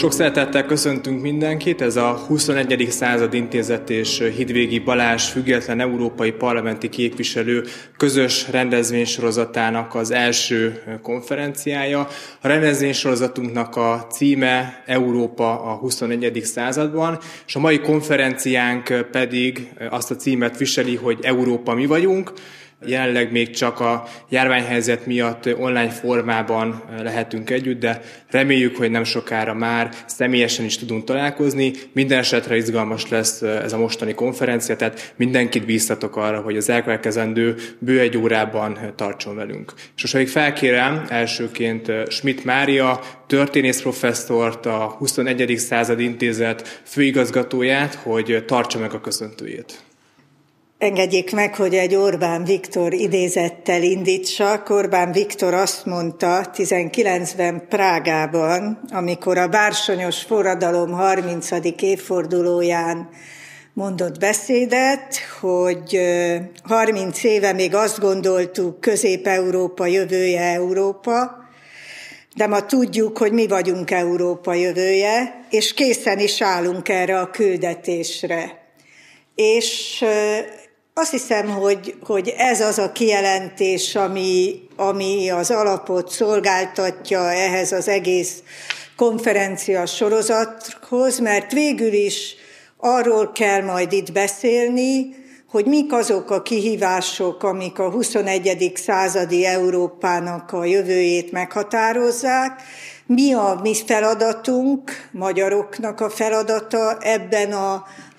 Sok 0.00 0.12
szeretettel 0.12 0.66
köszöntünk 0.66 1.20
mindenkit, 1.20 1.80
ez 1.80 1.96
a 1.96 2.24
21. 2.26 2.86
század 2.90 3.34
intézet 3.34 3.90
és 3.90 4.30
Hidvégi 4.36 4.78
Balázs 4.78 5.28
független 5.28 5.80
európai 5.80 6.32
parlamenti 6.32 6.88
képviselő 6.88 7.64
közös 7.96 8.46
rendezvénysorozatának 8.50 9.94
az 9.94 10.10
első 10.10 10.82
konferenciája. 11.02 12.08
A 12.40 12.48
rendezvénysorozatunknak 12.48 13.76
a 13.76 14.06
címe 14.10 14.82
Európa 14.86 15.62
a 15.62 15.74
21. 15.74 16.40
században, 16.44 17.18
és 17.46 17.54
a 17.54 17.60
mai 17.60 17.80
konferenciánk 17.80 19.08
pedig 19.10 19.72
azt 19.90 20.10
a 20.10 20.16
címet 20.16 20.58
viseli, 20.58 20.96
hogy 20.96 21.18
Európa 21.22 21.74
mi 21.74 21.86
vagyunk, 21.86 22.32
Jelenleg 22.86 23.32
még 23.32 23.50
csak 23.50 23.80
a 23.80 24.08
járványhelyzet 24.28 25.06
miatt 25.06 25.56
online 25.58 25.90
formában 25.90 26.82
lehetünk 27.02 27.50
együtt, 27.50 27.80
de 27.80 28.00
reméljük, 28.30 28.76
hogy 28.76 28.90
nem 28.90 29.04
sokára 29.04 29.54
már 29.54 29.90
személyesen 30.06 30.64
is 30.64 30.78
tudunk 30.78 31.04
találkozni. 31.04 31.72
Minden 31.92 32.18
esetre 32.18 32.56
izgalmas 32.56 33.08
lesz 33.08 33.42
ez 33.42 33.72
a 33.72 33.78
mostani 33.78 34.14
konferencia, 34.14 34.76
tehát 34.76 35.12
mindenkit 35.16 35.64
bíztatok 35.64 36.16
arra, 36.16 36.40
hogy 36.40 36.56
az 36.56 36.68
elkövetkezendő 36.68 37.56
bő 37.78 38.00
egy 38.00 38.16
órában 38.16 38.78
tartson 38.96 39.34
velünk. 39.36 39.72
És 39.96 40.02
most 40.02 40.14
még 40.14 40.28
felkérem 40.28 41.04
elsőként 41.08 41.92
Schmidt 42.08 42.44
Mária, 42.44 43.00
történész 43.26 43.80
professzort, 43.80 44.66
a 44.66 44.94
21. 44.98 45.58
század 45.58 46.00
intézet 46.00 46.82
főigazgatóját, 46.84 47.94
hogy 47.94 48.44
tartsa 48.46 48.78
meg 48.78 48.92
a 48.92 49.00
köszöntőjét. 49.00 49.89
Engedjék 50.80 51.32
meg, 51.32 51.54
hogy 51.54 51.74
egy 51.74 51.94
Orbán 51.94 52.44
Viktor 52.44 52.92
idézettel 52.92 53.82
indítsak. 53.82 54.70
Orbán 54.70 55.12
Viktor 55.12 55.54
azt 55.54 55.84
mondta 55.84 56.50
19-ben 56.54 57.66
Prágában, 57.68 58.80
amikor 58.90 59.38
a 59.38 59.48
bársonyos 59.48 60.22
forradalom 60.22 60.90
30. 60.90 61.48
évfordulóján 61.80 63.08
mondott 63.72 64.18
beszédet, 64.18 65.18
hogy 65.40 66.00
30 66.62 67.24
éve 67.24 67.52
még 67.52 67.74
azt 67.74 67.98
gondoltuk, 67.98 68.80
Közép-Európa 68.80 69.86
jövője 69.86 70.42
Európa, 70.42 71.44
de 72.36 72.46
ma 72.46 72.66
tudjuk, 72.66 73.18
hogy 73.18 73.32
mi 73.32 73.46
vagyunk 73.46 73.90
Európa 73.90 74.54
jövője, 74.54 75.44
és 75.50 75.74
készen 75.74 76.18
is 76.18 76.42
állunk 76.42 76.88
erre 76.88 77.18
a 77.18 77.30
küldetésre. 77.30 78.58
És 79.34 80.04
azt 80.94 81.10
hiszem, 81.10 81.48
hogy, 81.48 81.94
hogy 82.02 82.34
ez 82.36 82.60
az 82.60 82.78
a 82.78 82.92
kijelentés, 82.92 83.94
ami, 83.94 84.60
ami 84.76 85.30
az 85.30 85.50
alapot 85.50 86.10
szolgáltatja 86.10 87.30
ehhez 87.30 87.72
az 87.72 87.88
egész 87.88 88.42
konferencia 88.96 89.86
sorozathoz, 89.86 91.18
mert 91.18 91.52
végül 91.52 91.92
is 91.92 92.34
arról 92.76 93.32
kell 93.32 93.62
majd 93.62 93.92
itt 93.92 94.12
beszélni, 94.12 95.18
hogy 95.50 95.66
mik 95.66 95.92
azok 95.92 96.30
a 96.30 96.42
kihívások, 96.42 97.42
amik 97.42 97.78
a 97.78 97.90
21. 97.90 98.72
századi 98.74 99.46
Európának 99.46 100.52
a 100.52 100.64
jövőjét 100.64 101.32
meghatározzák, 101.32 102.62
mi 103.06 103.32
a 103.32 103.60
mi 103.62 103.74
feladatunk, 103.74 105.08
magyaroknak 105.10 106.00
a 106.00 106.10
feladata 106.10 106.96
ebben 107.00 107.52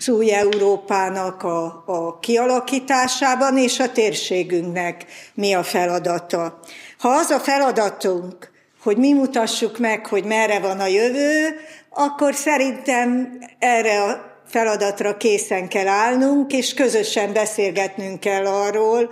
az 0.01 0.09
új 0.09 0.33
Európának 0.33 1.43
a, 1.43 1.83
a 1.85 2.19
kialakításában, 2.19 3.57
és 3.57 3.79
a 3.79 3.91
térségünknek 3.91 5.05
mi 5.33 5.53
a 5.53 5.63
feladata. 5.63 6.59
Ha 6.99 7.09
az 7.09 7.29
a 7.29 7.39
feladatunk, 7.39 8.51
hogy 8.83 8.97
mi 8.97 9.13
mutassuk 9.13 9.79
meg, 9.79 10.05
hogy 10.05 10.23
merre 10.23 10.59
van 10.59 10.79
a 10.79 10.87
jövő, 10.87 11.55
akkor 11.89 12.35
szerintem 12.35 13.39
erre 13.59 14.03
a 14.03 14.39
feladatra 14.47 15.17
készen 15.17 15.67
kell 15.67 15.87
állnunk, 15.87 16.53
és 16.53 16.73
közösen 16.73 17.33
beszélgetnünk 17.33 18.19
kell 18.19 18.45
arról, 18.45 19.09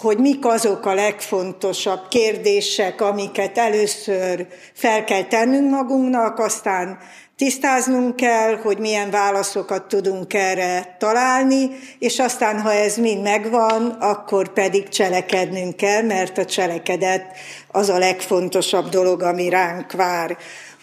hogy 0.00 0.18
mik 0.18 0.44
azok 0.44 0.86
a 0.86 0.94
legfontosabb 0.94 2.08
kérdések, 2.08 3.00
amiket 3.00 3.58
először 3.58 4.46
fel 4.74 5.04
kell 5.04 5.24
tennünk 5.24 5.70
magunknak, 5.70 6.38
aztán 6.38 6.98
tisztáznunk 7.36 8.16
kell, 8.16 8.56
hogy 8.56 8.78
milyen 8.78 9.10
válaszokat 9.10 9.88
tudunk 9.88 10.34
erre 10.34 10.96
találni, 10.98 11.70
és 11.98 12.18
aztán, 12.18 12.60
ha 12.60 12.72
ez 12.72 12.96
mind 12.96 13.22
megvan, 13.22 13.86
akkor 14.00 14.52
pedig 14.52 14.88
cselekednünk 14.88 15.76
kell, 15.76 16.02
mert 16.02 16.38
a 16.38 16.44
cselekedet 16.44 17.24
az 17.68 17.88
a 17.88 17.98
legfontosabb 17.98 18.88
dolog, 18.88 19.22
ami 19.22 19.48
ránk 19.48 19.92
vár. 19.92 20.36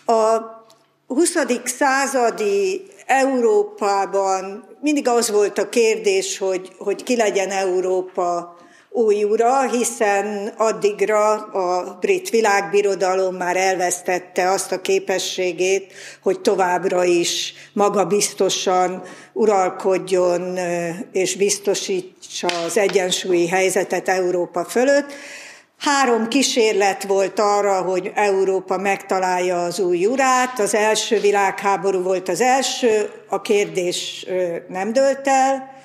A 0.06 0.38
20. 1.08 1.34
századi 1.64 2.82
Európában 3.06 4.68
mindig 4.82 5.08
az 5.08 5.32
volt 5.32 5.58
a 5.58 5.70
kérdés, 5.70 6.38
hogy, 6.38 6.72
hogy 6.78 7.04
ki 7.04 7.16
legyen 7.16 7.50
Európa 7.50 8.57
új 8.98 9.24
ura, 9.24 9.70
hiszen 9.70 10.54
addigra 10.58 11.32
a 11.36 11.98
brit 12.00 12.30
világbirodalom 12.30 13.36
már 13.36 13.58
elvesztette 13.58 14.50
azt 14.50 14.72
a 14.72 14.82
képességét, 14.82 15.94
hogy 16.22 16.40
továbbra 16.40 17.04
is 17.04 17.54
magabiztosan 17.74 19.04
uralkodjon 19.34 20.58
és 21.12 21.36
biztosítsa 21.36 22.48
az 22.66 22.78
egyensúlyi 22.78 23.48
helyzetet 23.48 24.10
Európa 24.10 24.66
fölött. 24.66 25.14
Három 25.80 26.28
kísérlet 26.28 27.04
volt 27.04 27.40
arra, 27.40 27.82
hogy 27.82 28.12
Európa 28.16 28.78
megtalálja 28.78 29.64
az 29.64 29.80
új 29.80 30.06
urát. 30.06 30.60
Az 30.60 30.74
első 30.74 31.20
világháború 31.20 32.02
volt 32.02 32.30
az 32.30 32.42
első, 32.42 33.10
a 33.30 33.42
kérdés 33.42 34.26
nem 34.68 34.94
dőlt 34.94 35.28
el 35.28 35.77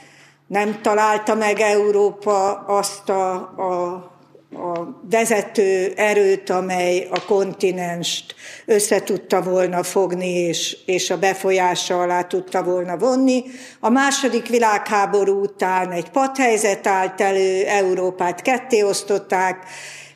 nem 0.47 0.81
találta 0.83 1.35
meg 1.35 1.61
Európa 1.61 2.53
azt 2.53 3.09
a, 3.09 3.33
a, 3.57 4.11
a 4.55 5.01
vezető 5.11 5.93
erőt, 5.97 6.51
amely 6.51 7.09
a 7.11 7.25
kontinenst 7.25 8.35
összetudta 8.67 9.43
volna 9.43 9.83
fogni, 9.83 10.29
és, 10.29 10.77
és 10.87 11.11
a 11.11 11.19
befolyása 11.19 12.01
alá 12.01 12.23
tudta 12.23 12.63
volna 12.63 12.97
vonni. 12.97 13.45
A 13.81 13.89
második 13.89 14.49
világháború 14.49 15.41
után 15.41 15.91
egy 15.91 16.11
padhelyzet 16.11 16.87
állt 16.87 17.21
elő, 17.21 17.67
Európát 17.67 18.43
ketté 18.43 18.83
osztották, 18.83 19.67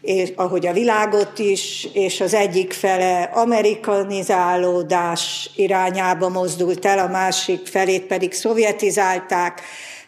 és 0.01 0.33
ahogy 0.37 0.67
a 0.67 0.73
világot 0.73 1.39
is, 1.39 1.89
és 1.93 2.21
az 2.21 2.35
egyik 2.35 2.73
fele 2.73 3.23
amerikanizálódás 3.23 5.51
irányába 5.57 6.29
mozdult 6.29 6.85
el, 6.85 6.99
a 6.99 7.09
másik 7.09 7.67
felét 7.67 8.03
pedig 8.03 8.33
szovjetizálták. 8.33 9.63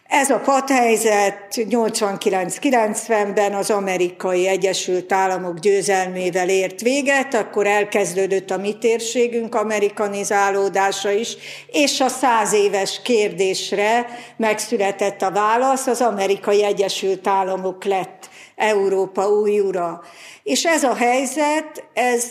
Ez 0.09 0.29
a 0.29 0.39
padhelyzet 0.39 1.47
89-90-ben 1.55 3.53
az 3.53 3.69
amerikai 3.69 4.47
Egyesült 4.47 5.11
Államok 5.11 5.59
győzelmével 5.59 6.49
ért 6.49 6.81
véget, 6.81 7.33
akkor 7.33 7.67
elkezdődött 7.67 8.51
a 8.51 8.57
mi 8.57 8.77
térségünk 8.77 9.55
amerikanizálódása 9.55 11.11
is, 11.11 11.35
és 11.67 11.99
a 11.99 12.07
száz 12.07 12.53
éves 12.53 13.01
kérdésre 13.03 14.05
megszületett 14.37 15.21
a 15.21 15.31
válasz, 15.31 15.87
az 15.87 16.01
amerikai 16.01 16.63
Egyesült 16.63 17.27
Államok 17.27 17.83
lett 17.83 18.29
Európa 18.55 19.29
új 19.29 19.59
ura. 19.59 20.01
És 20.43 20.65
ez 20.65 20.83
a 20.83 20.95
helyzet, 20.95 21.83
ez 21.93 22.25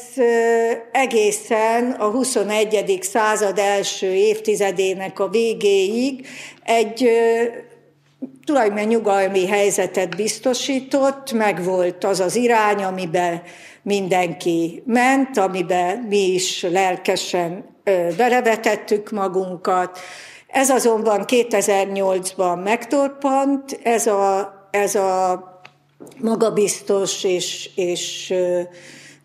egészen 0.93 1.91
a 1.91 2.11
21. 2.11 2.99
század 3.03 3.59
első 3.59 4.13
évtizedének 4.13 5.19
a 5.19 5.29
végéig 5.29 6.27
egy 6.65 7.11
tulajdonképpen 8.45 8.89
nyugalmi 8.89 9.47
helyzetet 9.47 10.17
biztosított, 10.17 11.33
meg 11.33 11.65
volt 11.65 12.05
az 12.05 12.21
az 12.21 12.37
irány, 12.37 12.85
amiben 12.85 13.43
mindenki 13.83 14.83
ment, 14.87 15.39
amiben 15.39 15.99
mi 15.99 16.33
is 16.33 16.63
lelkesen 16.63 17.65
belevetettük 18.17 19.11
magunkat. 19.11 19.99
Ez 20.47 20.71
azonban 20.71 21.25
2008-ban 21.27 22.63
megtorpant, 22.63 23.81
ez 23.83 24.07
a, 24.07 24.53
ez 24.71 24.95
a 24.95 25.43
magabiztos 26.21 27.25
és, 27.25 27.71
és 27.75 28.35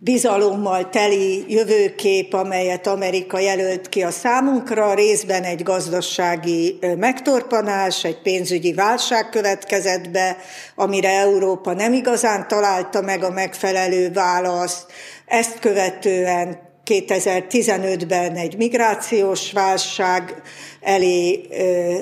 bizalommal 0.03 0.89
teli 0.89 1.45
jövőkép, 1.47 2.33
amelyet 2.33 2.87
Amerika 2.87 3.39
jelölt 3.39 3.89
ki 3.89 4.03
a 4.03 4.11
számunkra, 4.11 4.93
részben 4.93 5.43
egy 5.43 5.63
gazdasági 5.63 6.79
megtorpanás, 6.97 8.03
egy 8.03 8.21
pénzügyi 8.21 8.73
válság 8.73 9.29
következett 9.29 10.09
be, 10.09 10.37
amire 10.75 11.09
Európa 11.09 11.73
nem 11.73 11.93
igazán 11.93 12.47
találta 12.47 13.01
meg 13.01 13.23
a 13.23 13.29
megfelelő 13.29 14.11
választ. 14.11 14.85
Ezt 15.25 15.59
követően 15.59 16.59
2015-ben 16.85 18.35
egy 18.35 18.57
migrációs 18.57 19.51
válság 19.51 20.41
elé 20.81 21.47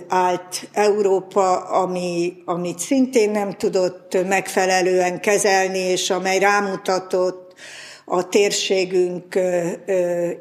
állt 0.07 0.67
Európa, 0.73 1.57
ami, 1.57 2.33
amit 2.45 2.79
szintén 2.79 3.31
nem 3.31 3.51
tudott 3.51 4.17
megfelelően 4.27 5.19
kezelni, 5.19 5.79
és 5.79 6.09
amely 6.09 6.39
rámutatott 6.39 7.40
a 8.13 8.29
térségünk 8.29 9.39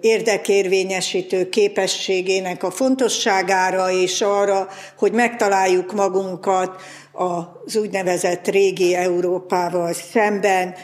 érdekérvényesítő 0.00 1.49
képességének 1.49 2.62
a 2.62 2.70
fontosságára 2.70 3.90
és 3.90 4.20
arra, 4.20 4.69
hogy 4.99 5.12
megtaláljuk 5.12 5.93
magunkat 5.93 6.82
az 7.12 7.76
úgynevezett 7.76 8.49
régi 8.49 8.94
Európával 8.94 9.93
szemben, 9.93 10.75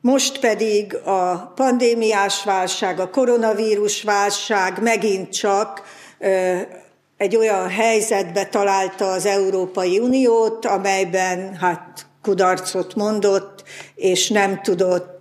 most 0.00 0.40
pedig 0.40 0.94
a 0.94 1.52
pandémiás 1.54 2.44
válság, 2.44 3.00
a 3.00 3.10
koronavírus 3.10 4.02
válság 4.02 4.82
megint 4.82 5.32
csak 5.32 5.82
egy 7.16 7.36
olyan 7.36 7.68
helyzetbe 7.68 8.46
találta 8.46 9.10
az 9.10 9.26
Európai 9.26 9.98
Uniót, 9.98 10.66
amelyben 10.66 11.54
hát 11.54 12.06
kudarcot 12.22 12.94
mondott, 12.94 13.62
és 13.94 14.28
nem 14.28 14.62
tudott 14.62 15.11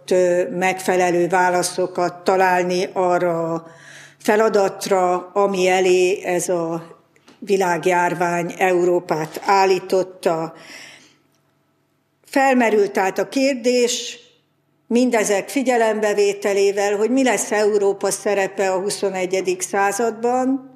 megfelelő 0.50 1.28
válaszokat 1.28 2.24
találni 2.24 2.90
arra 2.94 3.54
a 3.54 3.66
feladatra, 4.18 5.30
ami 5.34 5.68
elé 5.68 6.24
ez 6.24 6.50
a 6.50 6.98
világjárvány 7.40 8.54
Európát 8.58 9.42
állította. 9.46 10.54
Felmerült 12.26 12.98
át 12.98 13.18
a 13.18 13.30
kérdés, 13.30 14.20
mindezek 14.88 15.50
figyelembevételével, 15.50 16.98
hogy 16.98 17.10
mi 17.10 17.24
lesz 17.24 17.52
Európa 17.52 18.12
szerepe 18.12 18.72
a 18.72 18.80
21. 18.80 19.56
században, 19.60 20.70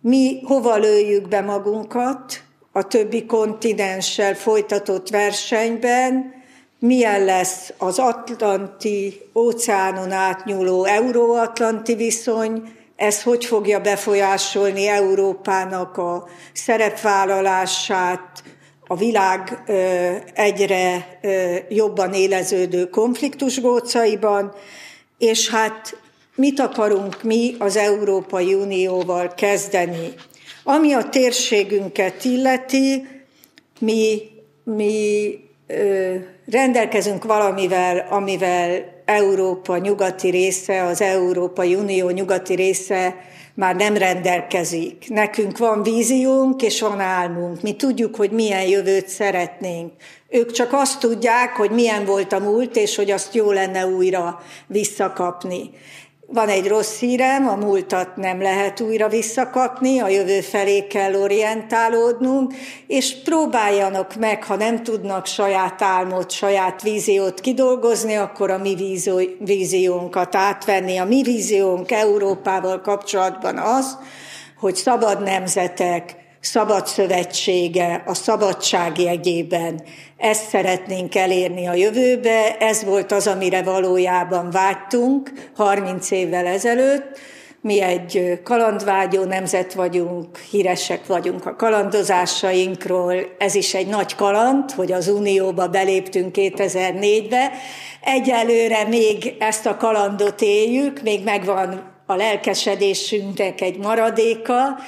mi 0.00 0.40
hova 0.44 0.76
lőjük 0.76 1.28
be 1.28 1.40
magunkat 1.40 2.42
a 2.72 2.86
többi 2.86 3.26
kontinenssel 3.26 4.34
folytatott 4.34 5.08
versenyben, 5.08 6.37
milyen 6.78 7.24
lesz 7.24 7.72
az 7.78 7.98
Atlanti 7.98 9.20
óceánon 9.34 10.12
átnyúló 10.12 10.84
euróatlanti 10.84 11.94
viszony, 11.94 12.62
ez 12.96 13.22
hogy 13.22 13.44
fogja 13.44 13.80
befolyásolni 13.80 14.86
Európának 14.86 15.96
a 15.96 16.28
szerepvállalását, 16.52 18.42
a 18.86 18.96
világ 18.96 19.62
egyre 20.34 21.18
jobban 21.68 22.12
éleződő 22.12 22.90
konfliktus 22.90 23.60
gócaiban, 23.60 24.54
és 25.18 25.50
hát 25.50 25.96
mit 26.34 26.60
akarunk 26.60 27.22
mi 27.22 27.54
az 27.58 27.76
Európai 27.76 28.54
Unióval 28.54 29.34
kezdeni. 29.34 30.14
Ami 30.64 30.92
a 30.92 31.08
térségünket 31.08 32.24
illeti, 32.24 33.06
mi, 33.78 34.22
mi 34.64 35.34
rendelkezünk 36.50 37.24
valamivel, 37.24 38.06
amivel 38.10 38.96
Európa 39.04 39.76
nyugati 39.76 40.30
része, 40.30 40.82
az 40.82 41.00
Európai 41.00 41.74
Unió 41.74 42.08
nyugati 42.08 42.54
része 42.54 43.16
már 43.54 43.76
nem 43.76 43.96
rendelkezik. 43.96 45.04
Nekünk 45.08 45.58
van 45.58 45.82
víziónk 45.82 46.62
és 46.62 46.80
van 46.80 47.00
álmunk. 47.00 47.62
Mi 47.62 47.76
tudjuk, 47.76 48.16
hogy 48.16 48.30
milyen 48.30 48.62
jövőt 48.62 49.08
szeretnénk. 49.08 49.92
Ők 50.28 50.50
csak 50.50 50.72
azt 50.72 51.00
tudják, 51.00 51.56
hogy 51.56 51.70
milyen 51.70 52.04
volt 52.04 52.32
a 52.32 52.38
múlt, 52.38 52.76
és 52.76 52.96
hogy 52.96 53.10
azt 53.10 53.34
jó 53.34 53.52
lenne 53.52 53.86
újra 53.86 54.42
visszakapni. 54.66 55.70
Van 56.32 56.48
egy 56.48 56.68
rossz 56.68 56.98
hírem, 56.98 57.48
a 57.48 57.54
múltat 57.54 58.16
nem 58.16 58.42
lehet 58.42 58.80
újra 58.80 59.08
visszakapni, 59.08 59.98
a 59.98 60.08
jövő 60.08 60.40
felé 60.40 60.86
kell 60.86 61.14
orientálódnunk, 61.14 62.54
és 62.86 63.22
próbáljanak 63.22 64.14
meg, 64.14 64.44
ha 64.44 64.56
nem 64.56 64.82
tudnak 64.82 65.26
saját 65.26 65.82
álmot, 65.82 66.30
saját 66.30 66.82
víziót 66.82 67.40
kidolgozni, 67.40 68.14
akkor 68.14 68.50
a 68.50 68.58
mi 68.58 68.98
víziónkat 69.38 70.34
átvenni. 70.34 70.96
A 70.96 71.04
mi 71.04 71.22
víziónk 71.22 71.90
Európával 71.90 72.80
kapcsolatban 72.80 73.56
az, 73.56 73.98
hogy 74.58 74.74
szabad 74.74 75.22
nemzetek, 75.22 76.16
szabad 76.40 76.86
szövetsége 76.86 78.02
a 78.06 78.14
szabadság 78.14 78.98
jegyében. 78.98 79.82
Ezt 80.16 80.48
szeretnénk 80.48 81.14
elérni 81.14 81.66
a 81.66 81.74
jövőbe, 81.74 82.56
ez 82.58 82.84
volt 82.84 83.12
az, 83.12 83.26
amire 83.26 83.62
valójában 83.62 84.50
vágytunk 84.50 85.32
30 85.56 86.10
évvel 86.10 86.46
ezelőtt. 86.46 87.18
Mi 87.60 87.80
egy 87.80 88.40
kalandvágyó 88.44 89.24
nemzet 89.24 89.74
vagyunk, 89.74 90.38
híresek 90.38 91.06
vagyunk 91.06 91.46
a 91.46 91.56
kalandozásainkról. 91.56 93.14
Ez 93.38 93.54
is 93.54 93.74
egy 93.74 93.86
nagy 93.86 94.14
kaland, 94.14 94.70
hogy 94.70 94.92
az 94.92 95.08
Unióba 95.08 95.68
beléptünk 95.68 96.34
2004-be. 96.38 97.50
Egyelőre 98.00 98.84
még 98.84 99.34
ezt 99.38 99.66
a 99.66 99.76
kalandot 99.76 100.42
éljük, 100.42 101.02
még 101.02 101.24
megvan 101.24 101.96
a 102.06 102.14
lelkesedésünknek 102.14 103.60
egy 103.60 103.76
maradéka, 103.76 104.78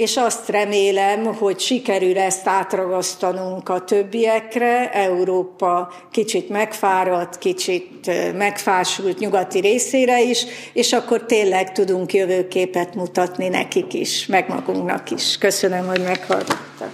és 0.00 0.16
azt 0.16 0.48
remélem, 0.48 1.24
hogy 1.24 1.60
sikerül 1.60 2.18
ezt 2.18 2.46
átragasztanunk 2.46 3.68
a 3.68 3.84
többiekre. 3.84 4.92
Európa 4.92 5.92
kicsit 6.10 6.48
megfáradt, 6.48 7.38
kicsit 7.38 8.10
megfásult 8.36 9.18
nyugati 9.18 9.60
részére 9.60 10.22
is, 10.22 10.44
és 10.72 10.92
akkor 10.92 11.24
tényleg 11.24 11.72
tudunk 11.72 12.12
jövőképet 12.12 12.94
mutatni 12.94 13.48
nekik 13.48 13.94
is, 13.94 14.26
meg 14.26 14.48
magunknak 14.48 15.10
is. 15.10 15.38
Köszönöm, 15.38 15.86
hogy 15.86 16.02
meghallgattak. 16.02 16.90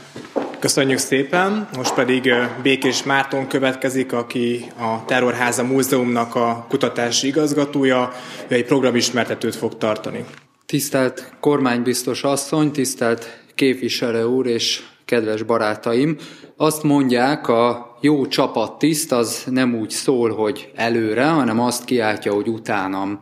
Köszönjük 0.58 0.98
szépen, 0.98 1.68
most 1.76 1.94
pedig 1.94 2.32
Békés 2.62 3.02
Márton 3.02 3.46
következik, 3.46 4.12
aki 4.12 4.64
a 4.78 5.04
Terrorháza 5.04 5.62
Múzeumnak 5.62 6.34
a 6.34 6.66
kutatási 6.68 7.26
igazgatója, 7.26 8.12
ő 8.48 8.54
egy 8.54 8.64
programismertetőt 8.64 9.56
fog 9.56 9.78
tartani. 9.78 10.24
Tisztelt 10.66 11.32
kormánybiztos 11.40 12.24
asszony, 12.24 12.70
tisztelt 12.70 13.42
képviselő 13.54 14.24
úr 14.24 14.46
és 14.46 14.82
kedves 15.04 15.42
barátaim! 15.42 16.16
Azt 16.56 16.82
mondják, 16.82 17.48
a 17.48 17.96
jó 18.00 18.26
csapattiszt 18.26 19.12
az 19.12 19.44
nem 19.50 19.74
úgy 19.74 19.90
szól, 19.90 20.30
hogy 20.30 20.70
előre, 20.74 21.26
hanem 21.26 21.60
azt 21.60 21.84
kiáltja, 21.84 22.32
hogy 22.32 22.48
utánam. 22.48 23.18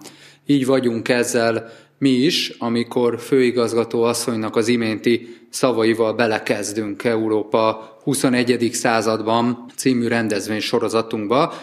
Így 0.46 0.66
vagyunk 0.66 1.08
ezzel 1.08 1.70
mi 1.98 2.10
is, 2.10 2.48
amikor 2.58 3.20
főigazgató 3.20 4.02
asszonynak 4.02 4.56
az 4.56 4.68
iménti 4.68 5.36
szavaival 5.50 6.12
belekezdünk 6.12 7.04
Európa 7.04 7.96
21. 8.02 8.68
században 8.72 9.64
című 9.76 10.08
rendezvény 10.08 10.60
sorozatunkba, 10.60 11.54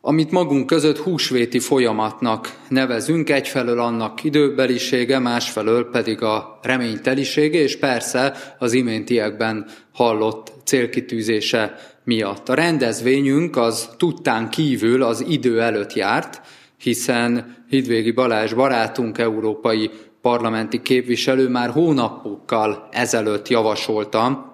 amit 0.00 0.30
magunk 0.30 0.66
között 0.66 0.98
húsvéti 0.98 1.58
folyamatnak 1.58 2.58
nevezünk, 2.68 3.30
egyfelől 3.30 3.80
annak 3.80 4.24
időbelisége, 4.24 5.18
másfelől 5.18 5.90
pedig 5.90 6.22
a 6.22 6.58
reménytelisége, 6.62 7.58
és 7.58 7.78
persze 7.78 8.36
az 8.58 8.72
iméntiekben 8.72 9.66
hallott 9.92 10.52
célkitűzése 10.64 11.74
miatt. 12.04 12.48
A 12.48 12.54
rendezvényünk 12.54 13.56
az 13.56 13.88
tudtán 13.96 14.48
kívül 14.48 15.02
az 15.02 15.24
idő 15.28 15.60
előtt 15.60 15.92
járt, 15.92 16.40
hiszen 16.78 17.56
Hidvégi 17.68 18.10
Balázs 18.10 18.52
barátunk, 18.52 19.18
európai 19.18 19.90
parlamenti 20.20 20.82
képviselő 20.82 21.48
már 21.48 21.70
hónapokkal 21.70 22.88
ezelőtt 22.90 23.48
javasolta 23.48 24.49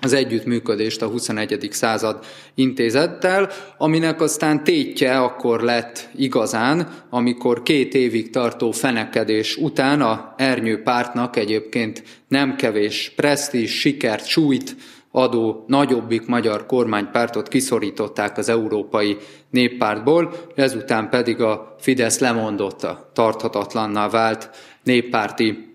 az 0.00 0.12
együttműködést 0.12 1.02
a 1.02 1.06
21. 1.06 1.68
század 1.70 2.24
intézettel, 2.54 3.50
aminek 3.78 4.20
aztán 4.20 4.64
tétje 4.64 5.20
akkor 5.20 5.60
lett 5.60 6.08
igazán, 6.16 6.88
amikor 7.10 7.62
két 7.62 7.94
évig 7.94 8.30
tartó 8.30 8.70
fenekedés 8.70 9.56
után 9.56 10.00
a 10.00 10.34
Ernyő 10.36 10.82
pártnak 10.82 11.36
egyébként 11.36 12.02
nem 12.28 12.56
kevés 12.56 13.12
presztízs, 13.16 13.78
sikert, 13.78 14.26
súlyt 14.26 14.76
adó 15.10 15.64
nagyobbik 15.66 16.26
magyar 16.26 16.66
kormánypártot 16.66 17.48
kiszorították 17.48 18.38
az 18.38 18.48
Európai 18.48 19.16
Néppártból, 19.50 20.32
ezután 20.54 21.08
pedig 21.08 21.40
a 21.40 21.76
Fidesz 21.80 22.18
lemondotta, 22.18 23.10
tarthatatlanná 23.12 24.08
vált 24.08 24.50
néppárti 24.84 25.74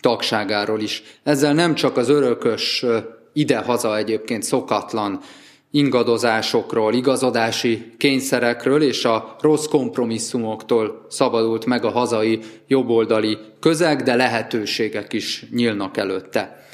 tagságáról 0.00 0.80
is. 0.80 1.02
Ezzel 1.22 1.54
nem 1.54 1.74
csak 1.74 1.96
az 1.96 2.08
örökös 2.08 2.84
ide-haza 3.38 3.96
egyébként 3.96 4.42
szokatlan 4.42 5.20
ingadozásokról, 5.70 6.94
igazodási 6.94 7.92
kényszerekről 7.98 8.82
és 8.82 9.04
a 9.04 9.36
rossz 9.40 9.66
kompromisszumoktól 9.66 11.06
szabadult 11.08 11.64
meg 11.64 11.84
a 11.84 11.90
hazai 11.90 12.40
jobboldali 12.66 13.38
közeg, 13.60 14.02
de 14.02 14.14
lehetőségek 14.14 15.12
is 15.12 15.44
nyílnak 15.54 15.96
előtte. 15.96 16.66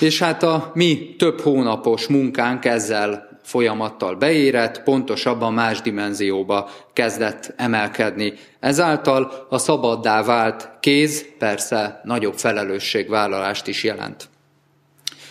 És 0.00 0.18
hát 0.18 0.42
a 0.42 0.70
mi 0.74 1.14
több 1.18 1.40
hónapos 1.40 2.06
munkánk 2.06 2.64
ezzel 2.64 3.40
folyamattal 3.42 4.14
beérett, 4.14 4.82
pontosabban 4.82 5.52
más 5.52 5.80
dimenzióba 5.80 6.70
kezdett 6.92 7.54
emelkedni. 7.56 8.32
Ezáltal 8.60 9.46
a 9.48 9.58
szabaddá 9.58 10.22
vált 10.22 10.70
kéz 10.80 11.26
persze 11.38 12.00
nagyobb 12.04 12.34
felelősségvállalást 12.34 13.66
is 13.66 13.84
jelent. 13.84 14.28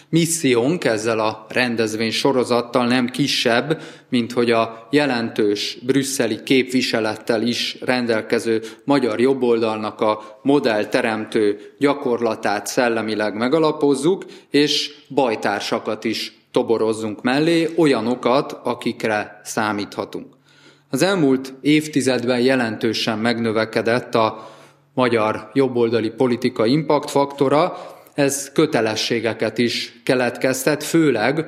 Missziónk 0.09 0.83
ezzel 0.83 1.19
a 1.19 1.45
rendezvény 1.49 2.11
sorozattal 2.11 2.87
nem 2.87 3.09
kisebb, 3.09 3.81
mint 4.09 4.31
hogy 4.31 4.51
a 4.51 4.87
jelentős 4.91 5.77
brüsszeli 5.81 6.43
képviselettel 6.43 7.41
is 7.41 7.77
rendelkező 7.81 8.61
magyar 8.83 9.19
jobboldalnak 9.19 10.01
a 10.01 10.39
modellteremtő 10.41 11.73
gyakorlatát 11.79 12.67
szellemileg 12.67 13.35
megalapozzuk, 13.35 14.25
és 14.49 14.93
bajtársakat 15.09 16.03
is 16.03 16.37
toborozzunk 16.51 17.21
mellé, 17.21 17.69
olyanokat, 17.77 18.59
akikre 18.63 19.41
számíthatunk. 19.43 20.35
Az 20.89 21.01
elmúlt 21.01 21.53
évtizedben 21.61 22.39
jelentősen 22.39 23.17
megnövekedett 23.17 24.15
a 24.15 24.49
magyar 24.93 25.49
jobboldali 25.53 26.09
politika 26.09 26.65
impactfaktora, 26.65 27.77
ez 28.17 28.51
kötelességeket 28.51 29.57
is 29.57 29.99
keletkeztet, 30.03 30.83
főleg, 30.83 31.45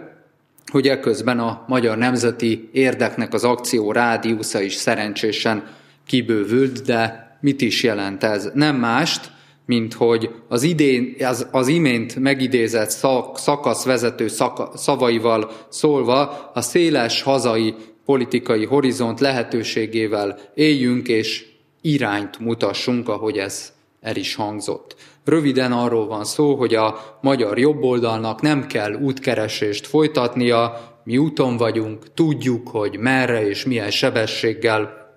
hogy 0.72 0.88
eközben 0.88 1.40
a 1.40 1.64
magyar 1.68 1.98
nemzeti 1.98 2.70
érdeknek 2.72 3.34
az 3.34 3.44
akció 3.44 3.92
rádiusza 3.92 4.62
is 4.62 4.74
szerencsésen 4.74 5.68
kibővült, 6.06 6.82
de 6.82 7.28
mit 7.42 7.62
is 7.62 7.84
jelent 7.84 8.24
ez? 8.24 8.50
Nem 8.54 8.76
mást, 8.76 9.32
mint 9.66 9.94
hogy 9.94 10.30
az, 10.48 10.64
idén, 10.64 11.16
az, 11.20 11.48
az 11.52 11.68
imént 11.68 12.16
megidézett 12.16 12.90
szak, 12.90 13.38
szakaszvezető 13.38 14.28
szaka, 14.28 14.72
szavaival 14.76 15.52
szólva 15.70 16.52
a 16.54 16.62
széles 16.62 17.22
hazai 17.22 17.76
politikai 18.06 18.66
horizont 18.66 19.20
lehetőségével 19.20 20.40
éljünk 20.54 21.08
és 21.08 21.46
irányt 21.82 22.40
mutassunk, 22.40 23.10
ahogy 23.10 23.38
ez 23.38 23.74
el 24.02 24.16
is 24.16 24.36
hangzott. 24.36 24.96
Röviden 25.30 25.72
arról 25.72 26.08
van 26.08 26.24
szó, 26.24 26.56
hogy 26.56 26.76
a 26.76 27.18
magyar 27.22 27.58
jobboldalnak 27.58 28.42
nem 28.42 28.68
kell 28.68 28.94
útkeresést 28.94 29.88
folytatnia, 29.88 30.78
mi 31.04 31.18
úton 31.18 31.58
vagyunk, 31.58 32.14
tudjuk, 32.14 32.68
hogy 32.68 32.98
merre 32.98 33.48
és 33.48 33.66
milyen 33.66 33.92
sebességgel 33.92 35.12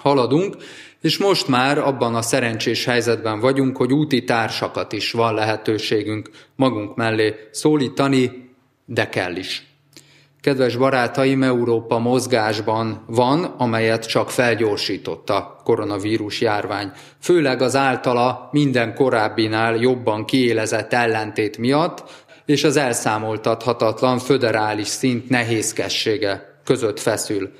haladunk, 0.00 0.56
és 1.00 1.18
most 1.18 1.48
már 1.48 1.78
abban 1.78 2.14
a 2.14 2.22
szerencsés 2.22 2.84
helyzetben 2.84 3.40
vagyunk, 3.40 3.76
hogy 3.76 3.92
úti 3.92 4.24
társakat 4.24 4.92
is 4.92 5.12
van 5.12 5.34
lehetőségünk 5.34 6.30
magunk 6.56 6.96
mellé 6.96 7.34
szólítani, 7.50 8.50
de 8.84 9.08
kell 9.08 9.36
is. 9.36 9.67
Kedves 10.40 10.76
barátaim, 10.76 11.42
Európa 11.42 11.98
mozgásban 11.98 13.04
van, 13.06 13.44
amelyet 13.44 14.06
csak 14.06 14.30
felgyorsított 14.30 15.30
a 15.30 15.60
koronavírus 15.64 16.40
járvány. 16.40 16.90
Főleg 17.20 17.62
az 17.62 17.76
általa 17.76 18.48
minden 18.52 18.94
korábbinál 18.94 19.76
jobban 19.76 20.24
kiélezett 20.24 20.92
ellentét 20.92 21.58
miatt, 21.58 22.26
és 22.46 22.64
az 22.64 22.76
elszámoltathatatlan 22.76 24.18
föderális 24.18 24.86
szint 24.86 25.28
nehézkessége 25.28 26.60
között 26.64 27.00
feszül. 27.00 27.50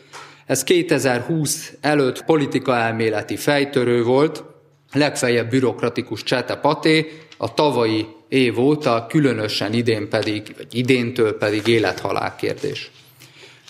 Ez 0.46 0.64
2020 0.64 1.72
előtt 1.80 2.24
politika 2.24 2.76
elméleti 2.76 3.36
fejtörő 3.36 4.02
volt, 4.02 4.44
legfeljebb 4.92 5.50
bürokratikus 5.50 6.22
csetepaté, 6.22 7.12
a 7.38 7.54
tavalyi 7.54 8.06
év 8.28 8.58
óta, 8.58 9.06
különösen 9.08 9.72
idén 9.72 10.08
pedig, 10.08 10.54
vagy 10.56 10.74
idéntől 10.74 11.38
pedig 11.38 11.66
élethalál 11.66 12.36
kérdés. 12.36 12.90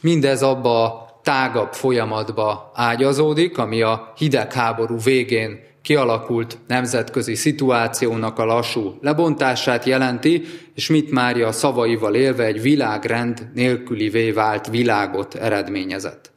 Mindez 0.02 0.42
abba 0.42 0.84
a 0.84 1.20
tágabb 1.22 1.72
folyamatba 1.72 2.70
ágyazódik, 2.74 3.58
ami 3.58 3.82
a 3.82 4.12
hidegháború 4.16 4.98
végén 4.98 5.66
kialakult 5.82 6.58
nemzetközi 6.66 7.34
szituációnak 7.34 8.38
a 8.38 8.44
lassú 8.44 8.98
lebontását 9.00 9.84
jelenti, 9.84 10.42
és 10.74 10.88
mit 10.88 11.10
Mária 11.10 11.52
szavaival 11.52 12.14
élve 12.14 12.44
egy 12.44 12.62
világrend 12.62 13.50
nélkülivé 13.54 14.30
vált 14.30 14.66
világot 14.66 15.34
eredményezett. 15.34 16.30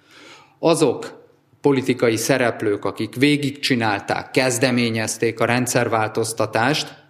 Azok 0.60 1.20
politikai 1.62 2.16
szereplők, 2.16 2.86
akik 2.86 3.16
végigcsinálták, 3.16 4.32
kezdeményezték 4.32 5.40
a 5.40 5.46
rendszerváltoztatást, 5.46 7.01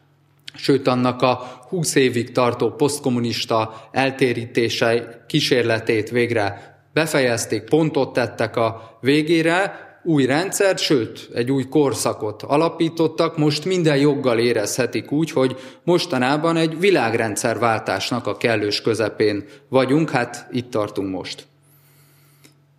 sőt 0.55 0.87
annak 0.87 1.21
a 1.21 1.61
20 1.69 1.95
évig 1.95 2.31
tartó 2.31 2.69
posztkommunista 2.69 3.87
eltérítése 3.91 5.23
kísérletét 5.27 6.09
végre 6.09 6.75
befejezték, 6.93 7.63
pontot 7.63 8.13
tettek 8.13 8.55
a 8.55 8.97
végére, 9.01 9.89
új 10.03 10.25
rendszert, 10.25 10.79
sőt, 10.79 11.29
egy 11.33 11.51
új 11.51 11.63
korszakot 11.63 12.43
alapítottak, 12.43 13.37
most 13.37 13.65
minden 13.65 13.97
joggal 13.97 14.39
érezhetik 14.39 15.11
úgy, 15.11 15.31
hogy 15.31 15.55
mostanában 15.83 16.57
egy 16.57 16.79
világrendszerváltásnak 16.79 18.27
a 18.27 18.37
kellős 18.37 18.81
közepén 18.81 19.45
vagyunk, 19.69 20.09
hát 20.09 20.47
itt 20.51 20.69
tartunk 20.71 21.11
most. 21.11 21.45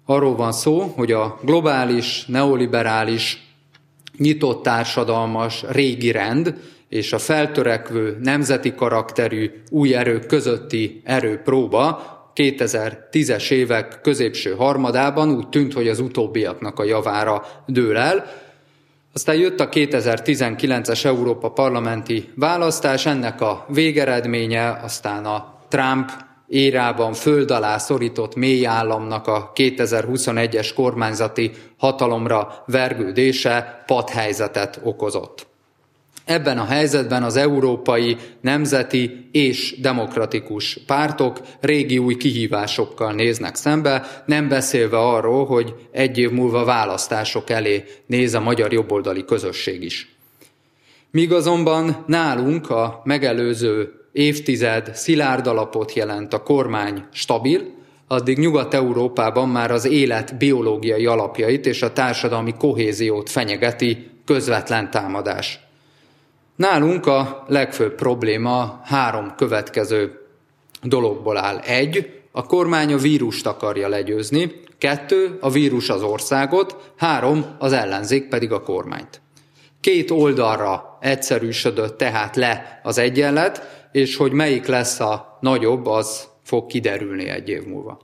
Arról 0.07 0.37
van 0.37 0.53
szó, 0.53 0.81
hogy 0.81 1.13
a 1.13 1.39
globális, 1.43 2.25
neoliberális, 2.27 3.47
nyitott 4.17 4.63
társadalmas 4.63 5.65
régi 5.69 6.11
rend 6.11 6.55
és 6.93 7.13
a 7.13 7.19
feltörekvő 7.19 8.17
nemzeti 8.23 8.75
karakterű 8.75 9.51
új 9.71 9.95
erők 9.95 10.27
közötti 10.27 11.01
erőpróba 11.05 12.11
2010-es 12.35 13.51
évek 13.51 14.01
középső 14.03 14.55
harmadában 14.55 15.31
úgy 15.31 15.49
tűnt, 15.49 15.73
hogy 15.73 15.89
az 15.89 16.01
utóbbiaknak 16.01 16.79
a 16.79 16.85
javára 16.85 17.47
dől 17.67 17.97
el. 17.97 18.25
Aztán 19.13 19.37
jött 19.37 19.61
a 19.61 19.69
2019-es 19.69 21.05
Európa 21.05 21.51
parlamenti 21.51 22.31
választás, 22.35 23.07
ennek 23.07 23.41
a 23.41 23.67
végeredménye, 23.69 24.81
aztán 24.83 25.25
a 25.25 25.59
Trump 25.69 26.11
érában 26.47 27.13
föld 27.13 27.51
alá 27.51 27.79
szorított 27.79 28.35
mély 28.35 28.67
államnak 28.67 29.27
a 29.27 29.53
2021-es 29.55 30.71
kormányzati 30.75 31.51
hatalomra 31.77 32.63
vergődése 32.67 33.83
padhelyzetet 33.87 34.81
okozott. 34.83 35.51
Ebben 36.25 36.59
a 36.59 36.65
helyzetben 36.65 37.23
az 37.23 37.37
európai, 37.37 38.17
nemzeti 38.41 39.29
és 39.33 39.81
demokratikus 39.81 40.79
pártok 40.87 41.41
régi 41.61 41.99
új 41.99 42.17
kihívásokkal 42.17 43.13
néznek 43.13 43.55
szembe, 43.55 44.23
nem 44.27 44.49
beszélve 44.49 44.99
arról, 44.99 45.47
hogy 45.47 45.75
egy 45.91 46.19
év 46.19 46.31
múlva 46.31 46.65
választások 46.65 47.51
elé 47.51 47.85
néz 48.07 48.35
a 48.35 48.41
magyar 48.41 48.73
jobboldali 48.73 49.25
közösség 49.25 49.83
is. 49.83 50.17
Míg 51.11 51.33
azonban 51.33 52.05
nálunk 52.07 52.71
a 52.71 53.01
megelőző 53.05 53.93
évtized 54.13 54.95
szilárd 54.95 55.47
alapot 55.47 55.93
jelent 55.93 56.33
a 56.33 56.43
kormány 56.43 57.05
stabil, 57.13 57.61
addig 58.07 58.39
Nyugat-Európában 58.39 59.49
már 59.49 59.71
az 59.71 59.85
élet 59.85 60.37
biológiai 60.39 61.07
alapjait 61.07 61.67
és 61.67 61.83
a 61.83 61.93
társadalmi 61.93 62.55
kohéziót 62.59 63.31
fenyegeti 63.31 64.11
közvetlen 64.25 64.91
támadás. 64.91 65.61
Nálunk 66.63 67.07
a 67.07 67.45
legfőbb 67.49 67.95
probléma 67.95 68.81
három 68.85 69.35
következő 69.37 70.27
dologból 70.83 71.37
áll. 71.37 71.59
Egy, 71.59 72.21
a 72.33 72.47
kormány 72.47 72.93
a 72.93 72.97
vírust 72.97 73.47
akarja 73.47 73.89
legyőzni, 73.89 74.53
kettő, 74.79 75.39
a 75.41 75.51
vírus 75.51 75.89
az 75.89 76.03
országot, 76.03 76.93
három, 76.97 77.45
az 77.59 77.73
ellenzék 77.73 78.29
pedig 78.29 78.53
a 78.53 78.63
kormányt. 78.63 79.21
Két 79.81 80.11
oldalra 80.11 80.99
egyszerűsödött 81.01 81.99
tehát 81.99 82.37
le 82.37 82.81
az 82.83 82.99
egyenlet, 82.99 83.87
és 83.93 84.17
hogy 84.17 84.33
melyik 84.33 84.67
lesz 84.67 85.01
a 85.01 85.39
nagyobb, 85.41 85.87
az 85.87 86.29
fog 86.43 86.67
kiderülni 86.67 87.29
egy 87.29 87.49
év 87.49 87.65
múlva. 87.65 88.01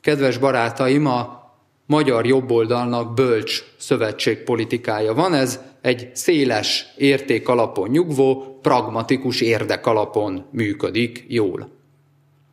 Kedves 0.00 0.38
barátaim, 0.38 1.06
a 1.06 1.50
magyar 1.86 2.26
jobboldalnak 2.26 3.14
bölcs 3.14 3.64
szövetségpolitikája 3.78 5.14
van, 5.14 5.34
ez 5.34 5.60
egy 5.82 6.10
széles 6.12 6.86
érték 6.96 7.48
alapon 7.48 7.88
nyugvó, 7.88 8.58
pragmatikus 8.62 9.40
érdek 9.40 9.86
alapon 9.86 10.44
működik 10.52 11.24
jól. 11.28 11.78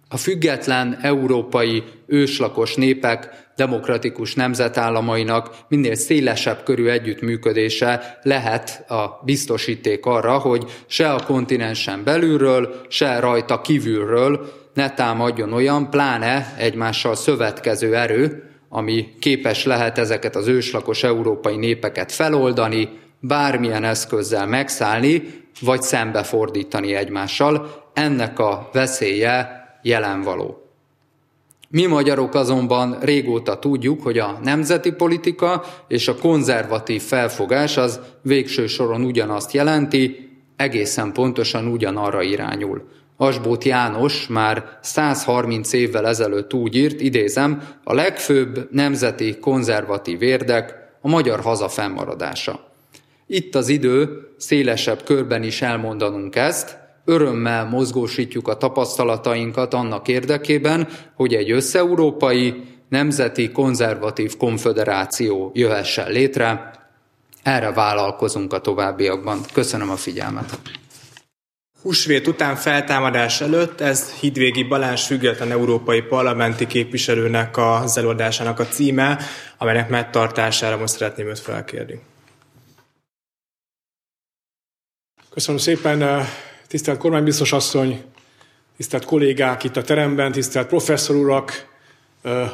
A 0.10 0.18
független 0.18 0.98
európai 1.02 1.84
őslakos 2.06 2.76
népek 2.76 3.48
demokratikus 3.56 4.36
nemzetállamainak 4.36 5.58
minél 5.68 5.96
szélesebb 5.96 6.64
körű 6.64 6.88
együttműködése 6.88 8.20
lehet 8.22 8.92
a 8.92 9.22
biztosíték 9.26 10.06
arra, 10.06 10.38
hogy 10.38 10.64
se 10.88 11.14
a 11.14 11.24
kontinensen 11.24 12.04
belülről, 12.04 12.82
se 12.88 13.20
rajta 13.20 13.62
kívülről 13.62 14.52
ne 14.74 14.94
támadjon 14.94 15.54
olyan, 15.54 15.90
pláne 15.90 16.54
egymással 16.58 17.16
szövetkező 17.16 17.96
erő, 17.96 18.44
ami 18.70 19.08
képes 19.20 19.66
lehet 19.66 19.98
ezeket 19.98 20.36
az 20.36 20.48
őslakos 20.48 21.04
európai 21.04 21.56
népeket 21.56 22.12
feloldani, 22.12 22.90
bármilyen 23.20 23.84
eszközzel 23.84 24.48
megszállni, 24.48 25.46
vagy 25.62 25.82
szembefordítani 25.82 26.94
egymással, 26.94 27.86
ennek 27.94 28.40
a 28.40 28.70
veszélye 28.74 29.66
jelenvaló. 29.82 30.62
Mi 31.70 31.86
magyarok 31.86 32.34
azonban 32.34 32.98
régóta 33.00 33.60
tudjuk, 33.60 34.02
hogy 34.04 34.18
a 34.18 34.40
nemzeti 34.44 34.92
politika 34.92 35.64
és 35.88 36.08
a 36.08 36.16
konzervatív 36.16 37.02
felfogás 37.02 37.78
az 37.78 38.00
végső 38.22 38.68
soron 38.68 39.04
ugyanazt 39.04 39.52
jelenti, 39.52 40.30
egészen 40.56 41.12
pontosan 41.12 41.68
ugyanarra 41.68 42.22
irányul. 42.22 42.88
Asbót 43.18 43.64
János 43.64 44.28
már 44.28 44.78
130 44.82 45.74
évvel 45.74 46.08
ezelőtt 46.08 46.54
úgy 46.54 46.76
írt, 46.76 47.02
idézem, 47.02 47.62
a 47.84 47.94
legfőbb 47.94 48.68
nemzeti 48.72 49.38
konzervatív 49.40 50.22
érdek 50.22 50.76
a 51.02 51.08
magyar 51.08 51.40
haza 51.40 51.70
fennmaradása. 51.70 52.67
Itt 53.28 53.56
az 53.56 53.70
idő 53.70 54.28
szélesebb 54.38 55.04
körben 55.04 55.44
is 55.44 55.62
elmondanunk 55.62 56.36
ezt, 56.36 56.78
örömmel 57.06 57.66
mozgósítjuk 57.66 58.48
a 58.48 58.58
tapasztalatainkat 58.58 59.74
annak 59.74 60.08
érdekében, 60.08 60.88
hogy 61.16 61.34
egy 61.34 61.52
összeurópai, 61.52 62.64
nemzeti 62.90 63.52
konzervatív 63.52 64.38
konfederáció 64.38 65.52
jöhessen 65.54 66.12
létre. 66.12 66.72
Erre 67.44 67.72
vállalkozunk 67.72 68.54
a 68.54 68.62
továbbiakban. 68.62 69.40
Köszönöm 69.54 69.90
a 69.90 69.96
figyelmet. 69.96 70.60
Húsvét 71.82 72.28
után 72.28 72.56
feltámadás 72.56 73.42
előtt 73.42 73.82
ez 73.82 74.12
Hidvégi 74.12 74.64
Balázs 74.64 75.06
független 75.06 75.52
európai 75.52 76.02
parlamenti 76.02 76.68
képviselőnek 76.68 77.58
az 77.58 77.98
előadásának 77.98 78.60
a 78.60 78.68
címe, 78.68 79.20
amelynek 79.58 79.90
megtartására 79.90 80.78
most 80.78 80.94
szeretném 80.94 81.28
őt 81.28 81.40
felkérni. 81.40 82.00
Köszönöm 85.38 85.60
szépen, 85.60 86.26
tisztelt 86.68 86.98
kormánybiztos 86.98 87.52
asszony, 87.52 88.02
tisztelt 88.78 89.06
kollégák 89.06 89.64
itt 89.64 89.78
a 89.78 89.82
teremben, 89.82 90.32
tisztelt 90.32 90.68
professzor 90.68 91.16
urak 91.16 91.68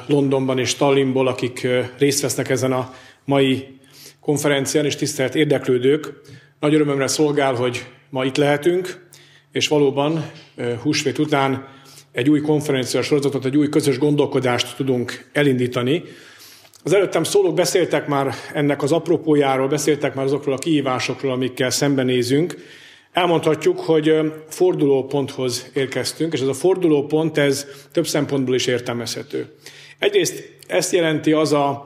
Londonban 0.08 0.60
és 0.60 0.76
Tallinnból, 0.76 1.28
akik 1.28 1.68
részt 1.98 2.22
vesznek 2.22 2.50
ezen 2.50 2.72
a 2.72 2.94
mai 3.26 3.80
konferencián, 4.20 4.86
és 4.86 4.96
tisztelt 4.96 5.36
érdeklődők. 5.36 6.12
Nagy 6.60 6.74
örömömre 6.74 7.08
szolgál, 7.08 7.54
hogy 7.54 7.86
ma 8.10 8.26
itt 8.26 8.38
lehetünk, 8.38 9.08
és 9.52 9.68
valóban 9.68 10.32
húsvét 10.82 11.18
után 11.18 11.68
egy 12.12 12.30
új 12.30 12.42
konferencia 12.42 13.02
sorozatot, 13.02 13.46
egy 13.46 13.58
új 13.58 13.70
közös 13.70 13.98
gondolkodást 13.98 14.76
tudunk 14.76 15.30
elindítani. 15.34 16.04
Az 16.86 16.94
előttem 16.94 17.24
szólók 17.24 17.54
beszéltek 17.54 18.08
már 18.08 18.34
ennek 18.54 18.84
az 18.84 18.92
apropójáról, 18.92 19.68
beszéltek 19.68 20.16
már 20.16 20.26
azokról 20.26 20.54
a 20.54 20.58
kihívásokról, 20.58 21.32
amikkel 21.32 21.70
szembenézünk. 21.70 22.56
Elmondhatjuk, 23.12 23.80
hogy 23.80 24.14
fordulóponthoz 24.50 25.70
érkeztünk, 25.74 26.34
és 26.34 26.42
ez 26.42 26.48
a 26.48 26.54
fordulópont, 26.54 27.38
ez 27.38 27.68
több 27.92 28.08
szempontból 28.08 28.56
is 28.56 28.66
értelmezhető. 28.66 29.54
Egyrészt 30.00 30.50
ezt 30.68 30.94
jelenti 30.94 31.32
az 31.32 31.54
a 31.54 31.86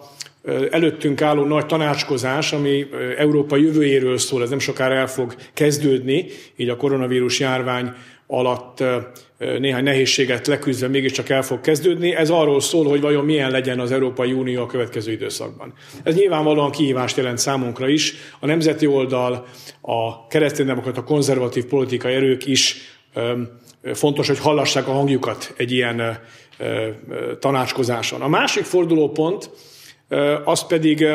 előttünk 0.71 1.21
álló 1.21 1.43
nagy 1.43 1.65
tanácskozás, 1.65 2.53
ami 2.53 2.85
Európa 3.17 3.57
jövőjéről 3.57 4.17
szól, 4.17 4.41
ez 4.41 4.49
nem 4.49 4.59
sokára 4.59 4.93
el 4.93 5.07
fog 5.07 5.35
kezdődni, 5.53 6.25
így 6.55 6.69
a 6.69 6.77
koronavírus 6.77 7.39
járvány 7.39 7.91
alatt 8.27 8.83
néhány 9.37 9.83
nehézséget 9.83 10.47
leküzdve 10.47 10.87
mégiscsak 10.87 11.29
el 11.29 11.41
fog 11.41 11.61
kezdődni. 11.61 12.15
Ez 12.15 12.29
arról 12.29 12.61
szól, 12.61 12.85
hogy 12.85 13.01
vajon 13.01 13.25
milyen 13.25 13.51
legyen 13.51 13.79
az 13.79 13.91
Európai 13.91 14.31
Unió 14.31 14.61
a 14.61 14.65
következő 14.65 15.11
időszakban. 15.11 15.73
Ez 16.03 16.15
nyilvánvalóan 16.15 16.71
kihívást 16.71 17.17
jelent 17.17 17.37
számunkra 17.37 17.87
is. 17.89 18.13
A 18.39 18.45
nemzeti 18.45 18.87
oldal, 18.87 19.45
a 19.81 20.27
kereszténydemokrata 20.27 21.03
konzervatív 21.03 21.65
politikai 21.65 22.13
erők 22.13 22.45
is 22.45 22.75
fontos, 23.93 24.27
hogy 24.27 24.39
hallassák 24.39 24.87
a 24.87 24.91
hangjukat 24.91 25.53
egy 25.57 25.71
ilyen 25.71 26.19
tanácskozáson. 27.39 28.21
A 28.21 28.27
másik 28.27 28.63
fordulópont, 28.63 29.49
az 30.45 30.67
pedig 30.67 31.07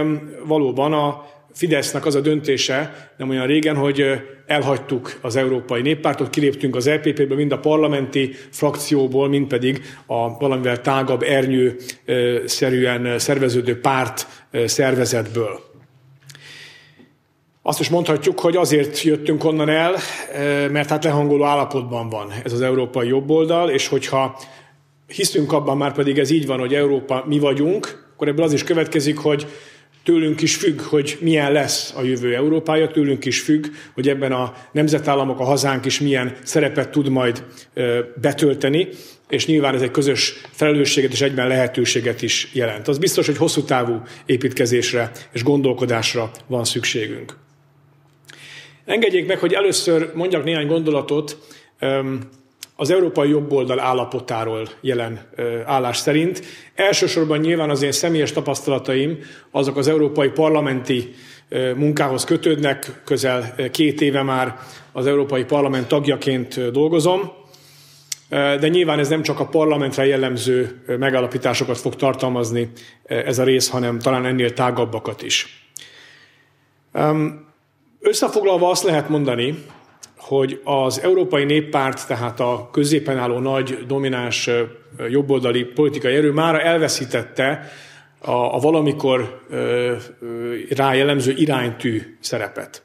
valóban 0.46 0.92
a 0.92 1.24
Fidesznek 1.54 2.06
az 2.06 2.14
a 2.14 2.20
döntése 2.20 3.10
nem 3.16 3.28
olyan 3.28 3.46
régen, 3.46 3.76
hogy 3.76 4.04
elhagytuk 4.46 5.18
az 5.20 5.36
Európai 5.36 5.82
Néppártot, 5.82 6.30
kiléptünk 6.30 6.76
az 6.76 6.88
LPP-ből, 6.88 7.36
mind 7.36 7.52
a 7.52 7.58
parlamenti 7.58 8.34
frakcióból, 8.50 9.28
mind 9.28 9.46
pedig 9.46 9.82
a 10.06 10.38
valamivel 10.38 10.80
tágabb 10.80 11.22
ernyő-szerűen 11.22 13.18
szerveződő 13.18 13.80
párt 13.80 14.26
szervezetből. 14.64 15.70
Azt 17.62 17.80
is 17.80 17.88
mondhatjuk, 17.88 18.40
hogy 18.40 18.56
azért 18.56 19.02
jöttünk 19.02 19.44
onnan 19.44 19.68
el, 19.68 19.94
mert 20.70 20.88
hát 20.88 21.04
lehangoló 21.04 21.44
állapotban 21.44 22.08
van 22.08 22.32
ez 22.44 22.52
az 22.52 22.60
európai 22.60 23.08
jobboldal, 23.08 23.70
és 23.70 23.88
hogyha 23.88 24.38
hiszünk 25.06 25.52
abban, 25.52 25.76
már 25.76 25.92
pedig 25.92 26.18
ez 26.18 26.30
így 26.30 26.46
van, 26.46 26.58
hogy 26.58 26.74
Európa 26.74 27.24
mi 27.26 27.38
vagyunk, 27.38 28.10
akkor 28.12 28.28
ebből 28.28 28.44
az 28.44 28.52
is 28.52 28.64
következik, 28.64 29.18
hogy 29.18 29.46
tőlünk 30.04 30.40
is 30.40 30.56
függ, 30.56 30.80
hogy 30.80 31.18
milyen 31.20 31.52
lesz 31.52 31.92
a 31.96 32.02
jövő 32.02 32.34
Európája, 32.34 32.86
tőlünk 32.86 33.24
is 33.24 33.40
függ, 33.40 33.66
hogy 33.94 34.08
ebben 34.08 34.32
a 34.32 34.54
nemzetállamok, 34.72 35.40
a 35.40 35.44
hazánk 35.44 35.84
is 35.84 36.00
milyen 36.00 36.36
szerepet 36.42 36.90
tud 36.90 37.08
majd 37.08 37.44
betölteni, 38.20 38.88
és 39.28 39.46
nyilván 39.46 39.74
ez 39.74 39.82
egy 39.82 39.90
közös 39.90 40.34
felelősséget 40.50 41.12
és 41.12 41.20
egyben 41.20 41.48
lehetőséget 41.48 42.22
is 42.22 42.48
jelent. 42.52 42.88
Az 42.88 42.98
biztos, 42.98 43.26
hogy 43.26 43.36
hosszú 43.36 43.62
távú 43.62 44.02
építkezésre 44.26 45.10
és 45.32 45.42
gondolkodásra 45.42 46.30
van 46.46 46.64
szükségünk. 46.64 47.36
Engedjék 48.84 49.26
meg, 49.26 49.38
hogy 49.38 49.52
először 49.52 50.10
mondjak 50.14 50.44
néhány 50.44 50.66
gondolatot 50.66 51.38
az 52.82 52.90
európai 52.90 53.28
jobboldal 53.28 53.80
állapotáról 53.80 54.68
jelen 54.80 55.20
állás 55.66 55.96
szerint. 55.96 56.42
Elsősorban 56.74 57.38
nyilván 57.38 57.70
az 57.70 57.82
én 57.82 57.92
személyes 57.92 58.32
tapasztalataim 58.32 59.18
azok 59.50 59.76
az 59.76 59.88
európai 59.88 60.28
parlamenti 60.28 61.14
munkához 61.76 62.24
kötődnek, 62.24 63.00
közel 63.04 63.54
két 63.70 64.00
éve 64.00 64.22
már 64.22 64.58
az 64.92 65.06
Európai 65.06 65.44
Parlament 65.44 65.88
tagjaként 65.88 66.70
dolgozom, 66.70 67.32
de 68.28 68.68
nyilván 68.68 68.98
ez 68.98 69.08
nem 69.08 69.22
csak 69.22 69.40
a 69.40 69.46
parlamentre 69.46 70.06
jellemző 70.06 70.82
megállapításokat 70.98 71.78
fog 71.78 71.96
tartalmazni 71.96 72.70
ez 73.04 73.38
a 73.38 73.44
rész, 73.44 73.68
hanem 73.68 73.98
talán 73.98 74.26
ennél 74.26 74.52
tágabbakat 74.52 75.22
is. 75.22 75.66
Összefoglalva 78.00 78.70
azt 78.70 78.84
lehet 78.84 79.08
mondani, 79.08 79.64
hogy 80.22 80.60
az 80.64 81.00
Európai 81.02 81.44
Néppárt, 81.44 82.06
tehát 82.06 82.40
a 82.40 82.68
középen 82.72 83.18
álló 83.18 83.38
nagy, 83.38 83.78
domináns 83.86 84.50
jobboldali 85.08 85.64
politikai 85.64 86.14
erő 86.14 86.32
mára 86.32 86.60
elveszítette 86.60 87.70
a, 88.18 88.30
a 88.30 88.58
valamikor 88.58 89.42
ö, 89.50 89.94
rá 90.70 90.94
jellemző 90.94 91.34
iránytű 91.36 92.16
szerepet. 92.20 92.82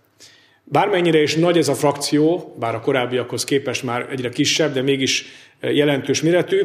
Bármennyire 0.63 1.21
is 1.21 1.35
nagy 1.35 1.57
ez 1.57 1.67
a 1.67 1.75
frakció, 1.75 2.55
bár 2.59 2.75
a 2.75 2.79
korábbiakhoz 2.79 3.43
képest 3.43 3.83
már 3.83 4.07
egyre 4.11 4.29
kisebb, 4.29 4.73
de 4.73 4.81
mégis 4.81 5.25
jelentős 5.61 6.21
méretű, 6.21 6.61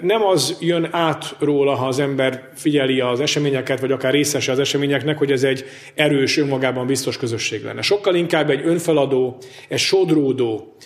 nem 0.00 0.22
az 0.24 0.56
jön 0.60 0.88
át 0.90 1.36
róla, 1.38 1.74
ha 1.74 1.86
az 1.86 1.98
ember 1.98 2.48
figyeli 2.54 3.00
az 3.00 3.20
eseményeket, 3.20 3.80
vagy 3.80 3.92
akár 3.92 4.12
részese 4.12 4.52
az 4.52 4.58
eseményeknek, 4.58 5.18
hogy 5.18 5.32
ez 5.32 5.44
egy 5.44 5.64
erős, 5.94 6.36
önmagában 6.36 6.86
biztos 6.86 7.16
közösség 7.16 7.64
lenne. 7.64 7.82
Sokkal 7.82 8.14
inkább 8.14 8.50
egy 8.50 8.66
önfeladó, 8.66 9.38
egy 9.68 9.78
sodródó 9.78 10.76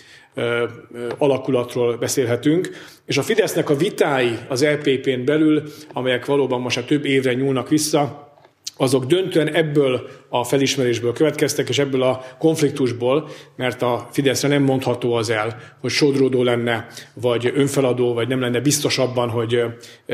alakulatról 1.17 1.97
beszélhetünk, 1.97 2.69
és 3.05 3.17
a 3.17 3.21
Fidesznek 3.21 3.69
a 3.69 3.75
vitái 3.75 4.37
az 4.47 4.65
LPP-n 4.65 5.25
belül, 5.25 5.63
amelyek 5.93 6.25
valóban 6.25 6.61
most 6.61 6.75
már 6.75 6.85
több 6.85 7.05
évre 7.05 7.33
nyúlnak 7.33 7.69
vissza, 7.69 8.26
azok 8.77 9.05
döntően 9.05 9.53
ebből 9.53 10.09
a 10.29 10.43
felismerésből 10.43 11.13
következtek, 11.13 11.69
és 11.69 11.79
ebből 11.79 12.01
a 12.01 12.25
konfliktusból, 12.39 13.29
mert 13.55 13.81
a 13.81 14.07
Fideszre 14.11 14.47
nem 14.47 14.63
mondható 14.63 15.13
az 15.13 15.29
el, 15.29 15.59
hogy 15.81 15.91
sodródó 15.91 16.43
lenne, 16.43 16.87
vagy 17.13 17.51
önfeladó, 17.55 18.13
vagy 18.13 18.27
nem 18.27 18.39
lenne 18.39 18.59
biztos 18.59 18.97
abban, 18.97 19.29
hogy 19.29 19.63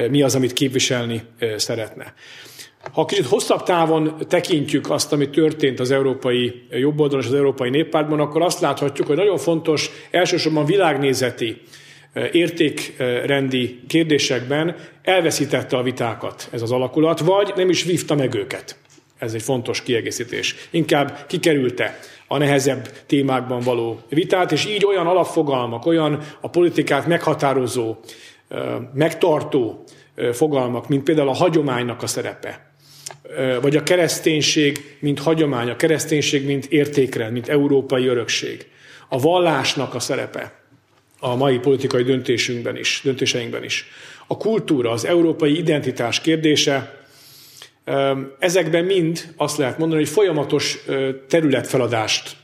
mi 0.09 0.21
az, 0.21 0.35
amit 0.35 0.53
képviselni 0.53 1.21
szeretne. 1.55 2.13
Ha 2.91 3.05
kicsit 3.05 3.25
hosszabb 3.25 3.63
távon 3.63 4.15
tekintjük 4.27 4.89
azt, 4.89 5.13
ami 5.13 5.29
történt 5.29 5.79
az 5.79 5.91
európai 5.91 6.67
jobboldalon 6.69 7.23
és 7.23 7.29
az 7.29 7.35
európai 7.37 7.69
néppártban, 7.69 8.19
akkor 8.19 8.41
azt 8.41 8.59
láthatjuk, 8.59 9.07
hogy 9.07 9.15
nagyon 9.15 9.37
fontos 9.37 9.89
elsősorban 10.11 10.65
világnézeti 10.65 11.61
értékrendi 12.31 13.79
kérdésekben 13.87 14.75
elveszítette 15.01 15.77
a 15.77 15.83
vitákat 15.83 16.47
ez 16.51 16.61
az 16.61 16.71
alakulat, 16.71 17.19
vagy 17.19 17.53
nem 17.55 17.69
is 17.69 17.83
vívta 17.83 18.15
meg 18.15 18.33
őket. 18.33 18.77
Ez 19.17 19.33
egy 19.33 19.41
fontos 19.41 19.81
kiegészítés. 19.81 20.55
Inkább 20.71 21.25
kikerülte 21.27 21.99
a 22.27 22.37
nehezebb 22.37 22.89
témákban 23.05 23.59
való 23.59 23.99
vitát, 24.09 24.51
és 24.51 24.65
így 24.65 24.85
olyan 24.85 25.07
alapfogalmak, 25.07 25.85
olyan 25.85 26.19
a 26.41 26.49
politikát 26.49 27.07
meghatározó, 27.07 27.95
megtartó 28.93 29.83
fogalmak, 30.31 30.87
mint 30.87 31.03
például 31.03 31.29
a 31.29 31.33
hagyománynak 31.33 32.03
a 32.03 32.07
szerepe, 32.07 32.71
vagy 33.61 33.75
a 33.75 33.83
kereszténység, 33.83 34.97
mint 34.99 35.19
hagyomány, 35.19 35.69
a 35.69 35.75
kereszténység, 35.75 36.45
mint 36.45 36.65
értékrend, 36.65 37.33
mint 37.33 37.49
európai 37.49 38.07
örökség, 38.07 38.67
a 39.09 39.19
vallásnak 39.19 39.93
a 39.95 39.99
szerepe, 39.99 40.62
a 41.23 41.35
mai 41.35 41.59
politikai 41.59 42.03
döntésünkben 42.03 42.77
is, 42.77 43.01
döntéseinkben 43.03 43.63
is. 43.63 43.87
A 44.27 44.37
kultúra, 44.37 44.91
az 44.91 45.05
európai 45.05 45.57
identitás 45.57 46.21
kérdése 46.21 47.01
Ezekben 48.39 48.85
mind 48.85 49.33
azt 49.37 49.57
lehet 49.57 49.77
mondani, 49.77 50.01
hogy 50.01 50.09
folyamatos 50.09 50.85
területfeladást 51.27 52.35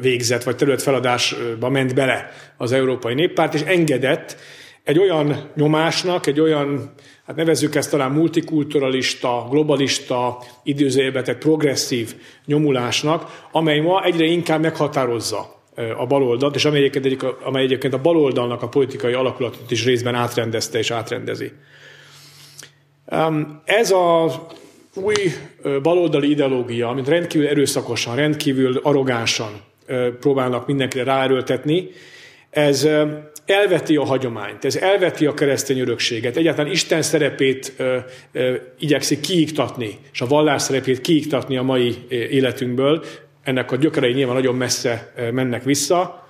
végzett, 0.00 0.42
vagy 0.42 0.56
területfeladásba 0.56 1.68
ment 1.68 1.94
bele 1.94 2.32
az 2.56 2.72
Európai 2.72 3.14
Néppárt, 3.14 3.54
és 3.54 3.60
engedett 3.60 4.36
egy 4.84 4.98
olyan 4.98 5.50
nyomásnak, 5.54 6.26
egy 6.26 6.40
olyan, 6.40 6.92
hát 7.26 7.36
nevezzük 7.36 7.74
ezt 7.74 7.90
talán 7.90 8.10
multikulturalista, 8.10 9.46
globalista, 9.50 10.42
időzőjében 10.62 11.24
tett 11.24 11.38
progresszív 11.38 12.14
nyomulásnak, 12.46 13.46
amely 13.52 13.80
ma 13.80 14.04
egyre 14.04 14.24
inkább 14.24 14.60
meghatározza 14.60 15.57
a 15.96 16.06
baloldalt, 16.06 16.54
és 16.54 16.64
amely 16.64 16.84
egyébként, 16.84 17.22
amely 17.42 17.62
egyébként 17.62 17.94
a 17.94 18.00
baloldalnak 18.00 18.62
a 18.62 18.68
politikai 18.68 19.12
alakulatot 19.12 19.70
is 19.70 19.84
részben 19.84 20.14
átrendezte 20.14 20.78
és 20.78 20.90
átrendezi. 20.90 21.52
Ez 23.64 23.90
a 23.90 24.46
új 24.94 25.14
baloldali 25.82 26.30
ideológia, 26.30 26.88
amit 26.88 27.08
rendkívül 27.08 27.48
erőszakosan, 27.48 28.16
rendkívül 28.16 28.80
arrogánsan 28.82 29.50
próbálnak 30.20 30.66
mindenkire 30.66 31.04
ráerőltetni, 31.04 31.90
ez 32.50 32.88
elveti 33.46 33.96
a 33.96 34.04
hagyományt, 34.04 34.64
ez 34.64 34.76
elveti 34.76 35.26
a 35.26 35.34
keresztény 35.34 35.78
örökséget, 35.78 36.36
egyáltalán 36.36 36.70
Isten 36.70 37.02
szerepét 37.02 37.82
igyekszik 38.78 39.20
kiiktatni, 39.20 39.98
és 40.12 40.20
a 40.20 40.26
vallás 40.26 40.62
szerepét 40.62 41.00
kiiktatni 41.00 41.56
a 41.56 41.62
mai 41.62 41.96
életünkből. 42.08 43.04
Ennek 43.48 43.72
a 43.72 43.76
gyökerei 43.76 44.12
nyilván 44.12 44.34
nagyon 44.34 44.54
messze 44.54 45.12
mennek 45.32 45.64
vissza. 45.64 46.28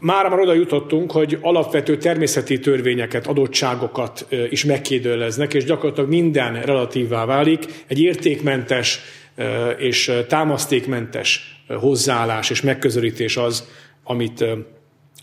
Mára 0.00 0.28
már 0.28 0.38
oda 0.38 0.54
jutottunk, 0.54 1.12
hogy 1.12 1.38
alapvető 1.40 1.96
természeti 1.96 2.58
törvényeket, 2.58 3.26
adottságokat 3.26 4.26
uh, 4.30 4.52
is 4.52 4.64
megkérdőleznek, 4.64 5.54
és 5.54 5.64
gyakorlatilag 5.64 6.08
minden 6.08 6.62
relatívvá 6.62 7.24
válik. 7.24 7.64
Egy 7.86 8.00
értékmentes 8.00 9.00
uh, 9.36 9.46
és 9.78 10.12
támasztékmentes 10.28 11.62
hozzáállás 11.68 12.50
és 12.50 12.60
megközelítés 12.62 13.36
az, 13.36 13.68
amit 14.04 14.44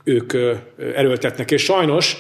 ők 0.04 0.34
erőltetnek. 0.96 1.52
És 1.52 1.64
sajnos 1.64 2.18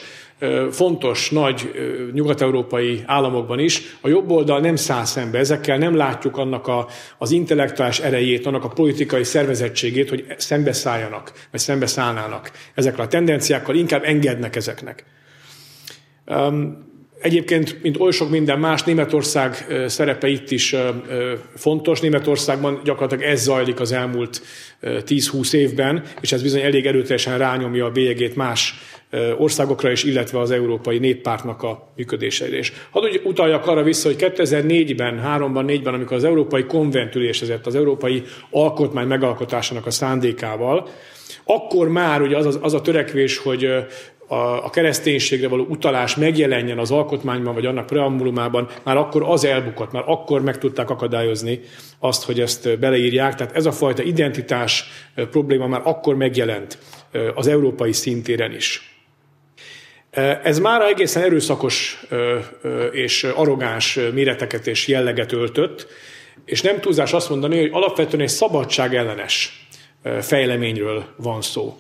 fontos 0.71 1.29
nagy 1.29 1.71
nyugat-európai 2.13 3.03
államokban 3.05 3.59
is, 3.59 3.81
a 4.01 4.07
jobb 4.07 4.29
oldal 4.29 4.59
nem 4.59 4.75
száll 4.75 5.05
szembe 5.05 5.37
ezekkel, 5.37 5.77
nem 5.77 5.95
látjuk 5.95 6.37
annak 6.37 6.67
a, 6.67 6.87
az 7.17 7.31
intellektuális 7.31 7.99
erejét, 7.99 8.45
annak 8.45 8.63
a 8.63 8.67
politikai 8.67 9.23
szervezettségét, 9.23 10.09
hogy 10.09 10.25
szembeszálljanak, 10.37 11.31
vagy 11.51 11.59
szembeszállnának 11.59 12.51
ezekkel 12.75 13.05
a 13.05 13.07
tendenciákkal, 13.07 13.75
inkább 13.75 14.03
engednek 14.03 14.55
ezeknek. 14.55 15.05
Egyébként, 17.21 17.81
mint 17.81 17.99
oly 17.99 18.11
sok 18.11 18.29
minden 18.29 18.59
más, 18.59 18.83
Németország 18.83 19.67
szerepe 19.87 20.27
itt 20.27 20.51
is 20.51 20.75
fontos. 21.55 21.99
Németországban 21.99 22.81
gyakorlatilag 22.83 23.23
ez 23.23 23.41
zajlik 23.41 23.79
az 23.79 23.91
elmúlt 23.91 24.41
10-20 24.81 25.53
évben, 25.53 26.03
és 26.21 26.31
ez 26.31 26.41
bizony 26.41 26.61
elég 26.61 26.85
erőteljesen 26.85 27.37
rányomja 27.37 27.85
a 27.85 27.91
bélyegét 27.91 28.35
más 28.35 28.73
országokra 29.37 29.91
is, 29.91 30.03
illetve 30.03 30.39
az 30.39 30.51
Európai 30.51 30.97
Néppártnak 30.97 31.63
a 31.63 31.91
működéseire 31.95 32.57
is. 32.57 32.73
Hadd 32.89 33.03
úgy 33.03 33.21
utaljak 33.23 33.67
arra 33.67 33.83
vissza, 33.83 34.07
hogy 34.07 34.31
2004-ben, 34.35 35.21
3-ban, 35.25 35.63
4-ben, 35.67 35.93
amikor 35.93 36.17
az 36.17 36.23
Európai 36.23 36.63
Konvent 36.63 37.15
ülésezett, 37.15 37.65
az 37.65 37.75
Európai 37.75 38.23
Alkotmány 38.49 39.07
megalkotásának 39.07 39.85
a 39.85 39.91
szándékával, 39.91 40.89
akkor 41.43 41.89
már 41.89 42.21
ugye 42.21 42.37
az, 42.37 42.45
az, 42.45 42.59
az 42.61 42.73
a 42.73 42.81
törekvés, 42.81 43.37
hogy 43.37 43.67
a, 44.31 44.65
a 44.65 44.69
kereszténységre 44.69 45.47
való 45.47 45.65
utalás 45.69 46.15
megjelenjen 46.15 46.79
az 46.79 46.91
alkotmányban, 46.91 47.53
vagy 47.53 47.65
annak 47.65 47.85
preambulumában, 47.85 48.67
már 48.83 48.97
akkor 48.97 49.23
az 49.23 49.45
elbukott, 49.45 49.91
már 49.91 50.03
akkor 50.05 50.41
meg 50.41 50.57
tudták 50.57 50.89
akadályozni 50.89 51.59
azt, 51.99 52.23
hogy 52.23 52.39
ezt 52.39 52.79
beleírják. 52.79 53.35
Tehát 53.35 53.55
ez 53.55 53.65
a 53.65 53.71
fajta 53.71 54.03
identitás 54.03 54.83
probléma 55.31 55.67
már 55.67 55.81
akkor 55.83 56.15
megjelent 56.15 56.77
az 57.35 57.47
európai 57.47 57.93
szintéren 57.93 58.51
is. 58.51 58.95
Ez 60.43 60.59
már 60.59 60.81
egészen 60.81 61.23
erőszakos 61.23 62.03
és 62.91 63.23
arrogáns 63.23 63.99
méreteket 64.13 64.67
és 64.67 64.87
jelleget 64.87 65.31
öltött, 65.31 65.87
és 66.45 66.61
nem 66.61 66.79
túlzás 66.79 67.13
azt 67.13 67.29
mondani, 67.29 67.59
hogy 67.59 67.69
alapvetően 67.71 68.21
egy 68.21 68.29
szabadság 68.29 68.95
ellenes 68.95 69.65
fejleményről 70.21 71.05
van 71.15 71.41
szó. 71.41 71.77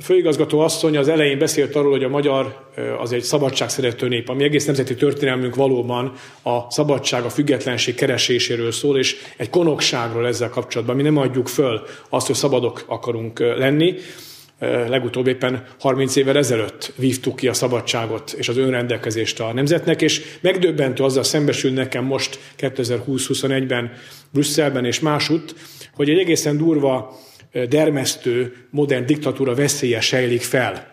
Főigazgató 0.00 0.60
asszony 0.60 0.96
az 0.96 1.08
elején 1.08 1.38
beszélt 1.38 1.76
arról, 1.76 1.90
hogy 1.90 2.04
a 2.04 2.08
magyar 2.08 2.66
az 2.98 3.12
egy 3.12 3.22
szabadságszerető 3.22 4.08
nép, 4.08 4.28
ami 4.28 4.44
egész 4.44 4.66
nemzeti 4.66 4.94
történelmünk 4.94 5.54
valóban 5.54 6.12
a 6.42 6.70
szabadság, 6.70 7.24
a 7.24 7.30
függetlenség 7.30 7.94
kereséséről 7.94 8.72
szól, 8.72 8.98
és 8.98 9.16
egy 9.36 9.50
konokságról 9.50 10.26
ezzel 10.26 10.48
kapcsolatban. 10.48 10.96
Mi 10.96 11.02
nem 11.02 11.16
adjuk 11.16 11.48
föl 11.48 11.82
azt, 12.08 12.26
hogy 12.26 12.36
szabadok 12.36 12.84
akarunk 12.86 13.38
lenni. 13.38 13.94
Legutóbb 14.88 15.26
éppen 15.26 15.64
30 15.80 16.16
évvel 16.16 16.36
ezelőtt 16.36 16.92
vívtuk 16.96 17.36
ki 17.36 17.48
a 17.48 17.52
szabadságot 17.52 18.34
és 18.36 18.48
az 18.48 18.56
önrendelkezést 18.56 19.40
a 19.40 19.52
nemzetnek, 19.52 20.02
és 20.02 20.22
megdöbbentő 20.40 21.04
azzal 21.04 21.22
szembesül 21.22 21.72
nekem 21.72 22.04
most 22.04 22.38
2020-21-ben 22.58 23.92
Brüsszelben 24.30 24.84
és 24.84 25.00
másutt, 25.00 25.54
hogy 25.94 26.10
egy 26.10 26.18
egészen 26.18 26.56
durva 26.56 27.18
dermesztő 27.68 28.56
modern 28.70 29.06
diktatúra 29.06 29.54
veszélye 29.54 30.00
sejlik 30.00 30.42
fel 30.42 30.90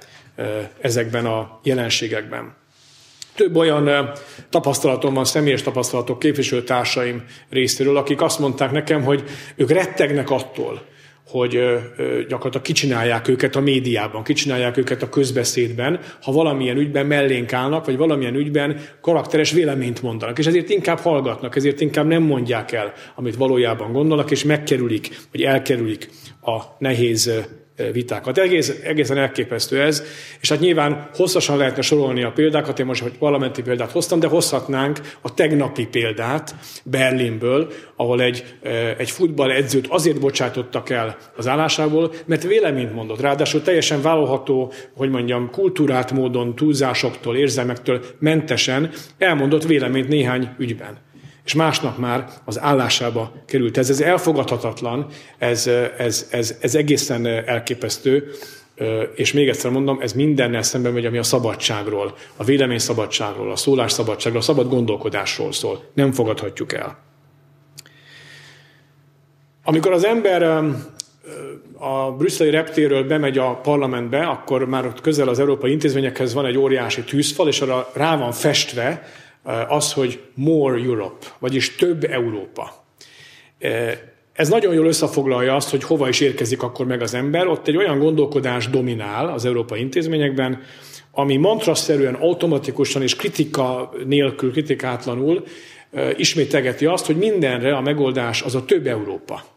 ezekben 0.82 1.26
a 1.26 1.60
jelenségekben. 1.64 2.56
Több 3.36 3.56
olyan 3.56 4.12
tapasztalatom 4.50 5.14
van, 5.14 5.26
személyes 5.26 5.62
tapasztalatok 5.62 6.20
képviselőtársaim 6.20 7.24
részéről, 7.50 7.98
akik 7.98 8.22
azt 8.22 8.40
mondták 8.40 8.72
nekem, 8.72 9.04
hogy 9.04 9.24
ők 9.56 9.70
rettegnek 9.70 10.30
attól, 10.30 10.86
hogy 11.28 11.60
gyakorlatilag 12.28 12.62
kicsinálják 12.62 13.28
őket 13.28 13.56
a 13.56 13.60
médiában, 13.60 14.24
kicsinálják 14.24 14.78
őket 14.78 15.02
a 15.02 15.10
közbeszédben, 15.10 16.00
ha 16.22 16.32
valamilyen 16.32 16.78
ügyben 16.78 17.06
mellénk 17.06 17.54
állnak, 17.54 17.86
vagy 17.86 17.98
valamilyen 17.98 18.36
ügyben 18.36 18.80
karakteres 19.02 19.52
véleményt 19.52 20.02
mondanak. 20.02 20.40
És 20.40 20.46
ezért 20.46 20.70
inkább 20.70 21.00
hallgatnak, 21.00 21.56
ezért 21.56 21.82
inkább 21.82 22.08
nem 22.08 22.24
mondják 22.24 22.72
el, 22.72 22.94
amit 23.16 23.36
valójában 23.36 23.92
gondolnak, 23.92 24.32
és 24.32 24.44
megkerülik, 24.44 25.20
vagy 25.32 25.42
elkerülik 25.42 26.10
a 26.42 26.62
nehéz 26.78 27.32
vitákat. 27.92 28.38
Egész, 28.38 28.80
egészen 28.84 29.18
elképesztő 29.18 29.82
ez, 29.82 30.04
és 30.42 30.50
hát 30.50 30.60
nyilván 30.60 31.10
hosszasan 31.14 31.58
lehetne 31.58 31.82
sorolni 31.82 32.24
a 32.24 32.32
példákat, 32.32 32.80
én 32.80 32.86
most 32.86 33.04
egy 33.04 33.18
parlamenti 33.18 33.62
példát 33.62 33.92
hoztam, 33.92 34.20
de 34.20 34.28
hozhatnánk 34.28 35.00
a 35.22 35.34
tegnapi 35.34 35.86
példát 35.86 36.56
Berlinből, 36.84 37.72
ahol 37.96 38.22
egy, 38.22 38.44
egy 38.98 39.12
futballedzőt 39.12 39.88
azért 39.88 40.20
bocsátottak 40.20 40.90
el 40.90 41.18
az 41.36 41.48
állásából, 41.48 42.14
mert 42.26 42.44
véleményt 42.44 42.94
mondott. 42.94 43.22
Ráadásul 43.22 43.62
teljesen 43.62 44.02
vállalható, 44.02 44.74
hogy 44.96 45.10
mondjam, 45.10 45.50
kultúrát 45.50 46.12
módon, 46.12 46.56
túlzásoktól, 46.56 47.38
érzelmektől 47.38 48.04
mentesen 48.20 48.92
elmondott 49.18 49.64
véleményt 49.64 50.08
néhány 50.08 50.50
ügyben 50.58 51.05
és 51.46 51.54
másnap 51.54 51.98
már 51.98 52.28
az 52.46 52.60
állásába 52.60 53.34
került. 53.46 53.78
Ez, 53.78 53.90
ez 53.90 54.02
elfogadhatatlan, 54.02 55.08
ez, 55.38 55.68
ez, 55.98 56.28
ez, 56.32 56.58
ez 56.62 56.76
egészen 56.76 57.26
elképesztő, 57.26 58.32
és 59.16 59.34
még 59.34 59.48
egyszer 59.48 59.72
mondom, 59.72 60.00
ez 60.02 60.14
mindennel 60.14 60.62
szemben 60.62 60.94
megy, 60.94 61.06
ami 61.06 61.18
a 61.18 61.24
szabadságról, 61.24 62.16
a 62.36 62.44
véleményszabadságról, 62.44 63.52
a 63.52 63.56
szólásszabadságról, 63.56 64.42
a 64.42 64.44
szabad 64.44 64.70
gondolkodásról 64.70 65.52
szól. 65.52 65.84
Nem 65.94 66.12
fogadhatjuk 66.12 66.74
el. 66.74 66.98
Amikor 69.64 69.92
az 69.92 70.06
ember 70.06 70.44
a 71.78 72.12
brüsszeli 72.12 72.50
reptéről 72.50 73.04
bemegy 73.04 73.38
a 73.38 73.60
parlamentbe, 73.64 74.26
akkor 74.26 74.66
már 74.66 74.86
ott 74.86 75.02
közel 75.02 75.28
az 75.28 75.40
európai 75.40 75.72
intézményekhez 75.72 76.34
van 76.34 76.46
egy 76.46 76.58
óriási 76.58 77.04
tűzfal, 77.04 77.48
és 77.48 77.62
arra 77.62 77.90
rá 77.94 78.18
van 78.18 78.32
festve 78.32 79.04
az, 79.68 79.94
hogy 79.94 80.20
more 80.34 80.82
Europe, 80.82 81.26
vagyis 81.40 81.76
több 81.76 82.04
Európa. 82.04 82.86
Eh, 83.60 84.00
ez 84.34 84.50
nagyon 84.50 84.74
jól 84.74 84.86
összefoglalja 84.86 85.56
azt, 85.56 85.70
hogy 85.70 85.84
hova 85.84 86.08
is 86.08 86.20
érkezik 86.20 86.64
akkor 86.64 86.86
meg 86.86 87.02
az 87.02 87.14
ember. 87.14 87.48
Ott 87.48 87.68
egy 87.68 87.78
olyan 87.78 88.00
gondolkodás 88.00 88.70
dominál 88.70 89.28
az 89.28 89.46
európai 89.46 89.80
intézményekben, 89.80 90.62
ami 91.12 91.38
mantraszerűen, 91.38 92.14
automatikusan 92.14 93.02
és 93.02 93.16
kritika 93.16 93.94
nélkül, 94.06 94.52
kritikátlanul 94.52 95.44
eh, 95.92 96.20
ismételgeti 96.20 96.86
azt, 96.86 97.06
hogy 97.06 97.18
mindenre 97.18 97.76
a 97.76 97.82
megoldás 97.82 98.42
az 98.42 98.56
a 98.56 98.66
több 98.66 98.88
Európa 98.88 99.55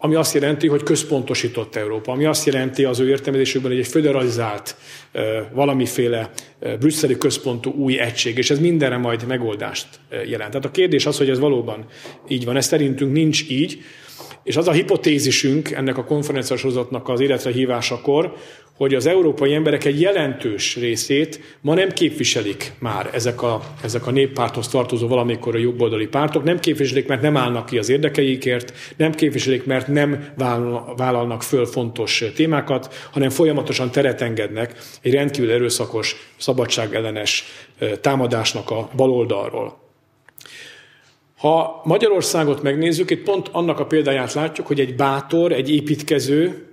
ami 0.00 0.14
azt 0.14 0.34
jelenti, 0.34 0.68
hogy 0.68 0.82
központosított 0.82 1.76
Európa, 1.76 2.12
ami 2.12 2.24
azt 2.24 2.46
jelenti 2.46 2.84
az 2.84 3.00
ő 3.00 3.08
értelmezésükben, 3.08 3.70
hogy 3.70 3.80
egy 3.80 3.86
föderalizált, 3.86 4.76
valamiféle 5.52 6.30
brüsszeli 6.78 7.18
központú 7.18 7.70
új 7.70 7.98
egység, 7.98 8.38
és 8.38 8.50
ez 8.50 8.58
mindenre 8.58 8.96
majd 8.96 9.26
megoldást 9.26 9.86
jelent. 10.10 10.50
Tehát 10.50 10.64
a 10.64 10.70
kérdés 10.70 11.06
az, 11.06 11.16
hogy 11.18 11.30
ez 11.30 11.38
valóban 11.38 11.86
így 12.28 12.44
van. 12.44 12.56
Ez 12.56 12.66
szerintünk 12.66 13.12
nincs 13.12 13.50
így, 13.50 13.82
és 14.48 14.56
az 14.56 14.68
a 14.68 14.72
hipotézisünk 14.72 15.70
ennek 15.70 15.98
a 15.98 16.04
konferenciasorozatnak 16.04 17.08
az 17.08 17.20
életre 17.20 17.50
hívásakor, 17.50 18.32
hogy 18.76 18.94
az 18.94 19.06
európai 19.06 19.54
emberek 19.54 19.84
egy 19.84 20.00
jelentős 20.00 20.76
részét 20.76 21.40
ma 21.60 21.74
nem 21.74 21.88
képviselik 21.88 22.72
már 22.78 23.10
ezek 23.12 23.42
a, 23.42 23.62
ezek 23.82 24.06
a 24.06 24.10
néppárthoz 24.10 24.68
tartozó 24.68 25.08
valamikor 25.08 25.54
a 25.54 25.58
jobboldali 25.58 26.06
pártok, 26.06 26.44
nem 26.44 26.58
képviselik, 26.58 27.06
mert 27.06 27.22
nem 27.22 27.36
állnak 27.36 27.66
ki 27.66 27.78
az 27.78 27.88
érdekeikért, 27.88 28.72
nem 28.96 29.12
képviselik, 29.12 29.64
mert 29.64 29.88
nem 29.88 30.32
vállalnak 30.96 31.42
föl 31.42 31.66
fontos 31.66 32.24
témákat, 32.34 32.94
hanem 33.10 33.30
folyamatosan 33.30 33.90
teret 33.90 34.20
engednek 34.22 34.78
egy 35.02 35.12
rendkívül 35.12 35.50
erőszakos, 35.50 36.16
szabadságellenes 36.36 37.44
támadásnak 38.00 38.70
a 38.70 38.90
baloldalról. 38.96 39.87
Ha 41.38 41.80
Magyarországot 41.84 42.62
megnézzük, 42.62 43.10
itt 43.10 43.22
pont 43.22 43.48
annak 43.52 43.80
a 43.80 43.86
példáját 43.86 44.32
látjuk, 44.32 44.66
hogy 44.66 44.80
egy 44.80 44.96
bátor, 44.96 45.52
egy 45.52 45.70
építkező 45.70 46.66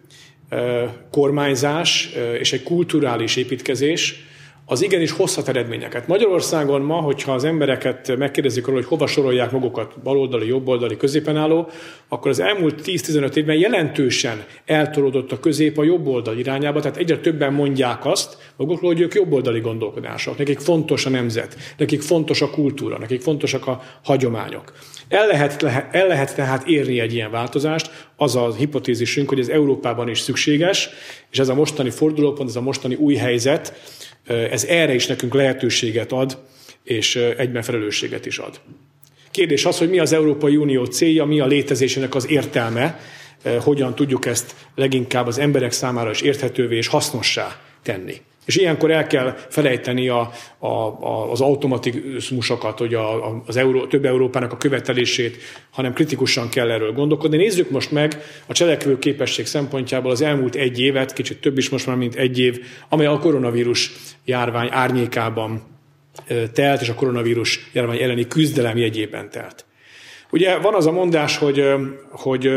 kormányzás 1.12 2.10
és 2.40 2.54
egy 2.54 2.64
kulturális 2.64 3.36
építkezés 3.36 4.26
az 4.68 4.82
igenis 4.82 5.12
hozhat 5.12 5.48
eredményeket. 5.48 6.08
Magyarországon 6.08 6.82
ma, 6.82 6.96
hogyha 6.96 7.34
az 7.34 7.44
embereket 7.44 8.18
megkérdezik 8.18 8.64
arról, 8.64 8.76
hogy 8.76 8.88
hova 8.88 9.08
sorolják 9.08 9.52
magukat, 9.52 10.02
baloldali, 10.04 10.48
jobboldali, 10.48 10.98
középen 10.98 11.38
álló, 11.38 11.70
akkor 12.08 12.32
az 12.32 12.40
elmúlt 12.40 12.82
10-15 12.86 13.36
évben 13.36 13.56
jelentősen 13.56 14.46
eltolódott 14.66 15.32
a 15.32 15.40
közép 15.40 15.78
a 15.78 15.84
jobboldal 15.84 16.38
irányába, 16.38 16.80
tehát 16.80 16.98
egyre 16.98 17.18
többen 17.18 17.54
mondják 17.54 18.06
azt 18.06 18.38
magukról, 18.56 18.92
hogy 18.92 19.02
ők 19.02 19.14
jobboldali 19.14 19.60
gondolkodások, 19.60 20.38
nekik 20.38 20.60
fontos 20.60 21.06
a 21.06 21.10
nemzet, 21.10 21.56
nekik 21.78 22.02
fontos 22.02 22.42
a 22.42 22.50
kultúra, 22.50 22.98
nekik 22.98 23.22
fontosak 23.22 23.68
a 23.68 23.82
hagyományok. 24.04 24.74
El 25.08 25.28
lehet, 25.28 25.64
el 25.92 26.08
lehet 26.08 26.36
tehát 26.36 26.68
érni 26.68 27.00
egy 27.00 27.14
ilyen 27.14 27.32
változást, 27.32 28.10
az 28.18 28.36
a 28.36 28.54
hipotézisünk, 28.58 29.30
hogy 29.30 29.40
ez 29.40 29.48
Európában 29.48 30.10
is 30.10 30.20
szükséges, 30.20 30.90
és 31.32 31.40
ez 31.40 31.50
a 31.50 31.54
mostani 31.54 31.90
fordulópont, 31.90 32.50
ez 32.50 32.56
a 32.56 32.62
mostani 32.62 32.96
új 32.96 33.16
helyzet, 33.16 33.74
ez 34.56 34.64
erre 34.64 34.94
is 34.94 35.08
nekünk 35.08 35.34
lehetőséget 35.34 36.12
ad, 36.12 36.38
és 36.84 37.16
egyben 37.16 37.62
felelősséget 37.62 38.26
is 38.26 38.38
ad. 38.38 38.62
Kérdés 39.32 39.66
az, 39.66 39.78
hogy 39.78 39.90
mi 39.90 40.00
az 40.00 40.14
Európai 40.14 40.56
Unió 40.56 40.86
célja, 40.86 41.26
mi 41.26 41.40
a 41.40 41.46
létezésének 41.46 42.16
az 42.16 42.30
értelme, 42.30 43.00
hogyan 43.60 43.96
tudjuk 43.96 44.26
ezt 44.26 44.56
leginkább 44.76 45.28
az 45.28 45.38
emberek 45.38 45.72
számára 45.72 46.12
is 46.12 46.22
érthetővé 46.22 46.78
és 46.78 46.88
hasznossá 46.88 47.62
tenni. 47.84 48.22
És 48.46 48.56
ilyenkor 48.56 48.92
el 48.92 49.08
kell 49.08 49.36
felejteni 49.50 50.10
a, 50.10 50.32
a, 50.58 50.68
a, 50.68 51.32
az 51.32 51.42
automatizmusokat, 51.42 52.78
hogy 52.80 52.94
a, 52.94 53.28
a, 53.28 53.44
az 53.46 53.56
Euró, 53.56 53.86
több 53.88 54.06
Európának 54.06 54.52
a 54.52 54.58
követelését, 54.58 55.38
hanem 55.72 55.94
kritikusan 55.94 56.50
kell 56.50 56.72
erről 56.72 56.92
gondolkodni. 56.92 57.38
Nézzük 57.38 57.70
most 57.70 57.92
meg 57.92 58.24
a 58.46 58.54
cselekvő 58.54 59.00
képesség 59.00 59.46
szempontjából 59.46 60.12
az 60.12 60.22
elmúlt 60.22 60.56
egy 60.56 60.80
évet, 60.80 61.14
kicsit 61.14 61.42
több 61.42 61.58
is 61.58 61.70
most 61.70 61.88
már, 61.88 61.96
mint 61.96 62.16
egy 62.16 62.40
év, 62.40 62.66
amely 62.90 63.06
a 63.08 63.20
koronavírus 63.20 63.92
járvány 64.26 64.68
árnyékában 64.72 65.62
telt, 66.54 66.82
és 66.82 66.90
a 66.90 66.94
koronavírus 66.94 67.70
járvány 67.74 68.02
elleni 68.02 68.28
küzdelem 68.28 68.78
jegyében 68.78 69.30
telt. 69.30 69.66
Ugye 70.36 70.58
van 70.58 70.74
az 70.74 70.86
a 70.86 70.92
mondás, 70.92 71.38
hogy, 71.38 71.64
hogy 72.12 72.50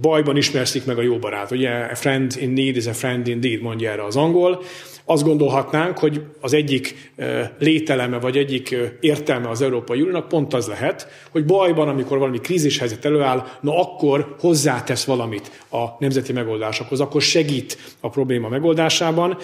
bajban 0.00 0.36
ismerszik 0.36 0.84
meg 0.84 0.98
a 0.98 1.02
jó 1.02 1.18
barát. 1.18 1.50
Ugye 1.50 1.70
a 1.70 1.94
friend 1.94 2.34
in 2.38 2.50
need 2.50 2.76
is 2.76 2.86
a 2.86 2.92
friend 2.92 3.26
indeed, 3.26 3.60
mondja 3.60 3.90
erre 3.90 4.04
az 4.04 4.16
angol. 4.16 4.62
Azt 5.04 5.24
gondolhatnánk, 5.24 5.98
hogy 5.98 6.22
az 6.40 6.52
egyik 6.52 7.12
lételeme, 7.58 8.18
vagy 8.18 8.36
egyik 8.36 8.76
értelme 9.00 9.48
az 9.48 9.62
Európai 9.62 10.00
Uniónak 10.00 10.28
pont 10.28 10.54
az 10.54 10.66
lehet, 10.66 11.08
hogy 11.30 11.44
bajban, 11.44 11.88
amikor 11.88 12.18
valami 12.18 12.38
krízis 12.38 12.78
helyzet 12.78 13.04
előáll, 13.04 13.46
na 13.60 13.80
akkor 13.80 14.36
hozzátesz 14.40 15.04
valamit 15.04 15.50
a 15.70 15.84
nemzeti 15.98 16.32
megoldásokhoz, 16.32 17.00
akkor 17.00 17.22
segít 17.22 17.78
a 18.00 18.08
probléma 18.08 18.48
megoldásában 18.48 19.38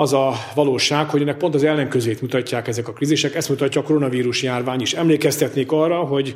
az 0.00 0.12
a 0.12 0.32
valóság, 0.54 1.08
hogy 1.10 1.20
ennek 1.20 1.36
pont 1.36 1.54
az 1.54 1.64
ellenközét 1.64 2.20
mutatják 2.20 2.68
ezek 2.68 2.88
a 2.88 2.92
krízisek, 2.92 3.34
ezt 3.34 3.48
mutatja 3.48 3.80
a 3.80 3.84
koronavírus 3.84 4.42
járvány 4.42 4.80
is. 4.80 4.92
Emlékeztetnék 4.92 5.72
arra, 5.72 5.98
hogy 5.98 6.34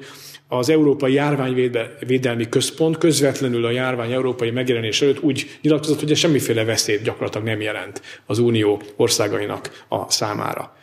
az 0.49 0.69
Európai 0.69 1.13
Járványvédelmi 1.13 2.49
Központ 2.49 2.99
közvetlenül 2.99 3.65
a 3.65 3.71
járvány 3.71 4.13
európai 4.13 4.51
megjelenés 4.51 5.03
előtt 5.03 5.23
úgy 5.23 5.59
nyilatkozott, 5.63 6.01
hogy 6.01 6.11
ez 6.11 6.19
semmiféle 6.19 6.65
veszélyt 6.65 7.03
gyakorlatilag 7.03 7.47
nem 7.47 7.61
jelent 7.61 8.03
az 8.27 8.39
Unió 8.39 8.83
országainak 8.97 9.85
a 9.89 10.11
számára. 10.11 10.77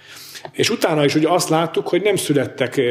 És 0.52 0.70
utána 0.70 1.06
is 1.06 1.16
ugye 1.16 1.30
azt 1.30 1.50
láttuk, 1.50 1.88
hogy 1.88 2.02
nem 2.02 2.16
születtek 2.16 2.82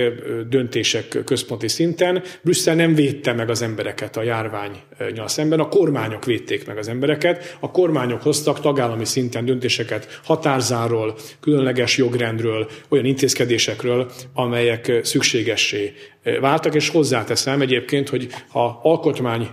döntések 0.49 1.19
központi 1.25 1.69
szinten, 1.69 2.23
Brüsszel 2.43 2.75
nem 2.75 2.95
védte 2.95 3.33
meg 3.33 3.51
az 3.51 3.63
embereket 3.63 4.17
a 4.17 4.23
járványnyal 4.23 5.29
szemben, 5.29 5.61
a 5.61 5.69
kormányok 5.69 6.25
védték 6.25 6.67
meg 6.67 6.79
az 6.79 6.89
embereket, 6.89 7.57
a 7.61 7.71
kormányok 7.71 8.23
hoztak 8.23 8.61
tagállami 8.61 9.05
szinten 9.05 9.45
döntéseket 9.45 10.21
határzáról, 10.25 11.17
különleges 11.41 11.97
jogrendről, 11.97 12.69
olyan 12.89 13.05
intézkedésekről, 13.05 14.11
amelyek 14.35 15.01
szükségessé 15.03 15.93
váltak, 16.41 16.75
és 16.75 16.89
hozzáteszem 16.89 17.61
egyébként, 17.61 18.09
hogy 18.09 18.29
ha 18.49 18.81
alkotmány 18.83 19.49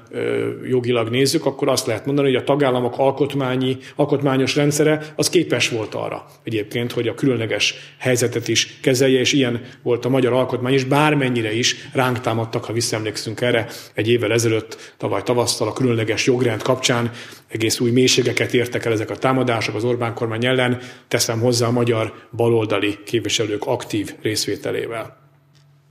jogilag 0.63 1.10
nézzük, 1.10 1.45
akkor 1.45 1.69
azt 1.69 1.86
lehet 1.86 2.06
mondani, 2.06 2.27
hogy 2.27 2.38
a 2.41 2.43
tagállamok 2.43 2.97
alkotmányi, 2.97 3.77
alkotmányos 3.95 4.56
rendszere 4.56 5.13
az 5.15 5.30
képes 5.30 5.69
volt 5.69 5.93
arra 5.93 6.25
egyébként, 6.43 6.91
hogy 6.91 7.08
a 7.08 7.13
különleges 7.13 7.75
helyzetet 7.97 8.47
is 8.47 8.80
kezelje, 8.82 9.19
és 9.19 9.34
ilyen 9.34 9.62
volt 9.84 10.06
a 10.06 10.10
magyar 10.10 10.34
alkotmány 10.34 10.73
is, 10.73 10.84
bármennyire 10.84 11.53
is 11.53 11.89
ránk 11.93 12.19
támadtak, 12.19 12.65
ha 12.65 12.73
visszaemlékszünk 12.73 13.41
erre, 13.41 13.67
egy 13.93 14.10
évvel 14.10 14.32
ezelőtt, 14.32 14.93
tavaly 14.97 15.23
tavasztal 15.23 15.67
a 15.67 15.73
különleges 15.73 16.25
jogrend 16.25 16.62
kapcsán 16.62 17.12
egész 17.47 17.80
új 17.80 17.91
mélységeket 17.91 18.53
értek 18.53 18.86
el 18.86 18.91
ezek 18.91 19.10
a 19.10 19.17
támadások 19.17 19.75
az 19.75 19.84
Orbán 19.84 20.13
kormány 20.13 20.45
ellen, 20.45 20.80
teszem 21.08 21.39
hozzá 21.39 21.67
a 21.67 21.71
magyar 21.71 22.13
baloldali 22.32 22.97
képviselők 23.06 23.65
aktív 23.65 24.13
részvételével. 24.21 25.26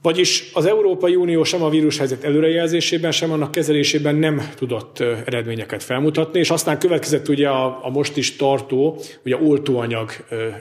Vagyis 0.06 0.50
az 0.52 0.66
Európai 0.66 1.14
Unió 1.14 1.44
sem 1.44 1.62
a 1.62 1.68
vírushelyzet 1.68 2.24
előrejelzésében, 2.24 3.12
sem 3.12 3.32
annak 3.32 3.50
kezelésében 3.50 4.14
nem 4.14 4.48
tudott 4.56 5.00
eredményeket 5.00 5.82
felmutatni, 5.82 6.38
és 6.38 6.50
aztán 6.50 6.78
következett 6.78 7.28
ugye 7.28 7.48
a, 7.48 7.84
a 7.84 7.90
most 7.90 8.16
is 8.16 8.36
tartó, 8.36 9.00
ugye 9.24 9.36
oltóanyag 9.36 10.10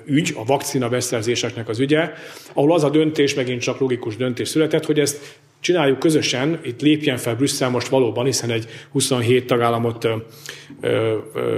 ügy, 0.06 0.34
a 0.36 0.46
vakcina 0.46 0.90
beszerzéseknek 0.90 1.70
az 1.70 1.80
ügye, 1.80 2.12
ahol 2.54 2.74
az 2.74 2.84
a 2.84 2.90
döntés, 2.90 3.34
megint 3.34 3.62
csak 3.62 3.80
logikus 3.80 4.16
döntés 4.16 4.48
született, 4.48 4.86
hogy 4.86 5.00
ezt 5.00 5.38
csináljuk 5.66 6.00
közösen, 6.00 6.60
itt 6.64 6.82
lépjen 6.82 7.18
fel 7.18 7.36
Brüsszel 7.36 7.70
most 7.70 7.88
valóban, 7.88 8.26
hiszen 8.26 8.50
egy 8.50 8.66
27 8.92 9.48
tagállamot 9.48 10.08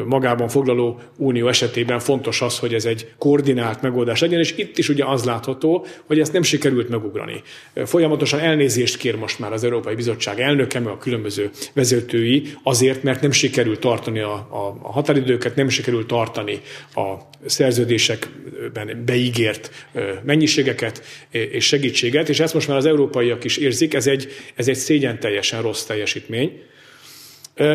magában 0.06 0.48
foglaló 0.48 1.00
unió 1.18 1.48
esetében 1.48 2.00
fontos 2.00 2.42
az, 2.42 2.60
hogy 2.60 2.74
ez 2.74 2.86
egy 2.86 3.12
koordinált 3.18 3.82
megoldás 3.82 4.22
legyen, 4.22 4.40
és 4.40 4.54
itt 4.58 4.78
is 4.78 4.90
ugye 4.90 5.06
az 5.06 5.24
látható, 5.24 5.86
hogy 6.06 6.20
ezt 6.20 6.34
nem 6.34 6.42
sikerült 6.42 6.90
megugrani. 6.90 7.42
Folyamatosan 7.86 8.40
elnézést 8.40 8.98
kér 8.98 9.16
most 9.16 9.40
már 9.40 9.54
az 9.54 9.64
Európai 9.64 9.96
Bizottság 9.96 10.40
elnöke, 10.40 10.80
meg 10.80 10.94
a 10.94 10.98
különböző 10.98 11.50
vezetői 11.74 12.44
azért, 12.64 13.04
mert 13.04 13.22
nem 13.22 13.32
sikerült 13.32 13.80
tartani 13.80 14.20
a, 14.20 14.34
a, 14.34 14.90
határidőket, 14.92 15.56
nem 15.56 15.70
sikerült 15.70 16.08
tartani 16.08 16.62
a 16.94 17.14
szerződésekben 17.46 19.04
beígért 19.06 19.88
mennyiségeket 20.24 21.04
és 21.30 21.66
segítséget, 21.66 22.30
és 22.30 22.40
ezt 22.40 22.54
most 22.54 22.68
már 22.68 22.78
az 22.78 22.86
európaiak 22.86 23.44
is 23.44 23.58
érzik, 23.58 23.94
ez 23.98 24.08
egy, 24.08 24.28
ez 24.56 24.68
egy 24.68 24.76
szégyen 24.76 25.20
teljesen 25.20 25.62
rossz 25.62 25.84
teljesítmény. 25.84 26.62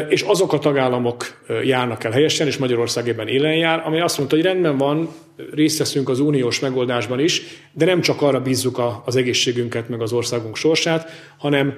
És 0.08 0.22
azok 0.22 0.52
a 0.52 0.58
tagállamok 0.58 1.44
járnak 1.64 2.04
el 2.04 2.10
helyesen, 2.10 2.46
és 2.46 2.56
Magyarország 2.56 3.08
ebben 3.08 3.28
élen 3.28 3.54
jár, 3.54 3.82
ami 3.86 4.00
azt 4.00 4.18
mondta, 4.18 4.36
hogy 4.36 4.44
rendben 4.44 4.76
van, 4.76 5.08
részt 5.54 5.78
veszünk 5.78 6.08
az 6.08 6.20
uniós 6.20 6.60
megoldásban 6.60 7.20
is, 7.20 7.42
de 7.72 7.84
nem 7.84 8.00
csak 8.00 8.22
arra 8.22 8.40
bízzuk 8.40 8.80
az 9.04 9.16
egészségünket, 9.16 9.88
meg 9.88 10.00
az 10.00 10.12
országunk 10.12 10.56
sorsát, 10.56 11.10
hanem 11.38 11.74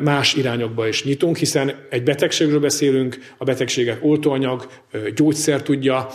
más 0.00 0.34
irányokba 0.34 0.88
is 0.88 1.04
nyitunk, 1.04 1.36
hiszen 1.36 1.74
egy 1.90 2.02
betegségről 2.02 2.60
beszélünk, 2.60 3.18
a 3.38 3.44
betegséget 3.44 3.98
oltóanyag, 4.02 4.66
gyógyszer 5.14 5.62
tudja 5.62 6.08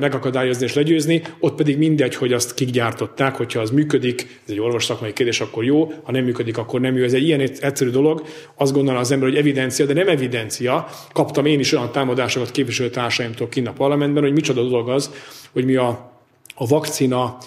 megakadályozni 0.00 0.64
és 0.64 0.74
legyőzni, 0.74 1.22
ott 1.40 1.54
pedig 1.54 1.78
mindegy, 1.78 2.14
hogy 2.14 2.32
azt 2.32 2.54
kik 2.54 2.70
gyártották, 2.70 3.34
hogyha 3.34 3.60
az 3.60 3.70
működik, 3.70 4.40
ez 4.44 4.50
egy 4.50 4.60
orvosszakmai 4.60 5.12
kérdés, 5.12 5.40
akkor 5.40 5.64
jó, 5.64 5.92
ha 6.02 6.12
nem 6.12 6.24
működik, 6.24 6.58
akkor 6.58 6.80
nem 6.80 6.96
jó. 6.96 7.04
Ez 7.04 7.12
egy 7.12 7.26
ilyen 7.26 7.40
egyszerű 7.40 7.90
dolog, 7.90 8.22
azt 8.54 8.72
gondolna 8.72 9.00
az 9.00 9.10
ember, 9.10 9.28
hogy 9.28 9.38
evidencia, 9.38 9.86
de 9.86 9.92
nem 9.92 10.08
evidencia. 10.08 10.88
Kaptam 11.12 11.46
én 11.46 11.58
is 11.58 11.72
olyan 11.72 11.92
támadásokat 11.92 12.50
képviselőtársaimtól 12.50 13.48
kinn 13.48 13.66
a 13.66 13.72
parlamentben, 13.72 14.22
hogy 14.22 14.32
micsoda 14.32 14.62
dolog 14.62 14.88
az, 14.88 15.10
hogy 15.52 15.64
mi 15.64 15.74
a, 15.74 16.12
a 16.54 16.66
vakcina 16.66 17.38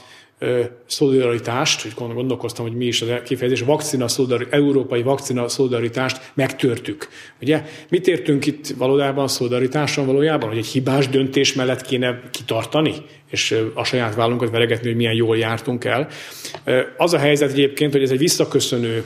szolidaritást, 0.86 1.82
hogy 1.82 1.92
gondolkoztam, 1.96 2.66
hogy 2.68 2.76
mi 2.76 2.86
is 2.86 3.02
az 3.02 3.10
kifejezés, 3.26 3.62
vakcina 3.62 4.08
szolidari, 4.08 4.46
európai 4.50 5.02
vakcina 5.02 5.48
szolidaritást 5.48 6.32
megtörtük. 6.34 7.08
Ugye? 7.42 7.66
Mit 7.90 8.08
értünk 8.08 8.46
itt 8.46 8.68
valójában 8.78 9.28
szolidaritáson 9.28 10.06
valójában? 10.06 10.50
Hogy 10.50 10.58
egy 10.58 10.66
hibás 10.66 11.08
döntés 11.08 11.54
mellett 11.54 11.82
kéne 11.82 12.22
kitartani, 12.32 12.94
és 13.32 13.64
a 13.74 13.84
saját 13.84 14.16
vállunkat 14.16 14.50
veregetni, 14.50 14.88
hogy 14.88 14.96
milyen 14.96 15.14
jól 15.14 15.38
jártunk 15.38 15.86
el. 15.86 16.08
Az 16.98 17.14
a 17.14 17.18
helyzet 17.18 17.52
egyébként, 17.52 17.92
hogy 17.92 18.04
ez 18.04 18.12
egy 18.12 18.18
visszaköszönő 18.18 19.04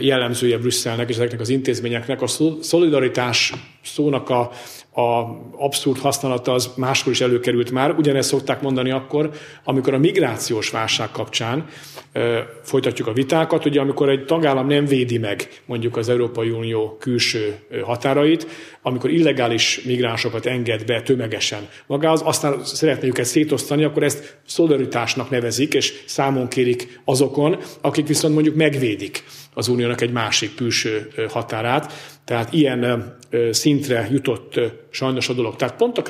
jellemzője 0.00 0.58
Brüsszelnek 0.58 1.08
és 1.08 1.14
ezeknek 1.14 1.40
az 1.40 1.48
intézményeknek. 1.48 2.22
A 2.22 2.26
szolidaritás 2.60 3.52
szónak 3.82 4.30
a, 4.30 4.50
a 4.92 5.24
abszurd 5.56 5.98
használata 5.98 6.52
az 6.52 6.70
máskor 6.76 7.12
is 7.12 7.20
előkerült 7.20 7.70
már. 7.70 7.94
Ugyanezt 7.98 8.28
szokták 8.28 8.62
mondani 8.62 8.90
akkor, 8.90 9.30
amikor 9.64 9.94
a 9.94 9.98
migrációs 9.98 10.70
válság 10.70 11.10
kapcsán 11.10 11.66
e, 12.12 12.46
folytatjuk 12.62 13.08
a 13.08 13.12
vitákat, 13.12 13.64
ugye 13.64 13.80
amikor 13.80 14.08
egy 14.08 14.24
tagállam 14.24 14.66
nem 14.66 14.86
védi 14.86 15.18
meg 15.18 15.48
mondjuk 15.66 15.96
az 15.96 16.08
Európai 16.08 16.50
Unió 16.50 16.96
külső 17.00 17.58
határait, 17.82 18.46
amikor 18.82 19.10
illegális 19.10 19.80
migránsokat 19.84 20.46
enged 20.46 20.84
be 20.84 21.02
tömegesen 21.02 21.68
magához, 21.86 22.20
aztán 22.24 22.64
szeretné 22.64 23.08
őket 23.08 23.24
szétosztani, 23.24 23.84
akkor 23.84 24.02
ezt 24.02 24.38
szolidaritásnak 24.46 25.30
nevezik, 25.30 25.74
és 25.74 26.02
számon 26.06 26.48
kérik 26.48 27.00
azokon, 27.04 27.58
akik 27.80 28.06
viszont 28.06 28.34
mondjuk 28.34 28.54
megvédik 28.54 29.24
az 29.54 29.68
uniónak 29.68 30.00
egy 30.00 30.12
másik 30.12 30.54
külső 30.54 31.12
határát. 31.28 31.92
Tehát 32.24 32.52
ilyen 32.52 33.16
szintre 33.50 34.08
jutott 34.10 34.60
sajnos 34.90 35.28
a 35.28 35.32
dolog. 35.32 35.56
Tehát 35.56 35.76
pont 35.76 35.98
a 35.98 36.02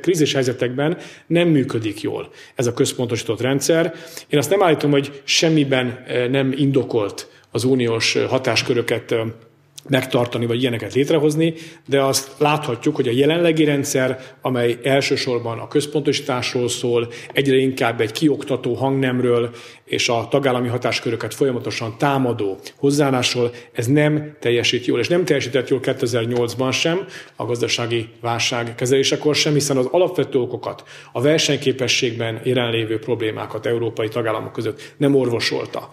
krízis, 0.00 0.32
helyzetekben 0.32 0.96
nem 1.26 1.48
működik 1.48 2.00
jól 2.00 2.30
ez 2.54 2.66
a 2.66 2.74
központosított 2.74 3.40
rendszer. 3.40 3.94
Én 4.28 4.38
azt 4.38 4.50
nem 4.50 4.62
állítom, 4.62 4.90
hogy 4.90 5.20
semmiben 5.24 6.04
nem 6.30 6.52
indokolt 6.56 7.28
az 7.50 7.64
uniós 7.64 8.16
hatásköröket 8.28 9.14
megtartani, 9.88 10.46
vagy 10.46 10.60
ilyeneket 10.60 10.94
létrehozni, 10.94 11.54
de 11.86 12.02
azt 12.02 12.30
láthatjuk, 12.38 12.96
hogy 12.96 13.08
a 13.08 13.12
jelenlegi 13.12 13.64
rendszer, 13.64 14.20
amely 14.42 14.78
elsősorban 14.82 15.58
a 15.58 15.68
központosításról 15.68 16.68
szól, 16.68 17.08
egyre 17.32 17.56
inkább 17.56 18.00
egy 18.00 18.12
kioktató 18.12 18.74
hangnemről 18.74 19.50
és 19.84 20.08
a 20.08 20.28
tagállami 20.30 20.68
hatásköröket 20.68 21.34
folyamatosan 21.34 21.98
támadó 21.98 22.58
hozzáállásról, 22.76 23.50
ez 23.72 23.86
nem 23.86 24.36
teljesít 24.40 24.86
jól, 24.86 24.98
és 24.98 25.08
nem 25.08 25.24
teljesített 25.24 25.68
jól 25.68 25.80
2008-ban 25.82 26.72
sem, 26.72 27.06
a 27.36 27.44
gazdasági 27.44 28.08
válság 28.20 28.74
kezelésekor 28.74 29.34
sem, 29.34 29.52
hiszen 29.52 29.76
az 29.76 29.86
alapvető 29.90 30.38
okokat, 30.38 30.82
a 31.12 31.20
versenyképességben 31.20 32.40
jelenlévő 32.44 32.98
problémákat 32.98 33.66
európai 33.66 34.08
tagállamok 34.08 34.52
között 34.52 34.94
nem 34.96 35.14
orvosolta 35.14 35.90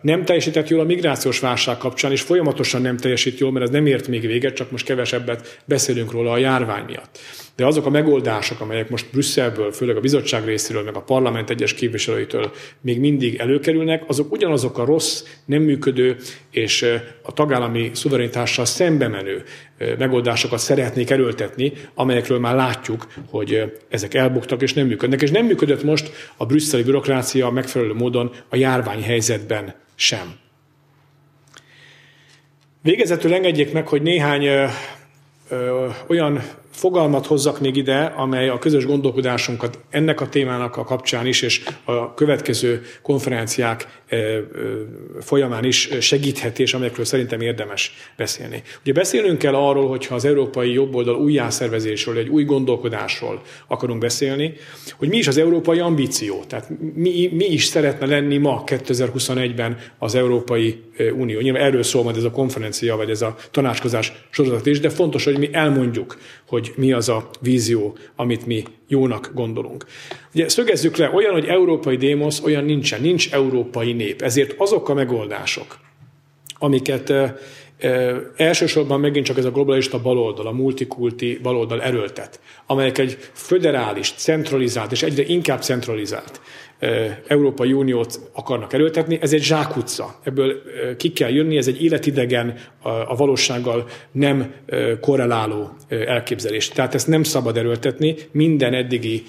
nem 0.00 0.24
teljesített 0.24 0.68
jól 0.68 0.80
a 0.80 0.84
migrációs 0.84 1.38
válság 1.38 1.76
kapcsán, 1.76 2.10
és 2.10 2.20
folyamatosan 2.20 2.82
nem 2.82 2.96
teljesít 2.96 3.38
jól, 3.38 3.52
mert 3.52 3.64
ez 3.64 3.70
nem 3.70 3.86
ért 3.86 4.08
még 4.08 4.26
véget, 4.26 4.54
csak 4.54 4.70
most 4.70 4.84
kevesebbet 4.84 5.60
beszélünk 5.64 6.12
róla 6.12 6.32
a 6.32 6.38
járvány 6.38 6.84
miatt. 6.84 7.18
De 7.56 7.66
azok 7.66 7.86
a 7.86 7.90
megoldások, 7.90 8.60
amelyek 8.60 8.90
most 8.90 9.10
Brüsszelből, 9.10 9.72
főleg 9.72 9.96
a 9.96 10.00
bizottság 10.00 10.44
részéről, 10.44 10.82
meg 10.82 10.96
a 10.96 11.02
parlament 11.02 11.50
egyes 11.50 11.74
képviselőitől 11.74 12.52
még 12.80 13.00
mindig 13.00 13.36
előkerülnek, 13.36 14.02
azok 14.06 14.32
ugyanazok 14.32 14.78
a 14.78 14.84
rossz, 14.84 15.24
nem 15.44 15.62
működő 15.62 16.16
és 16.50 16.86
a 17.22 17.32
tagállami 17.32 17.90
szuverenitással 17.94 18.64
szembe 18.64 19.08
menő 19.08 19.44
megoldásokat 19.98 20.58
szeretnék 20.58 21.10
erőltetni, 21.10 21.72
amelyekről 21.94 22.38
már 22.38 22.54
látjuk, 22.54 23.06
hogy 23.30 23.72
ezek 23.88 24.14
elbuktak 24.14 24.62
és 24.62 24.72
nem 24.72 24.86
működnek. 24.86 25.22
És 25.22 25.30
nem 25.30 25.46
működött 25.46 25.82
most 25.82 26.12
a 26.36 26.46
brüsszeli 26.46 26.82
bürokrácia 26.82 27.50
megfelelő 27.50 27.92
módon 27.92 28.32
a 28.48 28.56
járványhelyzetben 28.56 29.74
sem. 29.94 30.34
Végezetül 32.82 33.34
engedjék 33.34 33.72
meg, 33.72 33.88
hogy 33.88 34.02
néhány 34.02 34.44
ö, 34.44 34.66
ö, 35.48 35.86
olyan 36.06 36.42
fogalmat 36.74 37.26
hozzak 37.26 37.60
még 37.60 37.76
ide, 37.76 38.04
amely 38.16 38.48
a 38.48 38.58
közös 38.58 38.86
gondolkodásunkat 38.86 39.78
ennek 39.90 40.20
a 40.20 40.28
témának 40.28 40.76
a 40.76 40.84
kapcsán 40.84 41.26
is, 41.26 41.42
és 41.42 41.64
a 41.84 42.14
következő 42.14 42.82
konferenciák 43.02 44.02
folyamán 45.20 45.64
is 45.64 45.88
segítheti, 46.00 46.62
és 46.62 46.74
amelyekről 46.74 47.04
szerintem 47.04 47.40
érdemes 47.40 47.92
beszélni. 48.16 48.62
Ugye 48.82 48.92
beszélnünk 48.92 49.38
kell 49.38 49.54
arról, 49.54 49.88
hogyha 49.88 50.14
az 50.14 50.24
európai 50.24 50.72
jobboldal 50.72 51.14
újjászervezésről, 51.14 52.18
egy 52.18 52.28
új 52.28 52.44
gondolkodásról 52.44 53.42
akarunk 53.66 54.00
beszélni, 54.00 54.54
hogy 54.96 55.08
mi 55.08 55.16
is 55.16 55.26
az 55.26 55.38
európai 55.38 55.78
ambíció, 55.78 56.44
tehát 56.46 56.70
mi, 56.94 57.30
mi 57.32 57.44
is 57.44 57.64
szeretne 57.64 58.06
lenni 58.06 58.36
ma 58.36 58.62
2021-ben 58.66 59.78
az 59.98 60.14
Európai 60.14 60.82
Unió. 60.98 61.40
Nyilván 61.40 61.62
erről 61.62 61.82
szól 61.82 62.02
majd 62.02 62.16
ez 62.16 62.24
a 62.24 62.30
konferencia, 62.30 62.96
vagy 62.96 63.10
ez 63.10 63.22
a 63.22 63.36
tanácskozás 63.50 64.12
sorozat 64.30 64.66
is, 64.66 64.80
de 64.80 64.88
fontos, 64.88 65.24
hogy 65.24 65.38
mi 65.38 65.48
elmondjuk, 65.52 66.18
hogy 66.48 66.72
mi 66.76 66.92
az 66.92 67.08
a 67.08 67.30
vízió, 67.40 67.96
amit 68.16 68.46
mi 68.46 68.64
jónak 68.88 69.30
gondolunk. 69.34 69.84
Ugye 70.34 70.48
szögezzük 70.48 70.96
le, 70.96 71.10
olyan, 71.14 71.32
hogy 71.32 71.46
európai 71.46 71.96
démosz, 71.96 72.42
olyan 72.42 72.64
nincsen, 72.64 73.00
nincs 73.00 73.32
európai 73.32 73.92
nép. 73.92 74.22
Ezért 74.22 74.54
azok 74.56 74.88
a 74.88 74.94
megoldások, 74.94 75.78
amiket 76.58 77.12
elsősorban 78.36 79.00
megint 79.00 79.26
csak 79.26 79.38
ez 79.38 79.44
a 79.44 79.50
globalista 79.50 80.02
baloldal, 80.02 80.46
a 80.46 80.52
multikulti 80.52 81.38
baloldal 81.42 81.82
erőltet, 81.82 82.40
amelyek 82.66 82.98
egy 82.98 83.18
föderális, 83.32 84.12
centralizált 84.16 84.92
és 84.92 85.02
egyre 85.02 85.24
inkább 85.26 85.62
centralizált 85.62 86.40
Európai 87.26 87.72
Uniót 87.72 88.20
akarnak 88.32 88.72
erőltetni, 88.72 89.18
ez 89.20 89.32
egy 89.32 89.42
zsákutca. 89.42 90.18
Ebből 90.22 90.62
ki 90.96 91.12
kell 91.12 91.30
jönni, 91.30 91.56
ez 91.56 91.68
egy 91.68 91.82
életidegen, 91.84 92.58
a 92.82 93.16
valósággal 93.16 93.86
nem 94.12 94.54
korreláló 95.00 95.70
elképzelés. 95.88 96.68
Tehát 96.68 96.94
ezt 96.94 97.06
nem 97.06 97.22
szabad 97.22 97.56
erőltetni, 97.56 98.14
minden 98.30 98.74
eddigi 98.74 99.22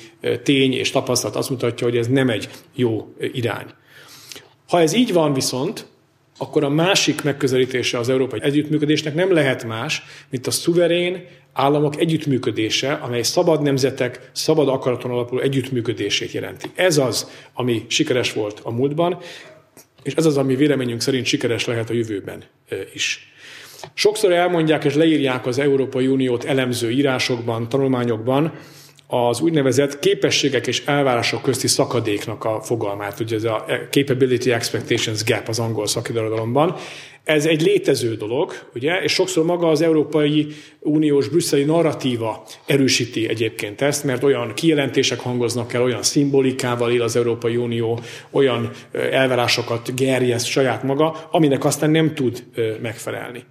tény 0.43 0.73
és 0.73 0.91
tapasztalat 0.91 1.35
azt 1.35 1.49
mutatja, 1.49 1.87
hogy 1.87 1.97
ez 1.97 2.07
nem 2.07 2.29
egy 2.29 2.49
jó 2.75 3.13
irány. 3.19 3.67
Ha 4.67 4.79
ez 4.79 4.93
így 4.93 5.13
van 5.13 5.33
viszont, 5.33 5.85
akkor 6.37 6.63
a 6.63 6.69
másik 6.69 7.23
megközelítése 7.23 7.97
az 7.97 8.09
európai 8.09 8.39
együttműködésnek 8.41 9.13
nem 9.13 9.33
lehet 9.33 9.63
más, 9.63 10.03
mint 10.29 10.47
a 10.47 10.51
szuverén 10.51 11.25
államok 11.53 11.99
együttműködése, 11.99 12.93
amely 12.93 13.21
szabad 13.21 13.61
nemzetek, 13.61 14.29
szabad 14.31 14.67
akaraton 14.67 15.11
alapuló 15.11 15.41
együttműködését 15.41 16.31
jelenti. 16.31 16.69
Ez 16.75 16.97
az, 16.97 17.29
ami 17.53 17.85
sikeres 17.87 18.33
volt 18.33 18.59
a 18.63 18.71
múltban, 18.71 19.17
és 20.03 20.13
ez 20.13 20.25
az, 20.25 20.37
ami 20.37 20.55
véleményünk 20.55 21.01
szerint 21.01 21.25
sikeres 21.25 21.65
lehet 21.65 21.89
a 21.89 21.93
jövőben 21.93 22.43
is. 22.93 23.33
Sokszor 23.93 24.31
elmondják 24.31 24.83
és 24.83 24.93
leírják 24.93 25.45
az 25.45 25.59
Európai 25.59 26.07
Uniót 26.07 26.43
elemző 26.43 26.91
írásokban, 26.91 27.69
tanulmányokban, 27.69 28.53
az 29.15 29.41
úgynevezett 29.41 29.99
képességek 29.99 30.67
és 30.67 30.83
elvárások 30.85 31.41
közti 31.41 31.67
szakadéknak 31.67 32.43
a 32.43 32.61
fogalmát, 32.61 33.19
ugye 33.19 33.35
ez 33.35 33.43
a 33.43 33.65
Capability 33.89 34.51
Expectations 34.51 35.23
Gap 35.23 35.47
az 35.47 35.59
angol 35.59 35.87
szakirodalomban. 35.87 36.75
Ez 37.23 37.45
egy 37.45 37.61
létező 37.61 38.15
dolog, 38.15 38.53
ugye, 38.73 39.01
és 39.01 39.11
sokszor 39.11 39.45
maga 39.45 39.67
az 39.67 39.81
Európai 39.81 40.47
Uniós 40.79 41.27
brüsszeli 41.27 41.63
narratíva 41.63 42.45
erősíti 42.65 43.29
egyébként 43.29 43.81
ezt, 43.81 44.03
mert 44.03 44.23
olyan 44.23 44.53
kijelentések 44.53 45.19
hangoznak 45.19 45.73
el, 45.73 45.81
olyan 45.81 46.03
szimbolikával 46.03 46.91
él 46.91 47.01
az 47.01 47.15
Európai 47.15 47.55
Unió, 47.55 47.99
olyan 48.31 48.71
elvárásokat 48.91 49.95
gerjeszt 49.95 50.45
saját 50.47 50.83
maga, 50.83 51.27
aminek 51.31 51.65
aztán 51.65 51.89
nem 51.89 52.13
tud 52.13 52.43
megfelelni. 52.81 53.43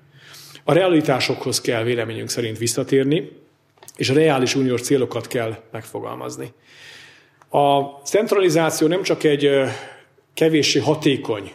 A 0.64 0.72
realitásokhoz 0.72 1.60
kell 1.60 1.82
véleményünk 1.82 2.28
szerint 2.28 2.58
visszatérni, 2.58 3.28
és 3.96 4.08
reális 4.08 4.54
uniós 4.54 4.80
célokat 4.80 5.26
kell 5.26 5.56
megfogalmazni. 5.72 6.52
A 7.48 7.80
centralizáció 8.04 8.86
nem 8.86 9.02
csak 9.02 9.22
egy 9.22 9.50
kevéssé 10.34 10.78
hatékony 10.78 11.52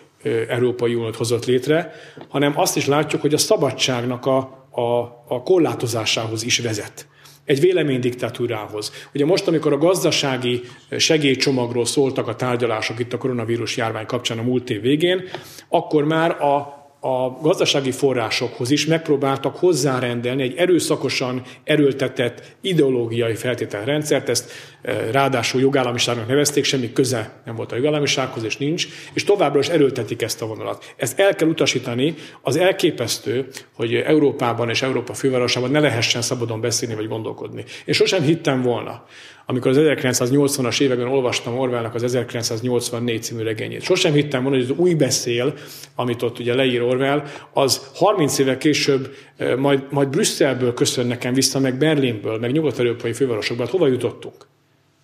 Európai 0.47 0.95
Uniót 0.95 1.15
hozott 1.15 1.45
létre, 1.45 1.93
hanem 2.29 2.53
azt 2.59 2.75
is 2.75 2.85
látjuk, 2.85 3.21
hogy 3.21 3.33
a 3.33 3.37
szabadságnak 3.37 4.25
a, 4.25 4.37
a, 4.71 4.99
a 5.27 5.43
korlátozásához 5.43 6.43
is 6.43 6.59
vezet 6.59 7.07
egy 7.49 7.59
véleménydiktatúrához. 7.59 8.91
Ugye 9.13 9.25
most, 9.25 9.47
amikor 9.47 9.73
a 9.73 9.77
gazdasági 9.77 10.61
segélycsomagról 10.97 11.85
szóltak 11.85 12.27
a 12.27 12.35
tárgyalások 12.35 12.99
itt 12.99 13.13
a 13.13 13.17
koronavírus 13.17 13.77
járvány 13.77 14.05
kapcsán 14.05 14.39
a 14.39 14.41
múlt 14.41 14.69
év 14.69 14.81
végén, 14.81 15.23
akkor 15.69 16.03
már 16.03 16.41
a 16.41 16.78
a 16.99 17.29
gazdasági 17.41 17.91
forrásokhoz 17.91 18.71
is 18.71 18.85
megpróbáltak 18.85 19.55
hozzárendelni 19.55 20.43
egy 20.43 20.55
erőszakosan 20.57 21.41
erőltetett 21.63 22.55
ideológiai 22.61 23.35
feltételrendszert, 23.35 24.29
ezt 24.29 24.51
e, 24.81 25.11
ráadásul 25.11 25.61
jogállamiságnak 25.61 26.27
nevezték, 26.27 26.63
semmi 26.63 26.93
köze 26.93 27.41
nem 27.45 27.55
volt 27.55 27.71
a 27.71 27.75
jogállamisághoz, 27.75 28.43
és 28.43 28.57
nincs, 28.57 28.87
és 29.13 29.23
továbbra 29.23 29.59
is 29.59 29.67
erőltetik 29.67 30.21
ezt 30.21 30.41
a 30.41 30.45
vonalat. 30.45 30.93
Ezt 30.97 31.19
el 31.19 31.35
kell 31.35 31.47
utasítani, 31.47 32.15
az 32.41 32.55
elképesztő, 32.55 33.47
hogy 33.73 33.95
Európában 33.95 34.69
és 34.69 34.81
Európa 34.81 35.13
fővárosában 35.13 35.71
ne 35.71 35.79
lehessen 35.79 36.21
szabadon 36.21 36.61
beszélni 36.61 36.95
vagy 36.95 37.07
gondolkodni. 37.07 37.63
Én 37.85 37.93
sosem 37.93 38.21
hittem 38.21 38.61
volna, 38.61 39.05
amikor 39.49 39.71
az 39.71 39.77
1980-as 39.79 40.81
években 40.81 41.07
olvastam 41.07 41.57
Orwellnak 41.57 41.95
az 41.95 42.03
1984 42.03 43.23
című 43.23 43.43
regényét. 43.43 43.81
Sosem 43.81 44.13
hittem 44.13 44.41
volna, 44.41 44.57
hogy 44.57 44.65
az 44.71 44.77
új 44.77 44.93
beszél, 44.93 45.53
amit 45.95 46.21
ott 46.21 46.39
ugye 46.39 46.53
leír 46.53 46.81
Orwell, 46.81 47.23
az 47.53 47.89
30 47.93 48.39
évvel 48.39 48.57
később 48.57 49.15
majd, 49.57 49.81
majd 49.89 50.07
Brüsszelből 50.07 50.73
köszön 50.73 51.07
nekem 51.07 51.33
vissza, 51.33 51.59
meg 51.59 51.77
Berlinből, 51.77 52.39
meg 52.39 52.51
nyugat-európai 52.51 53.13
fővárosokból. 53.13 53.65
Hát 53.65 53.75
hova 53.75 53.87
jutottunk? 53.87 54.47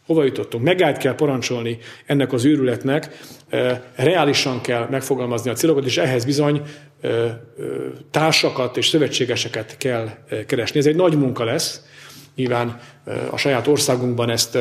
Hova 0.05 0.23
jutottunk? 0.23 0.63
Megállt 0.63 0.97
kell 0.97 1.15
parancsolni 1.15 1.77
ennek 2.05 2.33
az 2.33 2.45
őrületnek, 2.45 3.17
reálisan 3.95 4.61
kell 4.61 4.87
megfogalmazni 4.89 5.49
a 5.49 5.53
célokat, 5.53 5.85
és 5.85 5.97
ehhez 5.97 6.25
bizony 6.25 6.61
társakat 8.11 8.77
és 8.77 8.87
szövetségeseket 8.87 9.77
kell 9.77 10.09
keresni. 10.47 10.79
Ez 10.79 10.85
egy 10.85 10.95
nagy 10.95 11.17
munka 11.17 11.43
lesz. 11.43 11.81
Nyilván 12.35 12.79
a 13.31 13.37
saját 13.37 13.67
országunkban 13.67 14.29
ezt 14.29 14.57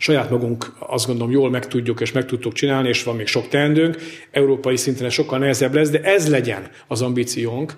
saját 0.00 0.30
magunk 0.30 0.72
azt 0.78 1.06
gondolom 1.06 1.32
jól 1.32 1.50
meg 1.50 1.66
tudjuk 1.66 2.00
és 2.00 2.12
meg 2.12 2.26
tudtuk 2.26 2.52
csinálni, 2.52 2.88
és 2.88 3.02
van 3.02 3.16
még 3.16 3.26
sok 3.26 3.48
teendőnk. 3.48 3.96
Európai 4.30 4.76
szinten 4.76 5.06
ez 5.06 5.12
sokkal 5.12 5.38
nehezebb 5.38 5.74
lesz, 5.74 5.90
de 5.90 6.00
ez 6.00 6.30
legyen 6.30 6.70
az 6.86 7.02
ambíciónk, 7.02 7.74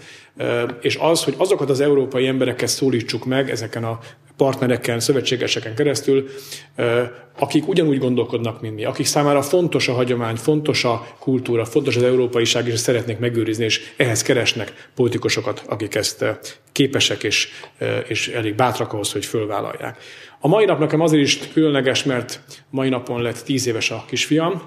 és 0.80 0.96
az, 1.00 1.24
hogy 1.24 1.34
azokat 1.36 1.70
az 1.70 1.80
európai 1.80 2.26
embereket 2.26 2.68
szólítsuk 2.68 3.24
meg 3.24 3.50
ezeken 3.50 3.84
a 3.84 3.98
partnereken, 4.36 5.00
szövetségeseken 5.00 5.74
keresztül, 5.74 6.28
akik 7.38 7.68
ugyanúgy 7.68 7.98
gondolkodnak, 7.98 8.60
mint 8.60 8.74
mi, 8.74 8.84
akik 8.84 9.06
számára 9.06 9.42
fontos 9.42 9.88
a 9.88 9.92
hagyomány, 9.92 10.36
fontos 10.36 10.84
a 10.84 11.06
kultúra, 11.18 11.64
fontos 11.64 11.96
az 11.96 12.02
európaiság, 12.02 12.66
és 12.66 12.78
szeretnék 12.78 13.18
megőrizni, 13.18 13.64
és 13.64 13.92
ehhez 13.96 14.22
keresnek 14.22 14.88
politikusokat, 14.94 15.62
akik 15.66 15.94
ezt 15.94 16.24
képesek 16.72 17.22
és, 17.22 17.48
és 18.08 18.28
elég 18.28 18.54
bátrak 18.54 18.92
ahhoz, 18.92 19.12
hogy 19.12 19.24
fölvállalják. 19.24 19.98
A 20.42 20.48
mai 20.48 20.64
nap 20.64 20.78
nekem 20.78 21.00
azért 21.00 21.22
is 21.22 21.38
különleges, 21.52 22.04
mert 22.04 22.42
mai 22.70 22.88
napon 22.88 23.22
lett 23.22 23.42
tíz 23.42 23.66
éves 23.66 23.90
a 23.90 24.04
kisfiam. 24.06 24.62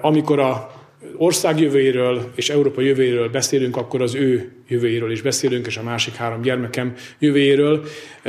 Amikor 0.00 0.40
a 0.40 0.70
ország 1.16 1.60
jövőjéről 1.60 2.30
és 2.34 2.50
Európa 2.50 2.80
jövőjéről 2.80 3.28
beszélünk, 3.28 3.76
akkor 3.76 4.02
az 4.02 4.14
ő 4.14 4.52
jövőjéről 4.68 5.10
is 5.10 5.22
beszélünk, 5.22 5.66
és 5.66 5.76
a 5.76 5.82
másik 5.82 6.14
három 6.14 6.42
gyermekem 6.42 6.94
jövőjéről. 7.18 7.84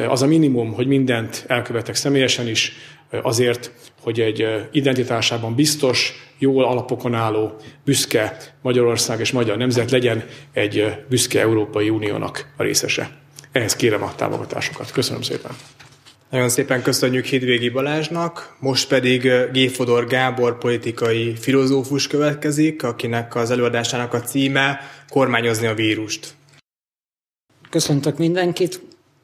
Az 0.07 0.21
a 0.21 0.27
minimum, 0.27 0.73
hogy 0.73 0.87
mindent 0.87 1.45
elkövetek 1.47 1.95
személyesen 1.95 2.47
is, 2.47 2.75
azért, 3.21 3.71
hogy 4.01 4.19
egy 4.19 4.47
identitásában 4.71 5.55
biztos, 5.55 6.13
jól 6.37 6.63
alapokon 6.63 7.13
álló, 7.13 7.55
büszke 7.85 8.37
Magyarország 8.61 9.19
és 9.19 9.31
magyar 9.31 9.57
nemzet 9.57 9.91
legyen 9.91 10.23
egy 10.53 10.95
büszke 11.09 11.39
Európai 11.39 11.89
Uniónak 11.89 12.53
a 12.57 12.63
részese. 12.63 13.09
Ehhez 13.51 13.75
kérem 13.75 14.03
a 14.03 14.15
támogatásokat. 14.15 14.91
Köszönöm 14.91 15.21
szépen! 15.21 15.51
Nagyon 16.33 16.49
szépen 16.49 16.81
köszönjük 16.81 17.25
Hidvégi 17.25 17.69
Balázsnak, 17.69 18.55
most 18.59 18.87
pedig 18.87 19.31
Géfodor 19.51 20.07
Gábor 20.07 20.57
politikai 20.57 21.35
filozófus 21.35 22.07
következik, 22.07 22.83
akinek 22.83 23.35
az 23.35 23.51
előadásának 23.51 24.13
a 24.13 24.21
címe 24.21 24.79
Kormányozni 25.09 25.67
a 25.67 25.73
vírust. 25.73 26.33
Köszöntök 27.69 28.17
mindenkit, 28.17 28.81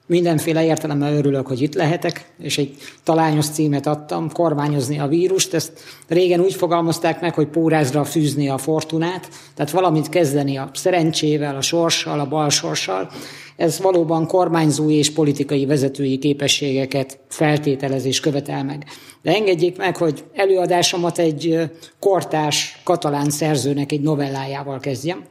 mindenféle 0.10 0.66
értelemmel 0.66 1.14
örülök, 1.14 1.48
hogy 1.48 1.62
itt 1.62 1.74
lehetek, 1.74 2.32
és 2.40 2.58
egy 2.58 2.76
talányos 3.04 3.50
címet 3.50 3.88
adtam, 3.88 4.32
kormányozni 4.32 5.00
a 5.00 5.08
vírust. 5.08 5.54
Ezt 5.54 5.80
régen 6.08 6.40
úgy 6.40 6.54
fogalmazták 6.54 7.22
meg, 7.22 7.34
hogy 7.34 7.48
pórázra 7.48 8.04
fűzni 8.04 8.50
a 8.50 8.58
fortunát, 8.58 9.30
tehát 9.56 9.72
valamit 9.72 10.10
kezdeni 10.10 10.58
a 10.58 10.70
szerencsével, 10.74 11.56
a 11.56 11.62
sorssal, 11.62 12.20
a 12.20 12.28
balsorssal. 12.28 13.10
Ez 13.56 13.80
valóban 13.80 14.28
kormányzói 14.28 14.96
és 14.96 15.12
politikai 15.12 15.66
vezetői 15.66 16.18
képességeket 16.18 17.20
feltételez 17.28 18.06
és 18.06 18.20
követel 18.20 18.64
meg. 18.64 18.86
De 19.22 19.34
engedjék 19.34 19.78
meg, 19.78 19.98
hogy 19.98 20.24
előadásomat 20.34 21.18
egy 21.18 21.70
kortás 22.00 22.82
katalán 22.84 23.30
szerzőnek 23.30 23.92
egy 23.92 24.02
novellájával 24.02 24.80
kezdjem. 24.80 25.24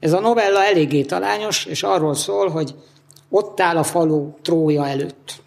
Ez 0.00 0.12
a 0.12 0.20
novella 0.20 0.64
eléggé 0.64 1.02
talányos, 1.02 1.64
és 1.64 1.82
arról 1.82 2.14
szól, 2.14 2.48
hogy 2.48 2.74
ott 3.30 3.60
áll 3.60 3.76
a 3.76 3.82
falu 3.82 4.30
Trója 4.42 4.86
előtt. 4.86 5.42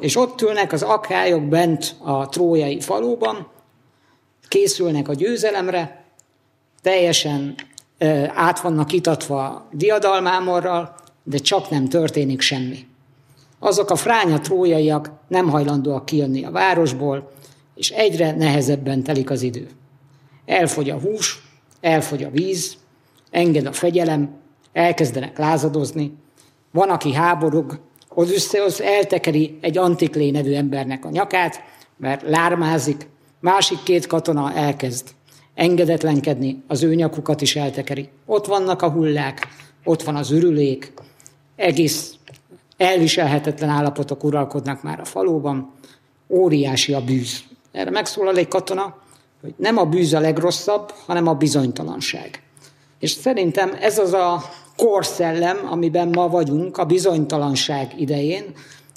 És 0.00 0.16
ott 0.16 0.42
ülnek 0.42 0.72
az 0.72 0.82
akályok 0.82 1.42
bent 1.42 1.96
a 1.98 2.28
trójai 2.28 2.80
faluban, 2.80 3.46
készülnek 4.48 5.08
a 5.08 5.14
győzelemre, 5.14 6.04
teljesen 6.82 7.54
át 8.34 8.60
vannak 8.60 8.92
itatva 8.92 9.68
diadalmámorral, 9.72 10.94
de 11.22 11.38
csak 11.38 11.70
nem 11.70 11.88
történik 11.88 12.40
semmi. 12.40 12.86
Azok 13.58 13.90
a 13.90 13.96
fránya 13.96 14.40
trójaiak 14.40 15.10
nem 15.28 15.48
hajlandóak 15.48 16.04
kijönni 16.04 16.44
a 16.44 16.50
városból, 16.50 17.30
és 17.74 17.90
egyre 17.90 18.32
nehezebben 18.32 19.02
telik 19.02 19.30
az 19.30 19.42
idő. 19.42 19.68
Elfogy 20.46 20.90
a 20.90 20.98
hús, 20.98 21.42
elfogy 21.80 22.22
a 22.22 22.30
víz, 22.30 22.76
enged 23.30 23.66
a 23.66 23.72
fegyelem, 23.72 24.36
elkezdenek 24.72 25.38
lázadozni, 25.38 26.14
van, 26.74 26.90
aki 26.90 27.12
háborog, 27.12 27.80
Odysseus 28.08 28.78
eltekeri 28.78 29.58
egy 29.60 29.78
Antiklé 29.78 30.30
nevű 30.30 30.52
embernek 30.52 31.04
a 31.04 31.10
nyakát, 31.10 31.62
mert 31.96 32.22
lármázik, 32.22 33.06
másik 33.40 33.82
két 33.82 34.06
katona 34.06 34.52
elkezd 34.52 35.08
engedetlenkedni, 35.54 36.62
az 36.66 36.82
ő 36.82 36.94
nyakukat 36.94 37.40
is 37.40 37.56
eltekeri. 37.56 38.08
Ott 38.26 38.46
vannak 38.46 38.82
a 38.82 38.90
hullák, 38.90 39.48
ott 39.84 40.02
van 40.02 40.16
az 40.16 40.30
ürülék, 40.30 40.92
egész 41.56 42.14
elviselhetetlen 42.76 43.70
állapotok 43.70 44.24
uralkodnak 44.24 44.82
már 44.82 45.00
a 45.00 45.04
faluban, 45.04 45.72
óriási 46.28 46.92
a 46.92 47.04
bűz. 47.04 47.42
Erre 47.72 47.90
megszólal 47.90 48.36
egy 48.36 48.48
katona, 48.48 48.96
hogy 49.40 49.54
nem 49.56 49.76
a 49.76 49.84
bűz 49.84 50.12
a 50.12 50.20
legrosszabb, 50.20 50.92
hanem 51.06 51.26
a 51.26 51.34
bizonytalanság. 51.34 52.42
És 52.98 53.10
szerintem 53.10 53.76
ez 53.80 53.98
az 53.98 54.12
a 54.12 54.42
korszellem, 54.76 55.68
amiben 55.70 56.08
ma 56.08 56.28
vagyunk, 56.28 56.78
a 56.78 56.84
bizonytalanság 56.84 57.94
idején, 58.00 58.44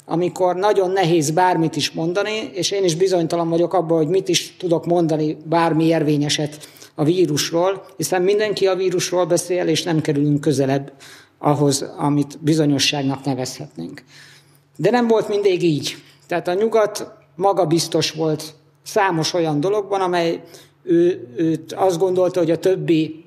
amikor 0.04 0.56
nagyon 0.56 0.90
nehéz 0.90 1.30
bármit 1.30 1.76
is 1.76 1.90
mondani, 1.90 2.50
és 2.52 2.70
én 2.70 2.84
is 2.84 2.94
bizonytalan 2.94 3.48
vagyok 3.48 3.74
abban, 3.74 3.96
hogy 3.96 4.08
mit 4.08 4.28
is 4.28 4.56
tudok 4.58 4.86
mondani 4.86 5.36
bármi 5.44 5.84
érvényeset 5.84 6.68
a 6.94 7.04
vírusról, 7.04 7.84
hiszen 7.96 8.22
mindenki 8.22 8.66
a 8.66 8.74
vírusról 8.74 9.26
beszél, 9.26 9.66
és 9.66 9.82
nem 9.82 10.00
kerülünk 10.00 10.40
közelebb 10.40 10.92
ahhoz, 11.38 11.84
amit 11.96 12.38
bizonyosságnak 12.40 13.24
nevezhetnénk. 13.24 14.02
De 14.76 14.90
nem 14.90 15.06
volt 15.06 15.28
mindig 15.28 15.62
így. 15.62 15.96
Tehát 16.26 16.48
a 16.48 16.54
nyugat 16.54 17.12
maga 17.36 17.66
biztos 17.66 18.10
volt 18.10 18.54
számos 18.82 19.34
olyan 19.34 19.60
dologban, 19.60 20.00
amely 20.00 20.42
ő, 20.82 21.28
őt 21.36 21.72
azt 21.72 21.98
gondolta, 21.98 22.38
hogy 22.40 22.50
a 22.50 22.58
többi 22.58 23.24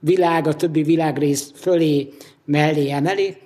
világ, 0.00 0.46
a 0.46 0.54
többi 0.54 0.82
világrész 0.82 1.50
fölé, 1.54 2.08
mellé 2.44 2.90
emeli. 2.90 3.36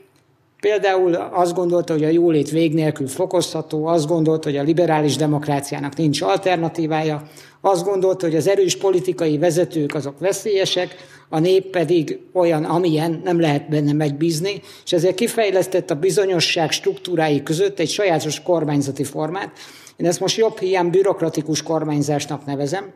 Például 0.60 1.14
azt 1.14 1.54
gondolta, 1.54 1.92
hogy 1.92 2.04
a 2.04 2.08
jólét 2.08 2.50
vég 2.50 2.74
nélkül 2.74 3.06
fokozható, 3.06 3.86
azt 3.86 4.06
gondolta, 4.06 4.48
hogy 4.48 4.58
a 4.58 4.62
liberális 4.62 5.16
demokráciának 5.16 5.96
nincs 5.96 6.22
alternatívája, 6.22 7.22
azt 7.60 7.84
gondolta, 7.84 8.26
hogy 8.26 8.36
az 8.36 8.48
erős 8.48 8.76
politikai 8.76 9.38
vezetők 9.38 9.94
azok 9.94 10.18
veszélyesek, 10.18 10.96
a 11.28 11.38
nép 11.38 11.66
pedig 11.66 12.20
olyan, 12.32 12.64
amilyen, 12.64 13.20
nem 13.24 13.40
lehet 13.40 13.68
benne 13.68 13.92
megbízni, 13.92 14.62
és 14.84 14.92
ezért 14.92 15.14
kifejlesztett 15.14 15.90
a 15.90 15.94
bizonyosság 15.94 16.70
struktúrái 16.70 17.42
között 17.42 17.78
egy 17.78 17.88
sajátos 17.88 18.42
kormányzati 18.42 19.04
formát. 19.04 19.50
Én 19.96 20.06
ezt 20.06 20.20
most 20.20 20.36
jobb 20.36 20.58
hiány 20.58 20.90
bürokratikus 20.90 21.62
kormányzásnak 21.62 22.44
nevezem. 22.44 22.92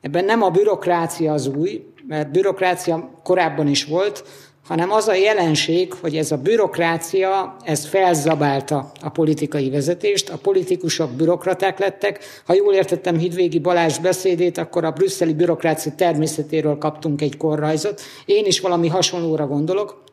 Ebben 0.00 0.24
nem 0.24 0.42
a 0.42 0.50
bürokrácia 0.50 1.32
az 1.32 1.46
új, 1.46 1.84
mert 2.08 2.30
bürokrácia 2.30 3.10
korábban 3.22 3.68
is 3.68 3.84
volt, 3.84 4.24
hanem 4.66 4.92
az 4.92 5.08
a 5.08 5.14
jelenség, 5.14 5.92
hogy 5.92 6.16
ez 6.16 6.32
a 6.32 6.36
bürokrácia, 6.36 7.56
ez 7.64 7.86
felzabálta 7.86 8.92
a 9.02 9.08
politikai 9.08 9.70
vezetést, 9.70 10.28
a 10.28 10.36
politikusok 10.36 11.10
bürokraták 11.10 11.78
lettek. 11.78 12.24
Ha 12.46 12.54
jól 12.54 12.74
értettem 12.74 13.18
Hidvégi 13.18 13.58
Balázs 13.58 13.98
beszédét, 13.98 14.58
akkor 14.58 14.84
a 14.84 14.90
brüsszeli 14.90 15.34
bürokrácia 15.34 15.92
természetéről 15.96 16.78
kaptunk 16.78 17.22
egy 17.22 17.36
korrajzot. 17.36 18.00
Én 18.24 18.46
is 18.46 18.60
valami 18.60 18.88
hasonlóra 18.88 19.46
gondolok. 19.46 20.04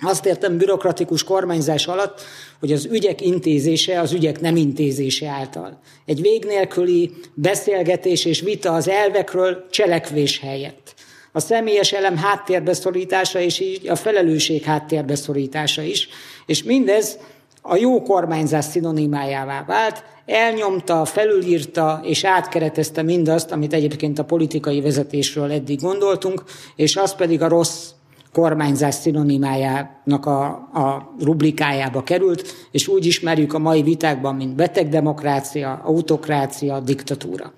Azt 0.00 0.26
értem 0.26 0.58
bürokratikus 0.58 1.24
kormányzás 1.24 1.86
alatt, 1.86 2.20
hogy 2.60 2.72
az 2.72 2.84
ügyek 2.90 3.20
intézése 3.20 4.00
az 4.00 4.12
ügyek 4.12 4.40
nem 4.40 4.56
intézése 4.56 5.28
által. 5.28 5.80
Egy 6.06 6.20
vég 6.20 6.44
nélküli 6.44 7.12
beszélgetés 7.34 8.24
és 8.24 8.40
vita 8.40 8.72
az 8.72 8.88
elvekről 8.88 9.66
cselekvés 9.70 10.40
helyett 10.40 10.95
a 11.36 11.40
személyes 11.40 11.92
elem 11.92 12.16
háttérbeszorítása 12.16 13.40
és 13.40 13.60
így 13.60 13.88
a 13.88 13.94
felelősség 13.94 14.62
háttérbeszorítása 14.62 15.82
is. 15.82 16.08
És 16.46 16.62
mindez 16.62 17.18
a 17.62 17.76
jó 17.76 18.02
kormányzás 18.02 18.64
szinonimájává 18.64 19.64
vált, 19.66 20.04
elnyomta, 20.26 21.04
felülírta 21.04 22.00
és 22.04 22.24
átkeretezte 22.24 23.02
mindazt, 23.02 23.52
amit 23.52 23.72
egyébként 23.72 24.18
a 24.18 24.24
politikai 24.24 24.80
vezetésről 24.80 25.52
eddig 25.52 25.80
gondoltunk, 25.80 26.42
és 26.76 26.96
az 26.96 27.14
pedig 27.14 27.42
a 27.42 27.48
rossz 27.48 27.90
kormányzás 28.32 28.94
szinonimájának 28.94 30.26
a, 30.26 30.44
a 30.72 31.14
rubrikájába 31.20 32.02
került, 32.02 32.54
és 32.70 32.88
úgy 32.88 33.06
ismerjük 33.06 33.54
a 33.54 33.58
mai 33.58 33.82
vitákban, 33.82 34.34
mint 34.34 34.54
betegdemokrácia, 34.54 35.80
autokrácia, 35.84 36.80
diktatúra. 36.80 37.52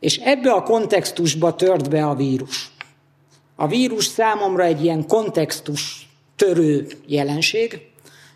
És 0.00 0.16
ebbe 0.16 0.50
a 0.50 0.62
kontextusba 0.62 1.54
tört 1.54 1.90
be 1.90 2.06
a 2.06 2.14
vírus. 2.14 2.75
A 3.56 3.66
vírus 3.66 4.04
számomra 4.04 4.64
egy 4.64 4.84
ilyen 4.84 5.06
kontextus 5.06 6.08
törő 6.36 6.86
jelenség, 7.06 7.80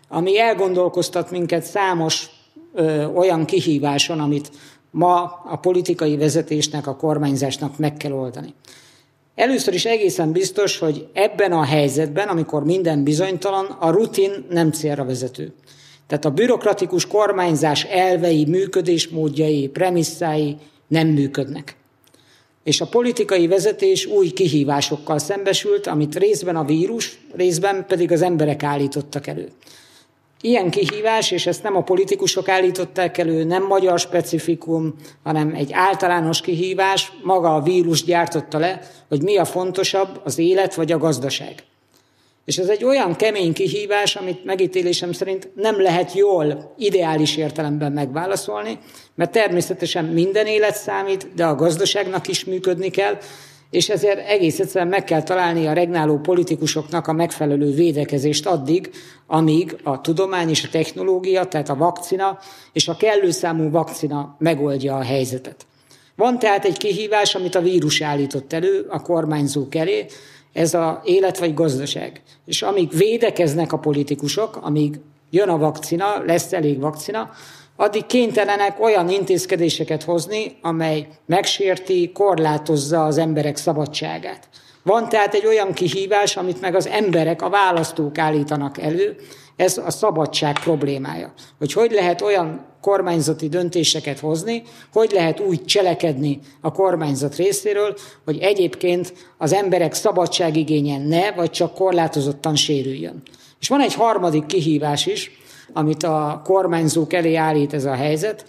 ami 0.07 0.39
elgondolkoztat 0.39 1.31
minket 1.31 1.63
számos 1.63 2.29
ö, 2.73 3.05
olyan 3.05 3.45
kihíváson, 3.45 4.19
amit 4.19 4.51
ma 4.91 5.41
a 5.45 5.55
politikai 5.55 6.17
vezetésnek, 6.17 6.87
a 6.87 6.95
kormányzásnak 6.95 7.77
meg 7.77 7.97
kell 7.97 8.11
oldani. 8.11 8.53
Először 9.35 9.73
is 9.73 9.85
egészen 9.85 10.31
biztos, 10.31 10.77
hogy 10.77 11.07
ebben 11.13 11.51
a 11.51 11.63
helyzetben, 11.63 12.27
amikor 12.27 12.63
minden 12.63 13.03
bizonytalan, 13.03 13.65
a 13.65 13.89
rutin 13.89 14.45
nem 14.49 14.71
célra 14.71 15.05
vezető. 15.05 15.53
Tehát 16.07 16.25
a 16.25 16.31
bürokratikus 16.31 17.07
kormányzás 17.07 17.83
elvei, 17.83 18.45
működésmódjai, 18.45 19.67
premisszái 19.67 20.57
nem 20.87 21.07
működnek. 21.07 21.75
És 22.63 22.81
a 22.81 22.85
politikai 22.85 23.47
vezetés 23.47 24.05
új 24.05 24.29
kihívásokkal 24.29 25.19
szembesült, 25.19 25.87
amit 25.87 26.15
részben 26.15 26.55
a 26.55 26.63
vírus, 26.63 27.19
részben 27.33 27.85
pedig 27.87 28.11
az 28.11 28.21
emberek 28.21 28.63
állítottak 28.63 29.27
elő. 29.27 29.49
Ilyen 30.41 30.69
kihívás, 30.69 31.31
és 31.31 31.45
ezt 31.45 31.63
nem 31.63 31.75
a 31.75 31.83
politikusok 31.83 32.49
állították 32.49 33.17
elő, 33.17 33.43
nem 33.43 33.63
magyar 33.63 33.99
specifikum, 33.99 34.95
hanem 35.23 35.53
egy 35.55 35.71
általános 35.73 36.41
kihívás, 36.41 37.11
maga 37.23 37.55
a 37.55 37.61
vírus 37.61 38.03
gyártotta 38.03 38.57
le, 38.57 38.81
hogy 39.07 39.21
mi 39.21 39.37
a 39.37 39.45
fontosabb, 39.45 40.21
az 40.23 40.37
élet 40.37 40.75
vagy 40.75 40.91
a 40.91 40.97
gazdaság. 40.97 41.63
És 42.45 42.57
ez 42.57 42.67
egy 42.67 42.83
olyan 42.83 43.15
kemény 43.15 43.53
kihívás, 43.53 44.15
amit 44.15 44.45
megítélésem 44.45 45.11
szerint 45.11 45.49
nem 45.55 45.81
lehet 45.81 46.13
jól, 46.13 46.73
ideális 46.77 47.37
értelemben 47.37 47.91
megválaszolni, 47.91 48.79
mert 49.15 49.31
természetesen 49.31 50.05
minden 50.05 50.45
élet 50.45 50.75
számít, 50.75 51.33
de 51.35 51.45
a 51.45 51.55
gazdaságnak 51.55 52.27
is 52.27 52.45
működni 52.45 52.89
kell, 52.89 53.17
és 53.69 53.89
ezért 53.89 54.27
egész 54.27 54.59
egyszerűen 54.59 54.89
meg 54.89 55.03
kell 55.03 55.23
találni 55.23 55.67
a 55.67 55.73
regnáló 55.73 56.17
politikusoknak 56.17 57.07
a 57.07 57.13
megfelelő 57.13 57.71
védekezést 57.71 58.45
addig, 58.45 58.89
amíg 59.27 59.75
a 59.83 60.01
tudomány 60.01 60.49
és 60.49 60.63
a 60.63 60.69
technológia, 60.71 61.45
tehát 61.45 61.69
a 61.69 61.75
vakcina 61.75 62.39
és 62.73 62.87
a 62.87 62.95
kellő 62.95 63.31
számú 63.31 63.69
vakcina 63.69 64.35
megoldja 64.39 64.95
a 64.95 65.03
helyzetet. 65.03 65.65
Van 66.15 66.39
tehát 66.39 66.65
egy 66.65 66.77
kihívás, 66.77 67.35
amit 67.35 67.55
a 67.55 67.61
vírus 67.61 68.01
állított 68.01 68.53
elő 68.53 68.85
a 68.89 69.01
kormányzók 69.01 69.75
elé, 69.75 70.05
ez 70.53 70.73
a 70.73 71.01
élet 71.03 71.37
vagy 71.37 71.53
gazdaság. 71.53 72.21
És 72.45 72.61
amíg 72.61 72.89
védekeznek 72.97 73.73
a 73.73 73.79
politikusok, 73.79 74.59
amíg 74.61 74.99
jön 75.29 75.49
a 75.49 75.57
vakcina, 75.57 76.23
lesz 76.25 76.53
elég 76.53 76.79
vakcina, 76.79 77.29
addig 77.75 78.05
kénytelenek 78.05 78.79
olyan 78.79 79.09
intézkedéseket 79.09 80.03
hozni, 80.03 80.57
amely 80.61 81.07
megsérti, 81.25 82.11
korlátozza 82.13 83.05
az 83.05 83.17
emberek 83.17 83.57
szabadságát. 83.57 84.49
Van 84.83 85.09
tehát 85.09 85.33
egy 85.33 85.45
olyan 85.45 85.73
kihívás, 85.73 86.37
amit 86.37 86.61
meg 86.61 86.75
az 86.75 86.87
emberek, 86.87 87.41
a 87.41 87.49
választók 87.49 88.17
állítanak 88.17 88.77
elő, 88.77 89.15
ez 89.55 89.77
a 89.77 89.91
szabadság 89.91 90.59
problémája. 90.59 91.33
Hogy 91.57 91.73
hogy 91.73 91.91
lehet 91.91 92.21
olyan 92.21 92.65
kormányzati 92.81 93.49
döntéseket 93.49 94.19
hozni, 94.19 94.63
hogy 94.93 95.11
lehet 95.11 95.39
úgy 95.39 95.65
cselekedni 95.65 96.39
a 96.61 96.71
kormányzat 96.71 97.35
részéről, 97.35 97.95
hogy 98.25 98.37
egyébként 98.37 99.13
az 99.37 99.53
emberek 99.53 99.93
szabadságigénye 99.93 100.97
ne, 100.97 101.31
vagy 101.31 101.49
csak 101.49 101.73
korlátozottan 101.73 102.55
sérüljön. 102.55 103.21
És 103.59 103.67
van 103.67 103.81
egy 103.81 103.93
harmadik 103.93 104.45
kihívás 104.45 105.05
is, 105.05 105.31
amit 105.73 106.03
a 106.03 106.41
kormányzók 106.43 107.13
elé 107.13 107.35
állít 107.35 107.73
ez 107.73 107.85
a 107.85 107.93
helyzet. 107.93 108.45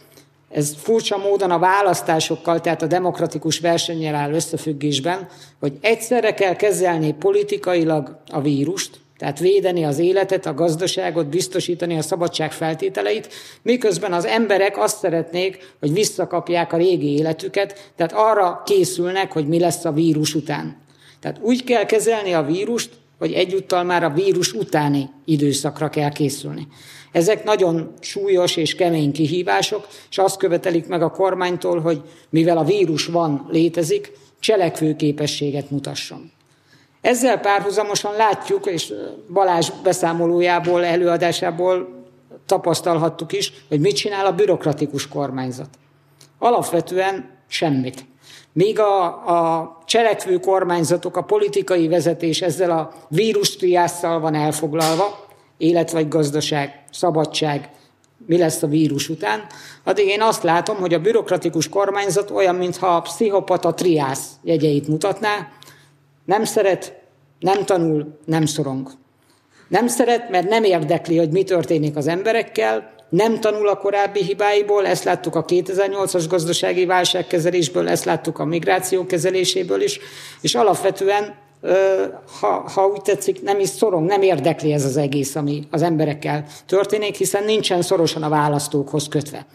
Ez 0.50 0.74
furcsa 0.78 1.16
módon 1.16 1.50
a 1.50 1.58
választásokkal, 1.58 2.60
tehát 2.60 2.82
a 2.82 2.86
demokratikus 2.86 3.58
versennyel 3.58 4.14
áll 4.14 4.32
összefüggésben, 4.32 5.28
hogy 5.60 5.78
egyszerre 5.80 6.34
kell 6.34 6.54
kezelni 6.54 7.12
politikailag 7.12 8.18
a 8.30 8.40
vírust, 8.40 9.00
tehát 9.22 9.38
védeni 9.38 9.84
az 9.84 9.98
életet, 9.98 10.46
a 10.46 10.54
gazdaságot, 10.54 11.26
biztosítani 11.26 11.96
a 11.96 12.02
szabadság 12.02 12.52
feltételeit, 12.52 13.28
miközben 13.62 14.12
az 14.12 14.24
emberek 14.24 14.78
azt 14.78 14.98
szeretnék, 14.98 15.74
hogy 15.80 15.92
visszakapják 15.92 16.72
a 16.72 16.76
régi 16.76 17.16
életüket, 17.16 17.92
tehát 17.96 18.12
arra 18.12 18.62
készülnek, 18.64 19.32
hogy 19.32 19.48
mi 19.48 19.58
lesz 19.58 19.84
a 19.84 19.92
vírus 19.92 20.34
után. 20.34 20.76
Tehát 21.20 21.38
úgy 21.42 21.64
kell 21.64 21.84
kezelni 21.84 22.32
a 22.32 22.42
vírust, 22.42 22.90
hogy 23.18 23.32
egyúttal 23.32 23.82
már 23.82 24.04
a 24.04 24.10
vírus 24.10 24.52
utáni 24.52 25.08
időszakra 25.24 25.88
kell 25.88 26.12
készülni. 26.12 26.66
Ezek 27.12 27.44
nagyon 27.44 27.92
súlyos 28.00 28.56
és 28.56 28.74
kemény 28.74 29.12
kihívások, 29.12 29.86
és 30.10 30.18
azt 30.18 30.36
követelik 30.36 30.86
meg 30.86 31.02
a 31.02 31.10
kormánytól, 31.10 31.80
hogy 31.80 32.00
mivel 32.30 32.58
a 32.58 32.64
vírus 32.64 33.06
van, 33.06 33.46
létezik, 33.50 34.12
cselekvőképességet 34.40 35.70
mutasson. 35.70 36.32
Ezzel 37.02 37.40
párhuzamosan 37.40 38.16
látjuk, 38.16 38.66
és 38.66 38.92
Balázs 39.32 39.70
beszámolójából, 39.82 40.84
előadásából 40.84 41.88
tapasztalhattuk 42.46 43.32
is, 43.32 43.52
hogy 43.68 43.80
mit 43.80 43.96
csinál 43.96 44.26
a 44.26 44.32
bürokratikus 44.32 45.08
kormányzat. 45.08 45.68
Alapvetően 46.38 47.30
semmit. 47.48 48.04
Míg 48.52 48.78
a, 48.78 49.04
a 49.06 49.78
cselekvő 49.86 50.38
kormányzatok, 50.38 51.16
a 51.16 51.22
politikai 51.22 51.88
vezetés 51.88 52.40
ezzel 52.40 52.70
a 52.70 52.92
vírustriásszal 53.08 54.20
van 54.20 54.34
elfoglalva, 54.34 55.26
élet 55.56 55.90
vagy 55.90 56.08
gazdaság, 56.08 56.84
szabadság, 56.90 57.70
mi 58.26 58.38
lesz 58.38 58.62
a 58.62 58.66
vírus 58.66 59.08
után, 59.08 59.46
addig 59.84 60.06
én 60.06 60.20
azt 60.22 60.42
látom, 60.42 60.76
hogy 60.76 60.94
a 60.94 61.00
bürokratikus 61.00 61.68
kormányzat 61.68 62.30
olyan, 62.30 62.54
mintha 62.54 62.86
a 62.86 63.00
pszichopata 63.00 63.74
triász 63.74 64.30
jegyeit 64.42 64.88
mutatná, 64.88 65.48
nem 66.24 66.44
szeret, 66.44 67.00
nem 67.38 67.64
tanul, 67.64 68.18
nem 68.24 68.46
szorong. 68.46 68.90
Nem 69.68 69.86
szeret, 69.86 70.30
mert 70.30 70.48
nem 70.48 70.64
érdekli, 70.64 71.16
hogy 71.16 71.30
mi 71.30 71.42
történik 71.42 71.96
az 71.96 72.06
emberekkel, 72.06 72.90
nem 73.08 73.40
tanul 73.40 73.68
a 73.68 73.76
korábbi 73.76 74.22
hibáiból, 74.22 74.86
ezt 74.86 75.04
láttuk 75.04 75.34
a 75.34 75.44
2008-as 75.44 76.24
gazdasági 76.28 76.84
válságkezelésből, 76.84 77.88
ezt 77.88 78.04
láttuk 78.04 78.38
a 78.38 78.44
migráció 78.44 79.06
kezeléséből 79.06 79.80
is, 79.82 79.98
és 80.40 80.54
alapvetően, 80.54 81.34
ha, 82.40 82.70
ha 82.74 82.86
úgy 82.86 83.02
tetszik, 83.02 83.42
nem 83.42 83.60
is 83.60 83.68
szorong, 83.68 84.06
nem 84.06 84.22
érdekli 84.22 84.72
ez 84.72 84.84
az 84.84 84.96
egész, 84.96 85.34
ami 85.34 85.66
az 85.70 85.82
emberekkel 85.82 86.44
történik, 86.66 87.14
hiszen 87.16 87.44
nincsen 87.44 87.82
szorosan 87.82 88.22
a 88.22 88.28
választókhoz 88.28 89.08
kötve. 89.08 89.46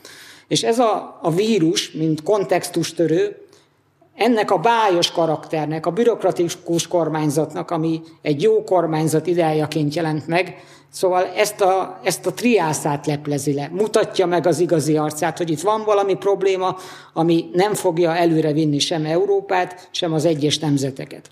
És 0.48 0.64
ez 0.64 0.80
a, 0.80 1.20
a 1.22 1.32
vírus, 1.32 1.92
mint 1.92 2.24
kontextustörő, 2.24 3.47
ennek 4.18 4.52
a 4.52 4.58
bájos 4.58 5.12
karakternek, 5.12 5.86
a 5.86 5.92
bürokratikus 5.92 6.88
kormányzatnak, 6.88 7.72
ami 7.72 8.02
egy 8.22 8.42
jó 8.42 8.64
kormányzat 8.64 9.28
ideájaként 9.28 9.94
jelent 9.94 10.28
meg, 10.28 10.64
szóval 10.90 11.26
ezt 11.26 11.62
a, 11.62 12.00
ezt 12.04 12.26
a 12.26 12.34
triászát 12.34 13.06
leplezi 13.06 13.54
le, 13.54 13.70
mutatja 13.72 14.26
meg 14.26 14.48
az 14.48 14.60
igazi 14.60 14.98
arcát, 14.98 15.38
hogy 15.38 15.50
itt 15.50 15.62
van 15.62 15.84
valami 15.84 16.16
probléma, 16.16 16.78
ami 17.14 17.50
nem 17.54 17.74
fogja 17.74 18.16
előre 18.16 18.52
vinni 18.52 18.80
sem 18.80 19.06
Európát, 19.06 19.90
sem 19.92 20.14
az 20.14 20.26
egyes 20.26 20.60
nemzeteket. 20.60 21.30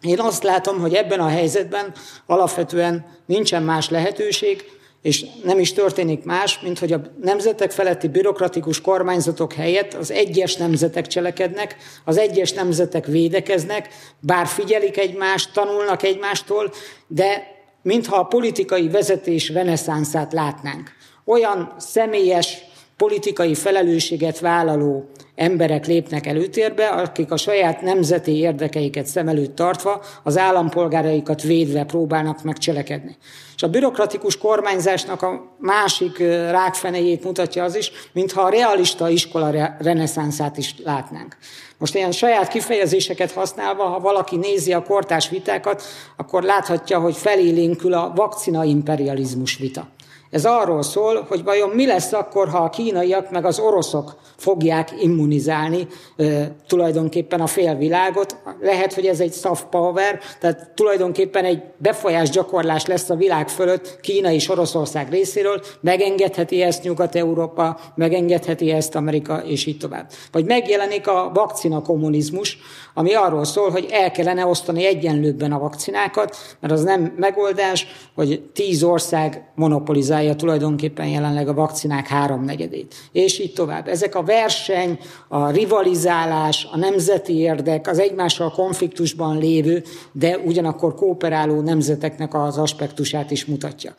Én 0.00 0.20
azt 0.20 0.42
látom, 0.42 0.80
hogy 0.80 0.94
ebben 0.94 1.20
a 1.20 1.28
helyzetben 1.28 1.92
alapvetően 2.26 3.06
nincsen 3.26 3.62
más 3.62 3.90
lehetőség, 3.90 4.64
és 5.02 5.24
nem 5.44 5.58
is 5.58 5.72
történik 5.72 6.24
más, 6.24 6.60
mint 6.60 6.78
hogy 6.78 6.92
a 6.92 7.00
nemzetek 7.22 7.70
feletti 7.70 8.08
bürokratikus 8.08 8.80
kormányzatok 8.80 9.52
helyett 9.52 9.94
az 9.94 10.10
egyes 10.10 10.56
nemzetek 10.56 11.06
cselekednek, 11.06 11.76
az 12.04 12.18
egyes 12.18 12.52
nemzetek 12.52 13.06
védekeznek, 13.06 13.88
bár 14.20 14.46
figyelik 14.46 14.98
egymást, 14.98 15.52
tanulnak 15.52 16.02
egymástól, 16.02 16.72
de 17.06 17.46
mintha 17.82 18.16
a 18.16 18.24
politikai 18.24 18.88
vezetés 18.88 19.48
reneszánszát 19.48 20.32
látnánk. 20.32 20.90
Olyan 21.24 21.74
személyes 21.78 22.58
politikai 22.96 23.54
felelősséget 23.54 24.40
vállaló 24.40 25.08
emberek 25.34 25.86
lépnek 25.86 26.26
előtérbe, 26.26 26.86
akik 26.88 27.30
a 27.30 27.36
saját 27.36 27.80
nemzeti 27.80 28.36
érdekeiket 28.36 29.06
szem 29.06 29.28
előtt 29.28 29.56
tartva, 29.56 30.02
az 30.22 30.38
állampolgáraikat 30.38 31.42
védve 31.42 31.84
próbálnak 31.84 32.42
megcselekedni. 32.42 33.16
És 33.56 33.62
a 33.62 33.68
bürokratikus 33.68 34.38
kormányzásnak 34.38 35.22
a 35.22 35.56
másik 35.58 36.18
rákfenejét 36.50 37.24
mutatja 37.24 37.64
az 37.64 37.76
is, 37.76 37.92
mintha 38.12 38.42
a 38.42 38.48
realista 38.48 39.08
iskola 39.08 39.76
reneszánszát 39.78 40.56
is 40.56 40.74
látnánk. 40.84 41.36
Most 41.78 41.94
ilyen 41.94 42.12
saját 42.12 42.48
kifejezéseket 42.48 43.32
használva, 43.32 43.84
ha 43.84 44.00
valaki 44.00 44.36
nézi 44.36 44.72
a 44.72 44.82
kortás 44.82 45.28
vitákat, 45.28 45.82
akkor 46.16 46.42
láthatja, 46.42 46.98
hogy 46.98 47.16
felélénkül 47.16 47.92
a 47.92 48.12
vakcina 48.14 48.64
imperializmus 48.64 49.56
vita. 49.56 49.88
Ez 50.30 50.44
arról 50.44 50.82
szól, 50.82 51.26
hogy 51.28 51.44
vajon 51.44 51.68
mi 51.68 51.86
lesz 51.86 52.12
akkor, 52.12 52.48
ha 52.48 52.58
a 52.58 52.70
kínaiak 52.70 53.30
meg 53.30 53.44
az 53.44 53.58
oroszok 53.58 54.14
fogják 54.42 54.94
immunizálni 55.00 55.86
e, 56.16 56.54
tulajdonképpen 56.66 57.40
a 57.40 57.46
félvilágot. 57.46 58.36
Lehet, 58.60 58.92
hogy 58.92 59.06
ez 59.06 59.20
egy 59.20 59.32
soft 59.32 59.66
power, 59.66 60.20
tehát 60.40 60.70
tulajdonképpen 60.74 61.44
egy 61.44 61.62
befolyásgyakorlás 61.76 62.86
lesz 62.86 63.10
a 63.10 63.14
világ 63.14 63.48
fölött 63.48 64.00
Kína 64.00 64.30
és 64.30 64.48
Oroszország 64.48 65.10
részéről, 65.10 65.60
megengedheti 65.80 66.62
ezt 66.62 66.82
Nyugat-Európa, 66.82 67.78
megengedheti 67.94 68.70
ezt 68.70 68.94
Amerika, 68.94 69.36
és 69.36 69.66
így 69.66 69.78
tovább. 69.78 70.10
Vagy 70.32 70.44
megjelenik 70.44 71.08
a 71.08 71.30
vakcina 71.34 71.82
kommunizmus, 71.82 72.58
ami 72.94 73.14
arról 73.14 73.44
szól, 73.44 73.70
hogy 73.70 73.88
el 73.90 74.10
kellene 74.10 74.46
osztani 74.46 74.86
egyenlőbben 74.86 75.52
a 75.52 75.58
vakcinákat, 75.58 76.36
mert 76.60 76.72
az 76.72 76.82
nem 76.82 77.14
megoldás, 77.16 77.86
hogy 78.14 78.42
tíz 78.52 78.82
ország 78.82 79.50
monopolizálja 79.54 80.36
tulajdonképpen 80.36 81.06
jelenleg 81.06 81.48
a 81.48 81.54
vakcinák 81.54 82.06
háromnegyedét. 82.06 82.94
És 83.12 83.38
így 83.38 83.52
tovább. 83.52 83.88
Ezek 83.88 84.14
a 84.14 84.22
verseny, 84.32 84.98
a 85.28 85.50
rivalizálás, 85.50 86.68
a 86.72 86.76
nemzeti 86.76 87.36
érdek, 87.36 87.88
az 87.88 87.98
egymással 87.98 88.50
konfliktusban 88.50 89.38
lévő, 89.38 89.82
de 90.12 90.38
ugyanakkor 90.38 90.94
kooperáló 90.94 91.60
nemzeteknek 91.60 92.34
az 92.34 92.58
aspektusát 92.58 93.30
is 93.30 93.44
mutatja. 93.44 93.94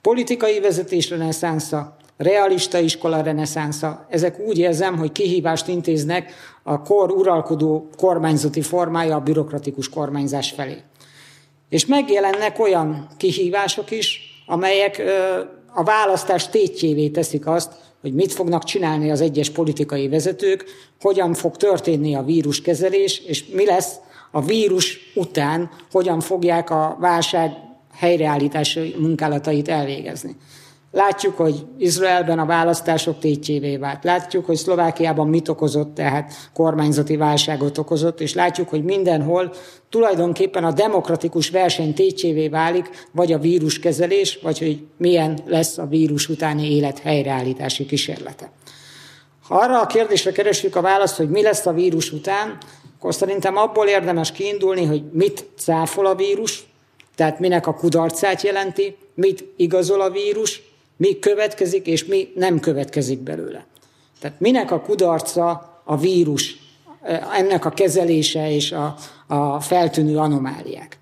Politikai 0.00 0.60
vezetés 0.60 1.10
reneszánsza, 1.10 1.96
realista 2.16 2.78
iskola 2.78 3.20
reneszánsza, 3.20 4.06
ezek 4.10 4.38
úgy 4.38 4.58
érzem, 4.58 4.96
hogy 4.98 5.12
kihívást 5.12 5.68
intéznek 5.68 6.32
a 6.62 6.82
kor 6.82 7.10
uralkodó 7.10 7.88
kormányzati 7.96 8.62
formája 8.62 9.16
a 9.16 9.20
bürokratikus 9.20 9.88
kormányzás 9.88 10.50
felé. 10.50 10.76
És 11.68 11.86
megjelennek 11.86 12.58
olyan 12.58 13.08
kihívások 13.16 13.90
is, 13.90 14.20
amelyek 14.46 15.02
a 15.74 15.82
választás 15.82 16.48
tétjévé 16.48 17.08
teszik 17.08 17.46
azt, 17.46 17.72
hogy 18.06 18.14
mit 18.14 18.32
fognak 18.32 18.64
csinálni 18.64 19.10
az 19.10 19.20
egyes 19.20 19.50
politikai 19.50 20.08
vezetők, 20.08 20.64
hogyan 21.00 21.34
fog 21.34 21.56
történni 21.56 22.14
a 22.14 22.22
víruskezelés, 22.22 23.18
és 23.26 23.44
mi 23.46 23.64
lesz 23.64 23.94
a 24.30 24.42
vírus 24.42 24.98
után, 25.14 25.70
hogyan 25.90 26.20
fogják 26.20 26.70
a 26.70 26.96
válság 27.00 27.50
helyreállítási 27.94 28.94
munkálatait 28.98 29.68
elvégezni. 29.68 30.36
Látjuk, 30.90 31.36
hogy 31.36 31.66
Izraelben 31.78 32.38
a 32.38 32.46
választások 32.46 33.18
tétjévé 33.18 33.76
vált. 33.76 34.04
Látjuk, 34.04 34.46
hogy 34.46 34.56
Szlovákiában 34.56 35.28
mit 35.28 35.48
okozott, 35.48 35.94
tehát 35.94 36.32
kormányzati 36.54 37.16
válságot 37.16 37.78
okozott, 37.78 38.20
és 38.20 38.34
látjuk, 38.34 38.68
hogy 38.68 38.84
mindenhol 38.84 39.52
tulajdonképpen 39.90 40.64
a 40.64 40.72
demokratikus 40.72 41.50
verseny 41.50 41.94
tétjévé 41.94 42.48
válik, 42.48 43.06
vagy 43.12 43.32
a 43.32 43.38
víruskezelés, 43.38 44.38
vagy 44.42 44.58
hogy 44.58 44.86
milyen 44.96 45.38
lesz 45.46 45.78
a 45.78 45.86
vírus 45.86 46.28
utáni 46.28 46.74
élet 46.74 46.98
helyreállítási 46.98 47.86
kísérlete. 47.86 48.50
Ha 49.48 49.54
arra 49.54 49.80
a 49.80 49.86
kérdésre 49.86 50.32
keresjük 50.32 50.76
a 50.76 50.80
választ, 50.80 51.16
hogy 51.16 51.30
mi 51.30 51.42
lesz 51.42 51.66
a 51.66 51.72
vírus 51.72 52.12
után, 52.12 52.58
akkor 52.96 53.14
szerintem 53.14 53.56
abból 53.56 53.86
érdemes 53.86 54.32
kiindulni, 54.32 54.84
hogy 54.84 55.02
mit 55.12 55.46
cáfol 55.56 56.06
a 56.06 56.14
vírus, 56.14 56.66
tehát 57.14 57.40
minek 57.40 57.66
a 57.66 57.74
kudarcát 57.74 58.42
jelenti, 58.42 58.96
mit 59.14 59.44
igazol 59.56 60.00
a 60.00 60.10
vírus, 60.10 60.62
mi 60.96 61.18
következik, 61.18 61.86
és 61.86 62.04
mi 62.04 62.32
nem 62.34 62.60
következik 62.60 63.18
belőle. 63.18 63.66
Tehát 64.20 64.40
minek 64.40 64.70
a 64.70 64.80
kudarca 64.80 65.80
a 65.84 65.96
vírus, 65.96 66.56
ennek 67.32 67.64
a 67.64 67.70
kezelése 67.70 68.50
és 68.50 68.72
a, 68.72 68.94
a 69.26 69.60
feltűnő 69.60 70.16
anomáliák. 70.16 70.98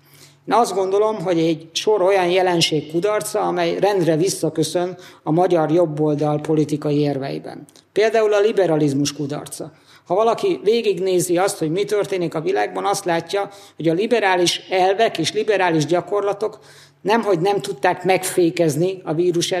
Én 0.47 0.53
azt 0.53 0.73
gondolom, 0.73 1.21
hogy 1.21 1.39
egy 1.39 1.69
sor 1.71 2.01
olyan 2.01 2.29
jelenség 2.29 2.91
kudarca, 2.91 3.39
amely 3.41 3.79
rendre 3.79 4.15
visszaköszön 4.15 4.97
a 5.23 5.31
magyar 5.31 5.71
jobboldal 5.71 6.41
politikai 6.41 6.99
érveiben. 6.99 7.65
Például 7.91 8.33
a 8.33 8.39
liberalizmus 8.39 9.13
kudarca. 9.13 9.71
Ha 10.05 10.15
valaki 10.15 10.59
végignézi 10.63 11.37
azt, 11.37 11.57
hogy 11.57 11.71
mi 11.71 11.83
történik 11.83 12.35
a 12.35 12.41
világban, 12.41 12.85
azt 12.85 13.05
látja, 13.05 13.49
hogy 13.75 13.89
a 13.89 13.93
liberális 13.93 14.61
elvek 14.69 15.17
és 15.17 15.33
liberális 15.33 15.85
gyakorlatok 15.85 16.59
nemhogy 17.05 17.39
nem 17.39 17.61
tudták 17.61 18.03
megfékezni 18.03 19.01
a 19.03 19.13
vírus 19.13 19.53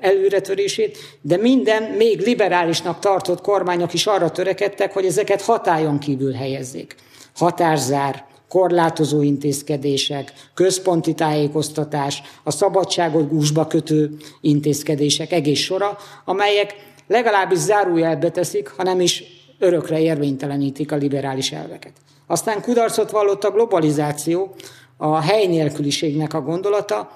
előretörését, 0.00 0.98
de 1.20 1.36
minden 1.36 1.82
még 1.82 2.20
liberálisnak 2.20 2.98
tartott 2.98 3.40
kormányok 3.40 3.92
is 3.92 4.06
arra 4.06 4.30
törekedtek, 4.30 4.92
hogy 4.92 5.04
ezeket 5.04 5.42
hatályon 5.42 5.98
kívül 5.98 6.32
helyezzék. 6.32 6.94
Határzár, 7.34 8.24
korlátozó 8.48 9.22
intézkedések, 9.22 10.32
központi 10.54 11.14
tájékoztatás, 11.14 12.22
a 12.42 12.50
szabadságot 12.50 13.28
gúzsba 13.28 13.66
kötő 13.66 14.16
intézkedések 14.40 15.32
egész 15.32 15.60
sora, 15.60 15.98
amelyek 16.24 16.74
legalábbis 17.06 17.58
zárójelbe 17.58 18.30
teszik, 18.30 18.68
ha 18.68 18.82
nem 18.82 19.00
is 19.00 19.24
örökre 19.58 20.00
érvénytelenítik 20.00 20.92
a 20.92 20.96
liberális 20.96 21.52
elveket. 21.52 21.92
Aztán 22.26 22.62
kudarcot 22.62 23.10
vallott 23.10 23.44
a 23.44 23.50
globalizáció, 23.50 24.54
a 25.02 25.20
helynélküliségnek 25.20 26.34
a 26.34 26.40
gondolata. 26.40 27.10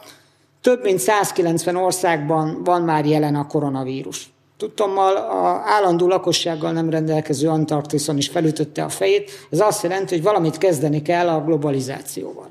Több 0.60 0.82
mint 0.82 0.98
190 0.98 1.76
országban 1.76 2.64
van 2.64 2.82
már 2.82 3.06
jelen 3.06 3.34
a 3.34 3.46
koronavírus. 3.46 4.30
Tudtommal 4.56 5.16
a 5.16 5.62
állandó 5.64 6.06
lakossággal 6.08 6.72
nem 6.72 6.90
rendelkező 6.90 7.48
Antarktiszon 7.48 8.16
is 8.16 8.28
felütötte 8.28 8.84
a 8.84 8.88
fejét. 8.88 9.30
Ez 9.50 9.60
azt 9.60 9.82
jelenti, 9.82 10.14
hogy 10.14 10.22
valamit 10.22 10.58
kezdeni 10.58 11.02
kell 11.02 11.28
a 11.28 11.44
globalizációval. 11.44 12.48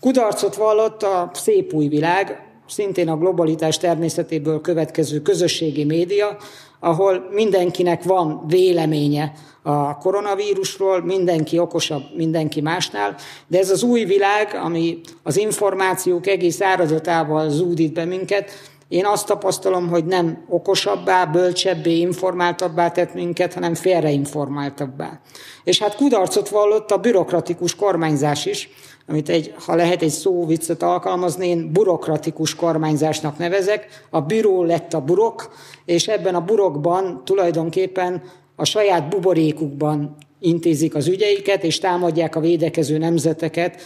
Kudarcot 0.00 0.54
vallott 0.54 1.02
a 1.02 1.30
szép 1.34 1.72
új 1.72 1.88
világ, 1.88 2.43
szintén 2.68 3.08
a 3.08 3.16
globalitás 3.16 3.78
természetéből 3.78 4.60
következő 4.60 5.22
közösségi 5.22 5.84
média, 5.84 6.36
ahol 6.80 7.28
mindenkinek 7.30 8.02
van 8.02 8.44
véleménye 8.46 9.32
a 9.62 9.98
koronavírusról, 9.98 11.04
mindenki 11.04 11.58
okosabb 11.58 12.02
mindenki 12.16 12.60
másnál, 12.60 13.16
de 13.46 13.58
ez 13.58 13.70
az 13.70 13.82
új 13.82 14.04
világ, 14.04 14.60
ami 14.62 15.00
az 15.22 15.36
információk 15.36 16.26
egész 16.26 16.60
áradatával 16.60 17.50
zúdít 17.50 17.92
be 17.92 18.04
minket, 18.04 18.50
én 18.88 19.06
azt 19.06 19.26
tapasztalom, 19.26 19.88
hogy 19.88 20.04
nem 20.04 20.44
okosabbá, 20.48 21.24
bölcsebbé, 21.24 21.98
informáltabbá 21.98 22.90
tett 22.90 23.14
minket, 23.14 23.54
hanem 23.54 23.74
félreinformáltabbá. 23.74 25.20
És 25.64 25.78
hát 25.78 25.96
kudarcot 25.96 26.48
vallott 26.48 26.90
a 26.90 26.98
bürokratikus 26.98 27.74
kormányzás 27.74 28.46
is, 28.46 28.68
amit 29.08 29.28
egy, 29.28 29.54
ha 29.66 29.74
lehet 29.74 30.02
egy 30.02 30.10
szóviccet 30.10 30.82
alkalmazni, 30.82 31.48
én 31.48 31.72
burokratikus 31.72 32.54
kormányzásnak 32.54 33.38
nevezek. 33.38 34.06
A 34.10 34.20
büró 34.20 34.62
lett 34.62 34.94
a 34.94 35.00
burok, 35.00 35.54
és 35.84 36.08
ebben 36.08 36.34
a 36.34 36.44
burokban 36.44 37.22
tulajdonképpen 37.24 38.22
a 38.56 38.64
saját 38.64 39.08
buborékukban 39.08 40.16
intézik 40.40 40.94
az 40.94 41.08
ügyeiket, 41.08 41.64
és 41.64 41.78
támadják 41.78 42.36
a 42.36 42.40
védekező 42.40 42.98
nemzeteket, 42.98 43.80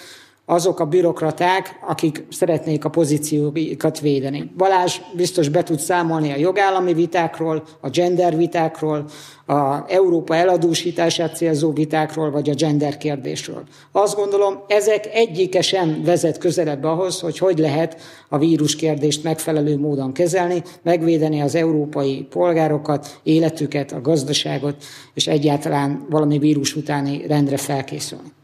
azok 0.51 0.81
a 0.81 0.85
bürokraták, 0.85 1.79
akik 1.87 2.27
szeretnék 2.31 2.85
a 2.85 2.89
pozícióikat 2.89 4.01
védeni. 4.01 4.51
Balázs 4.57 5.01
biztos 5.17 5.49
be 5.49 5.63
tud 5.63 5.79
számolni 5.79 6.33
a 6.33 6.37
jogállami 6.37 6.95
vitákról, 6.95 7.63
a 7.81 7.89
gender 7.89 8.37
vitákról, 8.37 9.05
a 9.47 9.85
Európa 9.89 10.35
eladósítását 10.35 11.37
célzó 11.37 11.73
vitákról, 11.73 12.31
vagy 12.31 12.51
a 12.51 12.55
gender 12.55 12.97
kérdésről. 12.97 13.63
Azt 13.93 14.17
gondolom, 14.17 14.63
ezek 14.69 15.07
egyike 15.13 15.61
sem 15.61 16.03
vezet 16.05 16.39
közelebb 16.39 16.85
ahhoz, 16.85 17.21
hogy 17.21 17.39
hogy 17.39 17.59
lehet 17.59 18.01
a 18.29 18.39
vírus 18.39 18.77
kérdést 18.77 19.23
megfelelő 19.23 19.79
módon 19.79 20.13
kezelni, 20.13 20.63
megvédeni 20.83 21.41
az 21.41 21.55
európai 21.55 22.27
polgárokat, 22.31 23.21
életüket, 23.23 23.93
a 23.93 24.01
gazdaságot, 24.01 24.85
és 25.15 25.27
egyáltalán 25.27 26.07
valami 26.11 26.39
vírus 26.39 26.77
utáni 26.77 27.27
rendre 27.27 27.57
felkészülni. 27.57 28.37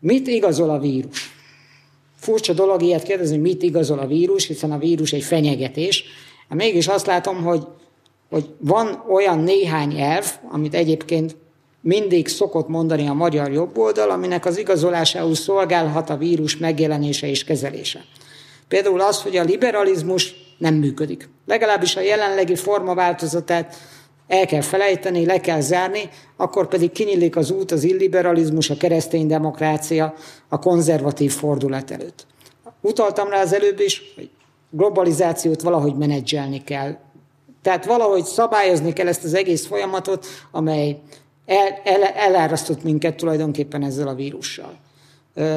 Mit 0.00 0.26
igazol 0.26 0.70
a 0.70 0.78
vírus? 0.78 1.36
Furcsa 2.16 2.52
dolog 2.52 2.82
ilyet 2.82 3.02
kérdezni, 3.02 3.36
mit 3.36 3.62
igazol 3.62 3.98
a 3.98 4.06
vírus, 4.06 4.46
hiszen 4.46 4.72
a 4.72 4.78
vírus 4.78 5.12
egy 5.12 5.22
fenyegetés. 5.22 6.04
Mégis 6.48 6.86
azt 6.86 7.06
látom, 7.06 7.42
hogy, 7.42 7.66
hogy 8.30 8.44
van 8.58 9.04
olyan 9.08 9.38
néhány 9.38 10.00
elv, 10.00 10.32
amit 10.50 10.74
egyébként 10.74 11.36
mindig 11.80 12.28
szokott 12.28 12.68
mondani 12.68 13.08
a 13.08 13.12
magyar 13.12 13.52
jobboldal, 13.52 14.10
aminek 14.10 14.46
az 14.46 14.58
igazolásául 14.58 15.34
szolgálhat 15.34 16.10
a 16.10 16.16
vírus 16.16 16.56
megjelenése 16.56 17.28
és 17.28 17.44
kezelése. 17.44 18.04
Például 18.68 19.00
az, 19.00 19.22
hogy 19.22 19.36
a 19.36 19.44
liberalizmus 19.44 20.34
nem 20.58 20.74
működik. 20.74 21.28
Legalábbis 21.46 21.96
a 21.96 22.00
jelenlegi 22.00 22.54
formaváltozatát 22.54 23.74
el 24.28 24.46
kell 24.46 24.60
felejteni, 24.60 25.26
le 25.26 25.40
kell 25.40 25.60
zárni, 25.60 26.08
akkor 26.36 26.68
pedig 26.68 26.92
kinyílik 26.92 27.36
az 27.36 27.50
út 27.50 27.72
az 27.72 27.84
illiberalizmus, 27.84 28.70
a 28.70 28.76
keresztény 28.76 29.26
demokrácia, 29.26 30.14
a 30.48 30.58
konzervatív 30.58 31.32
fordulat 31.32 31.90
előtt. 31.90 32.26
Utaltam 32.80 33.28
rá 33.28 33.40
az 33.40 33.54
előbb 33.54 33.80
is, 33.80 34.12
hogy 34.14 34.30
globalizációt 34.70 35.62
valahogy 35.62 35.94
menedzselni 35.94 36.64
kell. 36.64 36.96
Tehát 37.62 37.86
valahogy 37.86 38.24
szabályozni 38.24 38.92
kell 38.92 39.06
ezt 39.06 39.24
az 39.24 39.34
egész 39.34 39.66
folyamatot, 39.66 40.26
amely 40.50 40.98
el, 41.46 41.80
el, 41.84 42.02
elárasztott 42.02 42.82
minket 42.82 43.16
tulajdonképpen 43.16 43.82
ezzel 43.82 44.08
a 44.08 44.14
vírussal. 44.14 44.76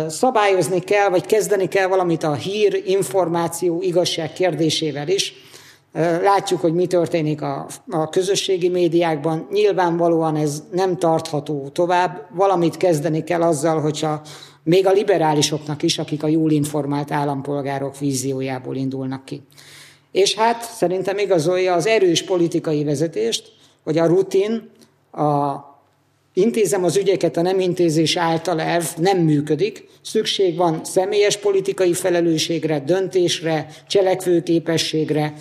Szabályozni 0.08 0.80
kell, 0.80 1.10
vagy 1.10 1.26
kezdeni 1.26 1.68
kell 1.68 1.88
valamit 1.88 2.24
a 2.24 2.34
hír, 2.34 2.84
információ, 2.86 3.82
igazság 3.82 4.34
kérdésével 4.34 5.08
is, 5.08 5.34
Látjuk, 6.22 6.62
hogy 6.62 6.74
mi 6.74 6.88
történik 6.88 7.42
a, 7.42 7.68
a 7.90 8.10
közösségi 8.10 8.70
médiákban. 8.70 9.48
Nyilvánvalóan 9.52 10.36
ez 10.36 10.64
nem 10.72 10.98
tartható 10.98 11.70
tovább. 11.74 12.28
Valamit 12.36 12.78
kezdeni 12.78 13.24
kell 13.24 13.42
azzal, 13.42 13.82
hogyha 13.82 14.22
még 14.64 14.88
a 14.88 14.92
liberálisoknak 14.92 15.84
is, 15.84 15.98
akik 15.98 16.24
a 16.24 16.28
jól 16.28 16.52
informált 16.52 17.12
állampolgárok 17.12 18.00
víziójából 18.00 18.76
indulnak 18.76 19.26
ki. 19.26 19.42
És 20.12 20.36
hát 20.36 20.64
szerintem 20.64 21.18
igazolja 21.18 21.74
az 21.74 21.88
erős 21.88 22.24
politikai 22.24 22.84
vezetést, 22.84 23.52
hogy 23.84 23.98
a 23.98 24.06
rutin, 24.06 24.70
a 25.12 25.56
intézem 26.34 26.84
az 26.84 26.98
ügyeket 26.98 27.38
a 27.38 27.42
nem 27.42 27.60
intézés 27.60 28.16
által 28.16 28.62
elv 28.62 28.86
nem 28.98 29.18
működik. 29.18 29.90
Szükség 30.02 30.56
van 30.56 30.84
személyes 30.84 31.38
politikai 31.38 31.94
felelősségre, 31.94 32.80
döntésre, 32.80 33.68
cselekvőképességre, 33.88 35.34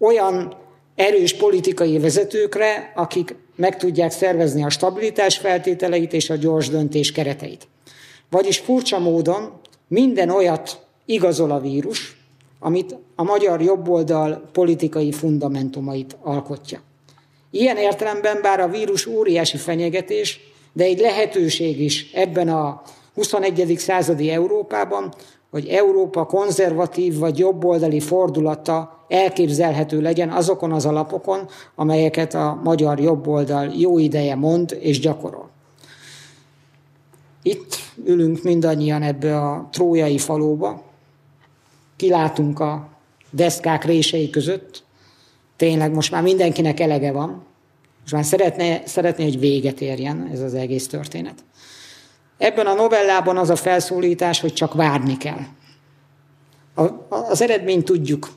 olyan 0.00 0.56
erős 0.94 1.36
politikai 1.36 1.98
vezetőkre, 1.98 2.92
akik 2.94 3.34
meg 3.56 3.76
tudják 3.76 4.10
szervezni 4.10 4.64
a 4.64 4.70
stabilitás 4.70 5.38
feltételeit 5.38 6.12
és 6.12 6.30
a 6.30 6.34
gyors 6.34 6.68
döntés 6.68 7.12
kereteit. 7.12 7.68
Vagyis 8.30 8.58
furcsa 8.58 8.98
módon 8.98 9.52
minden 9.88 10.30
olyat 10.30 10.86
igazol 11.04 11.50
a 11.50 11.60
vírus, 11.60 12.16
amit 12.58 12.96
a 13.16 13.22
magyar 13.22 13.62
jobboldal 13.62 14.48
politikai 14.52 15.12
fundamentumait 15.12 16.16
alkotja. 16.22 16.80
Ilyen 17.50 17.76
értelemben 17.76 18.38
bár 18.42 18.60
a 18.60 18.68
vírus 18.68 19.06
óriási 19.06 19.56
fenyegetés, 19.56 20.40
de 20.72 20.84
egy 20.84 20.98
lehetőség 20.98 21.80
is 21.80 22.10
ebben 22.12 22.48
a 22.48 22.82
21. 23.14 23.74
századi 23.78 24.30
Európában, 24.30 25.14
hogy 25.50 25.66
Európa 25.66 26.26
konzervatív 26.26 27.18
vagy 27.18 27.38
jobboldali 27.38 28.00
fordulata 28.00 29.04
elképzelhető 29.08 30.00
legyen 30.00 30.30
azokon 30.30 30.72
az 30.72 30.86
alapokon, 30.86 31.48
amelyeket 31.74 32.34
a 32.34 32.60
magyar 32.64 33.00
jobboldal 33.00 33.72
jó 33.76 33.98
ideje 33.98 34.34
mond 34.34 34.76
és 34.80 35.00
gyakorol. 35.00 35.50
Itt 37.42 37.74
ülünk 38.04 38.42
mindannyian 38.42 39.02
ebbe 39.02 39.40
a 39.40 39.68
trójai 39.72 40.18
falóba, 40.18 40.82
kilátunk 41.96 42.60
a 42.60 42.88
deszkák 43.30 43.84
rései 43.84 44.30
között, 44.30 44.84
tényleg 45.56 45.94
most 45.94 46.10
már 46.10 46.22
mindenkinek 46.22 46.80
elege 46.80 47.12
van, 47.12 47.42
most 48.00 48.12
már 48.12 48.24
szeretné, 48.24 48.82
szeretné, 48.84 49.24
hogy 49.24 49.38
véget 49.38 49.80
érjen 49.80 50.28
ez 50.32 50.40
az 50.40 50.54
egész 50.54 50.88
történet. 50.88 51.44
Ebben 52.40 52.66
a 52.66 52.74
novellában 52.74 53.36
az 53.36 53.50
a 53.50 53.56
felszólítás, 53.56 54.40
hogy 54.40 54.52
csak 54.52 54.74
várni 54.74 55.16
kell. 55.16 55.40
A, 56.74 56.86
az 57.08 57.42
eredményt 57.42 57.84
tudjuk. 57.84 58.28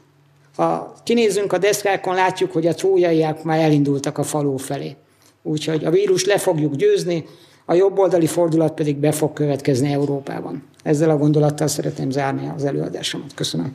Ha 0.56 0.94
kinézünk 1.04 1.54
a 1.54 1.58
deszkákon, 1.58 2.16
látjuk, 2.16 2.52
hogy 2.52 2.68
a 2.68 2.74
trójaiak 2.74 3.44
már 3.44 3.60
elindultak 3.60 4.18
a 4.18 4.24
faló 4.24 4.58
felé. 4.58 4.96
Úgyhogy 5.42 5.86
a 5.86 5.90
vírus 5.90 6.26
le 6.26 6.38
fogjuk 6.38 6.76
győzni, 6.76 7.26
a 7.66 7.74
jobboldali 7.74 8.28
fordulat 8.28 8.74
pedig 8.74 8.96
be 8.96 9.12
fog 9.12 9.34
következni 9.34 9.92
Európában. 9.92 10.64
Ezzel 10.84 11.10
a 11.10 11.18
gondolattal 11.18 11.68
szeretném 11.68 12.10
zárni 12.10 12.52
az 12.56 12.66
előadásomat. 12.66 13.34
Köszönöm. 13.34 13.74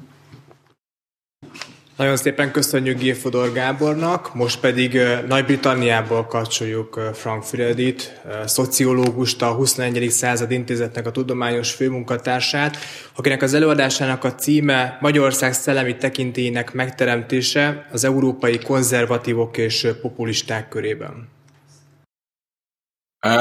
Nagyon 1.98 2.16
szépen 2.16 2.52
köszönjük 2.52 2.98
Gilfodor 2.98 3.52
Gábornak, 3.52 4.34
most 4.34 4.60
pedig 4.60 4.98
Nagy-Britanniából 5.28 6.26
kapcsoljuk 6.26 7.00
Frank 7.14 7.42
Friedit, 7.42 8.20
szociológust, 8.44 9.42
a 9.42 9.52
21. 9.52 10.10
század 10.10 10.50
intézetnek 10.50 11.06
a 11.06 11.10
tudományos 11.10 11.72
főmunkatársát, 11.72 12.76
akinek 13.16 13.42
az 13.42 13.54
előadásának 13.54 14.24
a 14.24 14.34
címe 14.34 14.98
Magyarország 15.00 15.52
szellemi 15.52 15.96
tekintélyének 15.96 16.72
megteremtése 16.72 17.88
az 17.92 18.04
európai 18.04 18.58
konzervatívok 18.58 19.56
és 19.56 19.88
populisták 20.00 20.68
körében. 20.68 21.28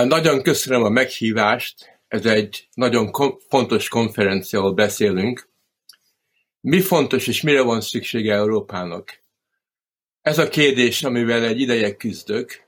Nagyon 0.03 0.41
köszönöm 0.41 0.83
a 0.83 0.89
meghívást, 0.89 1.99
ez 2.07 2.25
egy 2.25 2.67
nagyon 2.73 3.11
fontos 3.49 3.89
konferencia, 3.89 4.59
ahol 4.59 4.73
beszélünk, 4.73 5.49
mi 6.61 6.81
fontos 6.81 7.27
és 7.27 7.41
mire 7.41 7.61
van 7.61 7.81
szüksége 7.81 8.33
Európának? 8.33 9.23
Ez 10.21 10.37
a 10.37 10.49
kérdés, 10.49 11.03
amivel 11.03 11.43
egy 11.43 11.59
ideje 11.59 11.95
küzdök, 11.95 12.65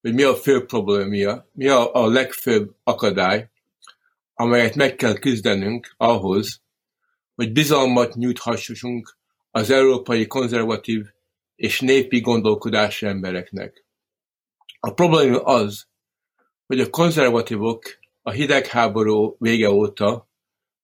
hogy 0.00 0.14
mi 0.14 0.22
a 0.22 0.34
fő 0.34 0.64
problémia, 0.64 1.48
mi 1.52 1.68
a, 1.68 1.94
a 1.94 2.06
legfőbb 2.06 2.74
akadály, 2.82 3.50
amelyet 4.34 4.74
meg 4.74 4.94
kell 4.94 5.18
küzdenünk 5.18 5.94
ahhoz, 5.96 6.62
hogy 7.34 7.52
bizalmat 7.52 8.14
nyújthassunk 8.14 9.16
az 9.50 9.70
európai 9.70 10.26
konzervatív 10.26 11.06
és 11.56 11.80
népi 11.80 12.20
gondolkodású 12.20 13.06
embereknek. 13.06 13.84
A 14.80 14.92
probléma 14.92 15.42
az, 15.42 15.86
hogy 16.66 16.80
a 16.80 16.90
konzervatívok 16.90 17.82
a 18.22 18.30
hidegháború 18.30 19.36
vége 19.38 19.70
óta 19.70 20.30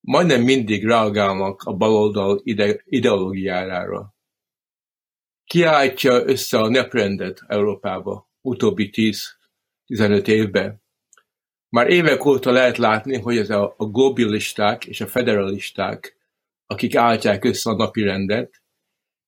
majdnem 0.08 0.42
mindig 0.42 0.84
reagálnak 0.84 1.62
a 1.62 1.72
baloldal 1.72 2.40
ide, 2.42 2.82
ideológiájára. 2.84 4.14
Kiállítja 5.44 6.24
össze 6.26 6.58
a 6.58 6.68
neprendet 6.68 7.42
Európába 7.46 8.30
utóbbi 8.40 8.90
10-15 9.88 10.26
évben. 10.26 10.82
Már 11.68 11.88
évek 11.90 12.24
óta 12.24 12.50
lehet 12.50 12.76
látni, 12.76 13.18
hogy 13.18 13.36
ez 13.36 13.50
a, 13.50 13.74
a 13.76 13.84
globilisták 13.84 14.84
és 14.84 15.00
a 15.00 15.06
federalisták, 15.06 16.16
akik 16.66 16.96
állítják 16.96 17.44
össze 17.44 17.70
a 17.70 17.76
napi 17.76 18.02
rendet, 18.02 18.62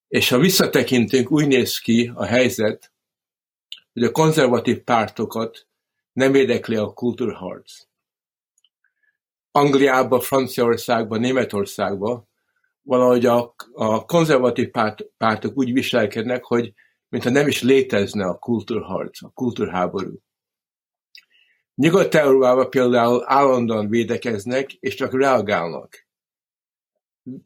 és 0.09 0.29
ha 0.29 0.39
visszatekintünk, 0.39 1.31
úgy 1.31 1.47
néz 1.47 1.79
ki 1.79 2.13
a 2.15 2.25
helyzet, 2.25 2.93
hogy 3.93 4.05
a 4.05 4.13
konzervatív 4.13 4.79
pártokat 4.79 5.67
nem 6.13 6.35
érdekli 6.35 6.77
a 6.77 6.93
kultúrharc. 6.93 7.90
Angliába, 9.53 10.21
Franciaországba, 10.21 11.17
Németországba 11.17 12.29
valahogy 12.83 13.27
a, 13.27 13.55
a 13.73 14.05
konzervatív 14.05 14.71
párt, 14.71 15.05
pártok 15.17 15.57
úgy 15.57 15.73
viselkednek, 15.73 16.45
hogy 16.45 16.73
mintha 17.09 17.31
nem 17.31 17.49
is 17.49 17.63
létezne 17.63 18.27
a 18.27 18.39
kultúrharc, 18.39 19.23
a 19.23 19.29
kultúrháború. 19.29 20.19
Nyugat-Európában 21.75 22.71
például 22.71 23.23
állandóan 23.27 23.89
védekeznek, 23.89 24.73
és 24.73 24.95
csak 24.95 25.13
reagálnak. 25.13 26.07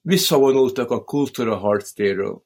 Visszavonultak 0.03 0.91
a 0.91 1.05
kultúra 1.05 1.57
harctéről. 1.57 2.45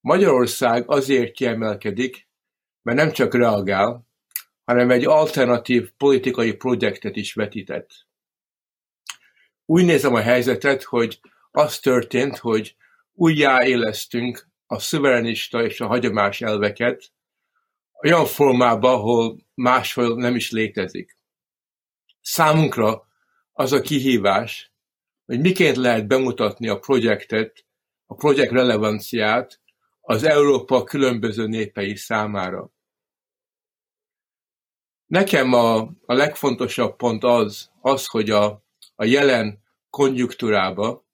Magyarország 0.00 0.90
azért 0.90 1.32
kiemelkedik, 1.32 2.28
mert 2.82 2.98
nem 2.98 3.12
csak 3.12 3.34
reagál, 3.34 4.06
hanem 4.64 4.90
egy 4.90 5.04
alternatív 5.04 5.90
politikai 5.96 6.52
projektet 6.52 7.16
is 7.16 7.34
vetített. 7.34 8.06
Úgy 9.64 9.84
nézem 9.84 10.14
a 10.14 10.20
helyzetet, 10.20 10.82
hogy 10.82 11.20
az 11.50 11.78
történt, 11.78 12.38
hogy 12.38 12.76
újjáélesztünk 13.12 14.48
a 14.66 14.78
szuverenista 14.78 15.64
és 15.64 15.80
a 15.80 15.86
hagyomás 15.86 16.40
elveket 16.40 17.12
olyan 18.02 18.26
formában, 18.26 18.94
ahol 18.94 19.38
máshol 19.54 20.16
nem 20.16 20.34
is 20.34 20.50
létezik. 20.50 21.16
Számunkra 22.20 23.06
az 23.52 23.72
a 23.72 23.80
kihívás, 23.80 24.72
hogy 25.24 25.40
miként 25.40 25.76
lehet 25.76 26.06
bemutatni 26.06 26.68
a 26.68 26.78
projektet, 26.78 27.64
a 28.06 28.14
projekt 28.14 28.52
relevanciát 28.52 29.60
az 30.00 30.22
Európa 30.22 30.84
különböző 30.84 31.46
népei 31.46 31.96
számára. 31.96 32.70
Nekem 35.12 35.52
a, 35.52 35.76
a 36.06 36.14
legfontosabb 36.14 36.96
pont 36.96 37.24
az, 37.24 37.70
az, 37.80 38.06
hogy 38.06 38.30
a, 38.30 38.64
a 38.94 39.04
jelen 39.04 39.62
konjunktúrába 39.90 41.06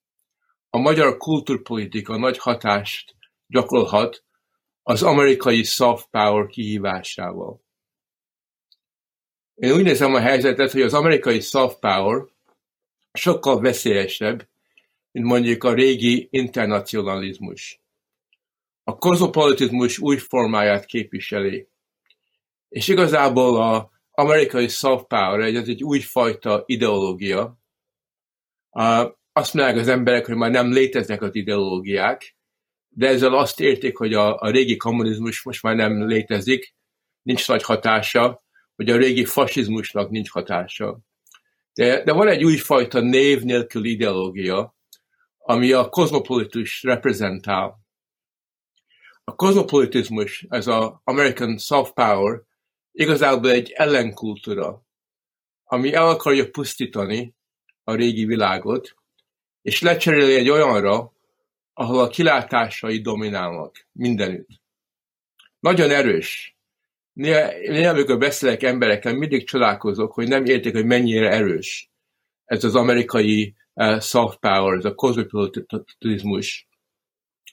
a 0.70 0.78
magyar 0.78 1.16
kulturpolitika 1.16 2.16
nagy 2.16 2.38
hatást 2.38 3.16
gyakorolhat 3.46 4.24
az 4.82 5.02
amerikai 5.02 5.62
soft 5.62 6.08
power 6.10 6.46
kihívásával. 6.46 7.60
Én 9.54 9.72
úgy 9.72 9.82
nézem 9.82 10.14
a 10.14 10.20
helyzetet, 10.20 10.70
hogy 10.70 10.82
az 10.82 10.94
amerikai 10.94 11.40
soft 11.40 11.78
power 11.78 12.26
sokkal 13.12 13.60
veszélyesebb, 13.60 14.48
mint 15.10 15.26
mondjuk 15.26 15.64
a 15.64 15.74
régi 15.74 16.28
internacionalizmus. 16.30 17.80
A 18.84 18.96
kozmopolitizmus 18.96 19.98
új 19.98 20.16
formáját 20.16 20.84
képviseli. 20.84 21.68
És 22.68 22.88
igazából 22.88 23.62
a 23.62 23.90
amerikai 24.10 24.68
soft 24.68 25.06
power, 25.06 25.40
ez 25.40 25.68
egy 25.68 25.82
újfajta 25.82 26.62
ideológia. 26.66 27.58
Azt 29.32 29.54
mondják 29.54 29.76
az 29.76 29.88
emberek, 29.88 30.26
hogy 30.26 30.36
már 30.36 30.50
nem 30.50 30.72
léteznek 30.72 31.22
az 31.22 31.34
ideológiák, 31.34 32.36
de 32.88 33.08
ezzel 33.08 33.34
azt 33.34 33.60
érték, 33.60 33.96
hogy 33.96 34.14
a, 34.14 34.40
a 34.40 34.50
régi 34.50 34.76
kommunizmus 34.76 35.42
most 35.42 35.62
már 35.62 35.74
nem 35.76 36.06
létezik, 36.06 36.74
nincs 37.22 37.48
nagy 37.48 37.62
hatása, 37.62 38.42
hogy 38.76 38.90
a 38.90 38.96
régi 38.96 39.24
fasizmusnak 39.24 40.10
nincs 40.10 40.30
hatása. 40.30 40.98
De, 41.74 42.02
de 42.02 42.12
van 42.12 42.28
egy 42.28 42.44
újfajta 42.44 43.00
név 43.00 43.42
nélkül 43.42 43.84
ideológia, 43.84 44.76
ami 45.38 45.72
a 45.72 45.88
kozmopolitus 45.88 46.82
reprezentál. 46.82 47.86
a 49.24 49.34
kozmopolitizmus, 49.34 50.46
ez 50.48 50.66
az 50.66 50.92
American 51.04 51.58
Soft 51.58 51.92
Power, 51.92 52.42
igazából 52.92 53.50
egy 53.50 53.70
ellenkultúra, 53.70 54.86
ami 55.64 55.92
el 55.92 56.08
akarja 56.08 56.50
pusztítani 56.50 57.34
a 57.84 57.94
régi 57.94 58.24
világot, 58.24 58.94
és 59.62 59.80
lecseréli 59.80 60.34
egy 60.34 60.48
olyanra, 60.48 61.12
ahol 61.72 62.00
a 62.00 62.08
kilátásai 62.08 63.00
dominálnak 63.00 63.86
mindenütt. 63.92 64.48
Nagyon 65.60 65.90
erős. 65.90 66.56
Néha, 67.12 67.90
amikor 67.90 68.18
beszélek 68.18 68.62
emberekkel, 68.62 69.14
mindig 69.14 69.46
csodálkozok, 69.46 70.12
hogy 70.12 70.28
nem 70.28 70.44
értik, 70.44 70.72
hogy 70.72 70.86
mennyire 70.86 71.30
erős 71.30 71.90
ez 72.48 72.64
az 72.64 72.74
amerikai 72.74 73.54
uh, 73.74 74.00
soft 74.00 74.38
power, 74.38 74.76
ez 74.76 74.84
a 74.84 74.94
kozmopolitizmus. 74.94 76.68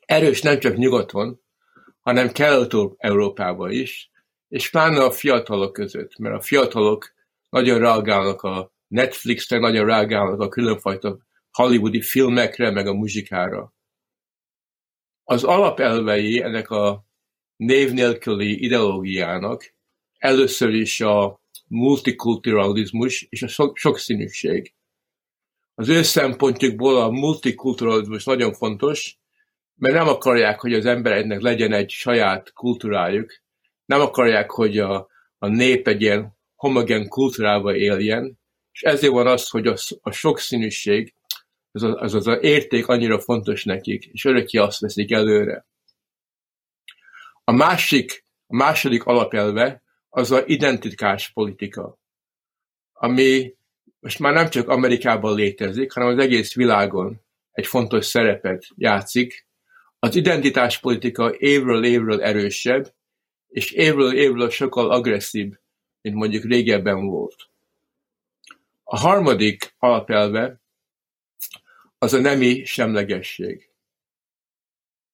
Erős 0.06 0.42
nem 0.42 0.60
csak 0.60 0.76
nyugaton, 0.76 1.42
hanem 2.00 2.32
Kelet-Európában 2.32 3.72
is, 3.72 4.12
és 4.48 4.70
pláne 4.70 5.04
a 5.04 5.12
fiatalok 5.12 5.74
között, 5.74 6.18
mert 6.18 6.36
a 6.36 6.42
fiatalok 6.42 7.14
nagyon 7.50 7.80
reagálnak 7.80 8.42
a 8.42 8.74
Netflixre, 8.88 9.60
nagyon 9.60 9.86
reagálnak 9.86 10.40
a 10.40 10.50
különfajta 10.50 11.18
hollywoodi 11.52 12.02
filmekre, 12.02 12.72
meg 12.72 12.88
a 12.88 12.94
muzsikára. 12.94 13.74
Az 15.24 15.44
alapelvei 15.44 16.42
ennek 16.42 16.70
a 16.70 17.06
név 17.56 17.92
nélküli 17.92 18.64
ideológiának 18.64 19.74
először 20.18 20.74
is 20.74 21.02
a 21.02 21.42
multikulturalizmus 21.68 23.28
és 23.30 23.42
a 23.42 23.72
sokszínűség. 23.74 24.74
Az 25.76 25.90
ő 25.90 26.02
szempontjukból 26.02 27.02
a 27.02 27.10
multikulturalizmus 27.10 28.24
nagyon 28.24 28.54
fontos, 28.54 29.18
mert 29.76 29.94
nem 29.96 30.08
akarják, 30.08 30.60
hogy 30.60 30.74
az 30.74 30.86
embereknek 30.86 31.42
legyen 31.42 31.74
egy 31.74 31.90
saját 31.90 32.54
kultúrájuk, 32.54 33.44
nem 33.86 34.02
akarják, 34.02 34.52
hogy 34.52 34.78
a, 34.78 35.08
a 35.38 35.48
nép 35.48 35.88
egy 35.88 36.02
ilyen 36.02 36.38
homogen 36.56 37.08
kultúrába 37.08 37.76
éljen, 37.76 38.40
és 38.72 38.82
ezért 38.82 39.14
van 39.14 39.28
az, 39.28 39.50
hogy 39.50 39.68
a, 39.68 39.76
a 40.02 40.12
sokszínűség, 40.12 41.14
az 41.72 41.84
az, 41.84 42.14
az 42.14 42.28
az 42.28 42.38
érték 42.42 42.88
annyira 42.88 43.20
fontos 43.20 43.64
nekik, 43.64 44.06
és 44.06 44.26
örökké 44.26 44.58
azt 44.58 44.80
veszik 44.80 45.12
előre. 45.12 45.66
A 47.44 47.52
másik, 47.52 48.26
a 48.48 48.56
második 48.56 49.04
alapelve 49.04 49.82
az 50.10 50.32
a 50.32 50.44
identitás 50.46 51.30
politika, 51.30 51.98
ami 52.94 53.56
most 54.00 54.20
már 54.20 54.34
nem 54.34 54.50
csak 54.50 54.70
Amerikában 54.70 55.36
létezik, 55.36 55.92
hanem 55.92 56.10
az 56.10 56.24
egész 56.24 56.54
világon 56.54 57.22
egy 57.52 57.68
fontos 57.68 58.06
szerepet 58.06 58.66
játszik. 58.76 59.48
Az 60.00 60.16
identitáspolitika 60.16 61.36
évről 61.38 61.86
évről 61.86 62.24
erősebb, 62.24 62.94
és 63.56 63.72
évről 63.72 64.14
évről 64.18 64.50
sokkal 64.50 64.92
agresszív, 64.92 65.54
mint 66.02 66.16
mondjuk 66.16 66.44
régebben 66.44 67.06
volt. 67.06 67.36
A 68.84 68.98
harmadik 68.98 69.74
alapelve 69.80 70.60
az 71.98 72.14
a 72.14 72.20
nemi 72.20 72.66
semlegesség. 72.66 73.70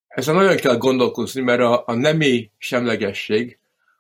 Ezen 0.08 0.36
nagyon 0.36 0.56
kell 0.56 0.78
gondolkozni, 0.78 1.42
mert 1.42 1.62
a, 1.62 1.84
a 1.86 1.94
nemi 1.94 2.52
semlegesség 2.58 3.60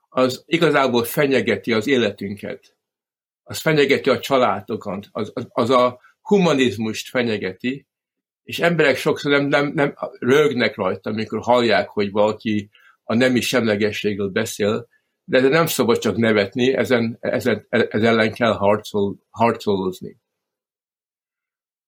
az 0.09 0.43
igazából 0.45 1.03
fenyegeti 1.03 1.73
az 1.73 1.87
életünket. 1.87 2.75
Az 3.43 3.59
fenyegeti 3.59 4.09
a 4.09 4.19
családokat, 4.19 5.07
az, 5.11 5.31
az, 5.33 5.47
az 5.49 5.69
a 5.69 5.99
humanizmust 6.21 7.09
fenyegeti, 7.09 7.85
és 8.43 8.59
emberek 8.59 8.97
sokszor 8.97 9.31
nem, 9.31 9.45
nem, 9.45 9.71
nem 9.75 9.95
rögnek 10.19 10.75
rajta, 10.75 11.09
amikor 11.09 11.39
hallják, 11.39 11.89
hogy 11.89 12.11
valaki 12.11 12.69
a 13.11 13.15
nemi 13.15 13.41
semlegességről 13.41 14.29
beszél, 14.29 14.87
de 15.23 15.41
nem 15.47 15.65
szabad 15.65 15.97
csak 15.97 16.17
nevetni, 16.17 16.73
ezen, 16.73 17.17
ezen, 17.19 17.65
ez 17.69 18.03
ellen 18.03 18.33
kell 18.33 18.53
harcol, 18.53 19.17
harcolózni. 19.29 20.19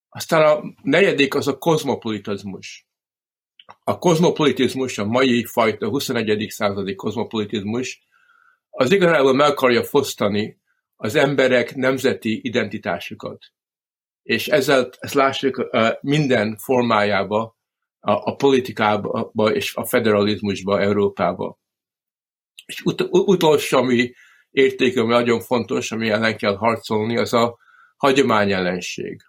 Aztán 0.10 0.46
a 0.46 0.64
negyedik 0.82 1.36
az 1.36 1.48
a 1.48 1.58
kozmopolitizmus. 1.58 2.88
A 3.84 3.98
kozmopolitizmus, 3.98 4.98
a 4.98 5.06
mai 5.06 5.44
fajta 5.46 5.90
21. 5.90 6.50
századi 6.50 6.96
kozmopolitizmus, 6.96 8.08
az 8.70 8.92
igazából 8.92 9.34
meg 9.34 9.50
akarja 9.50 9.84
fosztani 9.84 10.62
az 10.96 11.16
emberek 11.16 11.76
nemzeti 11.76 12.40
identitásukat. 12.44 13.46
És 14.24 14.48
ezzel 14.48 14.90
ezt 15.00 15.14
lássuk 15.14 15.70
minden 16.02 16.58
formájába, 16.58 17.58
a, 18.06 18.12
a 18.12 18.36
politikába 18.36 19.52
és 19.54 19.76
a 19.76 19.86
federalizmusba 19.86 20.82
Európába. 20.82 21.60
És 22.66 22.82
ut- 22.82 23.08
utolsó, 23.10 23.78
ami 23.78 24.14
érték, 24.50 24.98
ami 24.98 25.08
nagyon 25.08 25.40
fontos, 25.40 25.92
ami 25.92 26.10
ellen 26.10 26.38
kell 26.38 26.56
harcolni, 26.56 27.18
az 27.18 27.34
a 27.34 27.58
hagyományellenség. 27.96 29.22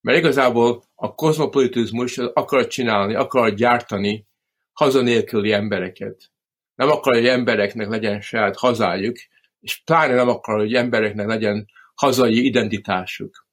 Mert 0.00 0.18
igazából 0.18 0.84
a 0.94 1.14
kozmopolitizmus 1.14 2.18
akar 2.18 2.66
csinálni, 2.66 3.14
akar 3.14 3.54
gyártani 3.54 4.26
hazanélküli 4.72 5.52
embereket. 5.52 6.30
Nem 6.74 6.88
akar, 6.88 7.14
hogy 7.14 7.26
embereknek 7.26 7.88
legyen 7.88 8.20
saját 8.20 8.56
hazájuk, 8.56 9.16
és 9.60 9.82
pláne 9.84 10.14
nem 10.14 10.28
akar, 10.28 10.58
hogy 10.58 10.74
embereknek 10.74 11.26
legyen 11.26 11.66
hazai 11.94 12.44
identitásuk. 12.44 13.46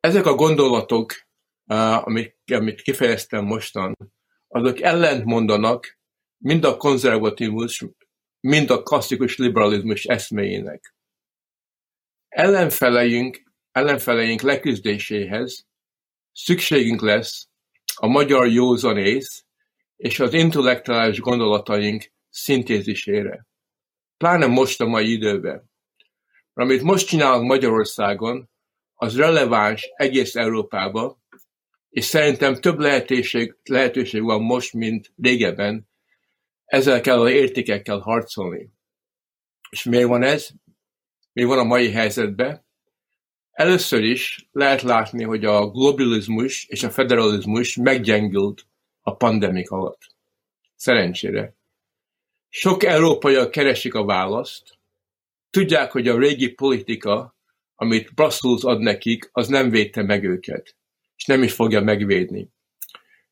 Ezek 0.00 0.26
a 0.26 0.34
gondolatok, 0.34 1.23
amik, 1.66 2.36
amit 2.46 2.82
kifejeztem 2.82 3.44
mostan, 3.44 3.96
azok 4.48 4.80
ellent 4.80 5.24
mondanak 5.24 5.98
mind 6.38 6.64
a 6.64 6.76
konzervatívus, 6.76 7.84
mind 8.40 8.70
a 8.70 8.82
klasszikus 8.82 9.36
liberalizmus 9.36 10.04
eszméjének. 10.04 10.94
Ellenfeleink, 12.28 13.42
ellenfeleink 13.72 14.40
leküzdéséhez 14.40 15.66
szükségünk 16.32 17.00
lesz 17.00 17.48
a 17.94 18.06
magyar 18.06 18.46
józanész 18.46 19.44
és 19.96 20.20
az 20.20 20.32
intellektuális 20.32 21.20
gondolataink 21.20 22.12
szintézisére. 22.30 23.46
Pláne 24.16 24.46
most 24.46 24.80
a 24.80 24.86
mai 24.86 25.12
időben. 25.12 25.70
Amit 26.52 26.82
most 26.82 27.06
csinálunk 27.06 27.46
Magyarországon, 27.46 28.50
az 28.94 29.16
releváns 29.16 29.90
egész 29.96 30.34
Európába, 30.34 31.18
és 31.94 32.04
szerintem 32.04 32.54
több 32.54 32.78
lehetőség, 32.78 33.56
lehetőség 33.64 34.22
van 34.22 34.42
most, 34.42 34.72
mint 34.72 35.12
régebben, 35.16 35.88
ezzel 36.64 37.00
kell 37.00 37.20
az 37.20 37.30
értékekkel 37.30 37.98
harcolni. 37.98 38.72
És 39.70 39.82
miért 39.82 40.06
van 40.06 40.22
ez? 40.22 40.48
Mi 41.32 41.44
van 41.44 41.58
a 41.58 41.64
mai 41.64 41.90
helyzetben? 41.90 42.64
Először 43.50 44.02
is 44.02 44.48
lehet 44.52 44.82
látni, 44.82 45.22
hogy 45.22 45.44
a 45.44 45.70
globalizmus 45.70 46.66
és 46.68 46.82
a 46.82 46.90
federalizmus 46.90 47.76
meggyengült 47.76 48.66
a 49.00 49.16
pandemik 49.16 49.70
alatt. 49.70 50.14
Szerencsére. 50.76 51.54
Sok 52.48 52.84
európai 52.84 53.48
keresik 53.50 53.94
a 53.94 54.04
választ, 54.04 54.78
tudják, 55.50 55.92
hogy 55.92 56.08
a 56.08 56.18
régi 56.18 56.48
politika, 56.48 57.36
amit 57.74 58.14
Brussels 58.14 58.62
ad 58.62 58.80
nekik, 58.80 59.28
az 59.32 59.48
nem 59.48 59.70
védte 59.70 60.02
meg 60.02 60.24
őket, 60.24 60.76
és 61.24 61.30
nem 61.30 61.42
is 61.42 61.52
fogja 61.52 61.80
megvédni. 61.80 62.48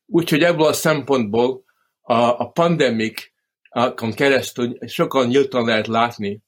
Úgyhogy 0.05 0.43
ebből 0.43 0.65
a 0.65 0.73
szempontból 0.73 1.63
a, 2.01 2.13
a 2.13 2.49
pandemikon 2.49 4.13
keresztül 4.15 4.77
sokan 4.87 5.27
nyíltan 5.27 5.65
lehet 5.65 5.87
látni, 5.87 6.41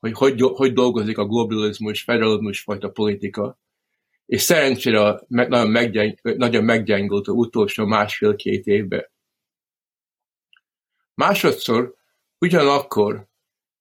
hogy 0.00 0.12
hogy, 0.12 0.40
hogy 0.40 0.72
dolgozik 0.72 1.18
a 1.18 1.26
globalizmus, 1.26 2.02
federalizmus 2.02 2.60
fajta 2.60 2.90
politika, 2.90 3.58
és 4.26 4.42
szerencsére 4.42 5.20
nagyon, 5.26 5.70
meggyeng, 5.70 6.18
nagyon 6.22 6.64
meggyengült 6.64 7.28
az 7.28 7.34
utolsó 7.34 7.84
másfél-két 7.86 8.66
évben. 8.66 9.10
Másodszor, 11.14 11.94
ugyanakkor, 12.38 13.28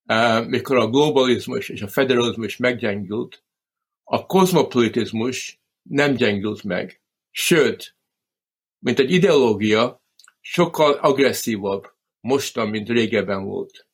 eh, 0.06 0.46
mikor 0.48 0.78
a 0.78 0.90
globalizmus 0.90 1.70
és 1.70 1.82
a 1.82 1.88
federalizmus 1.88 2.58
meggyengült, 2.58 3.44
a 4.04 4.26
kozmopolitizmus 4.26 5.59
nem 5.90 6.14
gyengült 6.14 6.64
meg. 6.64 7.02
Sőt, 7.32 7.96
mint 8.80 9.00
egy 9.00 9.12
ideológia, 9.12 10.04
sokkal 10.40 10.94
agresszívabb 10.94 11.94
mostan, 12.20 12.70
mint 12.70 12.90
régebben 12.90 13.44
volt. 13.44 13.88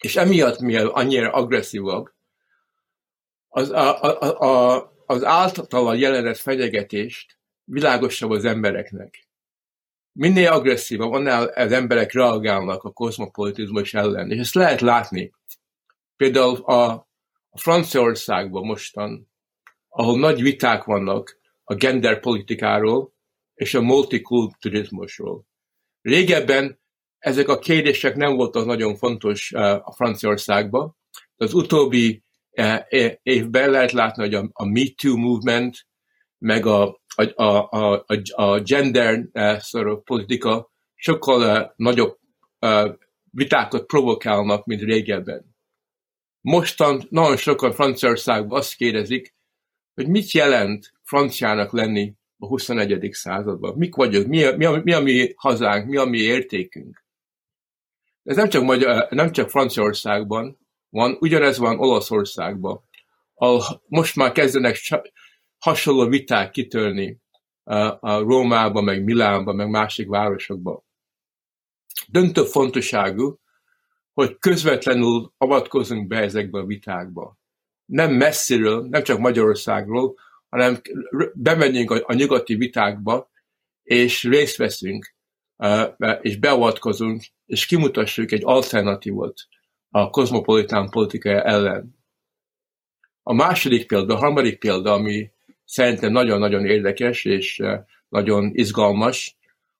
És 0.00 0.16
emiatt, 0.16 0.58
mivel 0.58 0.86
annyira 0.86 1.32
agresszívabb, 1.32 2.14
az, 3.48 3.70
a, 3.70 4.02
a, 4.02 4.40
a, 4.40 4.92
az 5.06 5.24
általa 5.24 5.94
jelenett 5.94 6.36
fenyegetést 6.36 7.38
világosabb 7.64 8.30
az 8.30 8.44
embereknek. 8.44 9.28
Minél 10.12 10.52
agresszívabb, 10.52 11.12
annál 11.12 11.46
az 11.46 11.72
emberek 11.72 12.12
reagálnak 12.12 12.82
a 12.82 12.92
kozmopolitizmus 12.92 13.94
ellen. 13.94 14.30
És 14.30 14.38
ezt 14.38 14.54
lehet 14.54 14.80
látni. 14.80 15.32
Például 16.16 16.56
a, 16.56 16.90
a 17.50 17.58
Franciaországban 17.58 18.64
mostan, 18.64 19.30
ahol 19.96 20.18
nagy 20.18 20.42
viták 20.42 20.84
vannak 20.84 21.38
a 21.64 21.74
genderpolitikáról 21.74 23.12
és 23.54 23.74
a 23.74 23.80
multikulturizmusról. 23.80 25.46
Régebben 26.00 26.80
ezek 27.18 27.48
a 27.48 27.58
kérdések 27.58 28.16
nem 28.16 28.36
voltak 28.36 28.66
nagyon 28.66 28.96
fontos 28.96 29.52
a 29.82 29.92
Franciaországban. 29.96 30.96
Az 31.36 31.54
utóbbi 31.54 32.22
évben 33.22 33.70
lehet 33.70 33.92
látni, 33.92 34.22
hogy 34.22 34.34
a, 34.34 34.48
a 34.52 34.64
Me 34.64 34.84
Too 35.02 35.16
movement, 35.16 35.86
meg 36.38 36.66
a, 36.66 37.00
a, 37.14 37.44
a, 37.46 37.68
a, 38.06 38.22
a 38.42 38.60
gender 38.60 39.28
sort 39.60 39.86
of 39.86 40.02
politika 40.04 40.72
sokkal 40.94 41.72
nagyobb 41.76 42.18
vitákat 43.30 43.86
provokálnak, 43.86 44.64
mint 44.64 44.82
régebben. 44.82 45.56
Mostan 46.40 47.06
nagyon 47.08 47.36
sokan 47.36 47.72
Franciaországban 47.72 48.58
azt 48.58 48.74
kérdezik, 48.74 49.35
hogy 49.96 50.08
mit 50.08 50.30
jelent 50.30 50.92
franciának 51.02 51.72
lenni 51.72 52.14
a 52.38 52.46
21. 52.46 53.08
században. 53.12 53.74
Mik 53.76 53.94
vagyok, 53.94 54.26
mi 54.26 54.44
a, 54.44 54.56
mi, 54.56 54.64
a, 54.64 54.80
mi 54.84 54.92
a 54.92 55.00
mi 55.00 55.32
hazánk, 55.36 55.86
mi 55.86 55.96
a 55.96 56.04
mi 56.04 56.18
értékünk. 56.18 57.04
Ez 58.22 58.36
nem 58.36 58.48
csak, 58.48 58.62
Magyar, 58.62 59.06
nem 59.10 59.32
csak 59.32 59.50
Franciaországban 59.50 60.58
van, 60.88 61.16
ugyanez 61.20 61.58
van 61.58 61.78
Olaszországban, 61.78 62.82
ahol 63.34 63.82
most 63.86 64.16
már 64.16 64.32
kezdenek 64.32 64.76
hasonló 65.58 66.08
viták 66.08 66.50
kitörni 66.50 67.20
a 68.00 68.18
Rómában, 68.18 68.84
meg 68.84 69.04
Milánban, 69.04 69.56
meg 69.56 69.68
másik 69.68 70.08
városokban. 70.08 70.82
Döntő 72.08 72.44
fontosságú, 72.44 73.40
hogy 74.12 74.38
közvetlenül 74.38 75.32
avatkozunk 75.36 76.06
be 76.06 76.16
ezekbe 76.16 76.58
a 76.58 76.66
vitákba. 76.66 77.35
Nem 77.86 78.12
messziről, 78.12 78.86
nem 78.90 79.02
csak 79.02 79.18
Magyarországról, 79.18 80.14
hanem 80.48 80.80
bemegyünk 81.34 81.90
a, 81.90 82.02
a 82.06 82.14
nyugati 82.14 82.54
vitákba, 82.54 83.30
és 83.82 84.22
részt 84.22 84.56
veszünk, 84.56 85.14
és 86.20 86.36
beavatkozunk, 86.36 87.22
és 87.46 87.66
kimutassuk 87.66 88.32
egy 88.32 88.42
alternatívot 88.44 89.40
a 89.90 90.10
kozmopolitán 90.10 90.90
politika 90.90 91.30
ellen. 91.42 91.96
A 93.22 93.32
második 93.32 93.86
példa, 93.86 94.14
a 94.14 94.18
harmadik 94.18 94.58
példa, 94.58 94.92
ami 94.92 95.30
szerintem 95.64 96.12
nagyon-nagyon 96.12 96.64
érdekes 96.64 97.24
és 97.24 97.62
nagyon 98.08 98.50
izgalmas, 98.54 99.36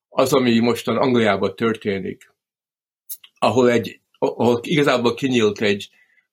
az, 0.08 0.32
ami 0.32 0.58
mostan 0.58 0.96
Angliában 0.96 1.56
történik, 1.56 2.34
ahol, 3.38 3.70
egy, 3.70 4.00
ahol 4.18 4.60
igazából 4.62 5.14
kinyílt 5.14 5.60
egy 5.60 5.90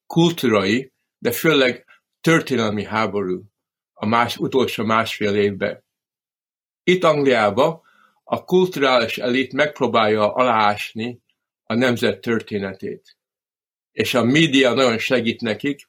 kultúrai, 0.08 0.93
de 1.24 1.32
főleg 1.32 1.86
történelmi 2.22 2.84
háború 2.84 3.44
a 3.94 4.06
más, 4.06 4.38
utolsó 4.38 4.84
másfél 4.84 5.36
évben. 5.36 5.84
Itt 6.84 7.04
Angliában 7.04 7.82
a 8.24 8.44
kulturális 8.44 9.18
elit 9.18 9.54
megpróbálja 9.54 10.34
aláásni 10.34 11.20
a 11.64 11.74
nemzet 11.74 12.22
történetét. 12.22 13.18
És 13.92 14.14
a 14.14 14.24
média 14.24 14.74
nagyon 14.74 14.98
segít 14.98 15.42
nekik, 15.42 15.88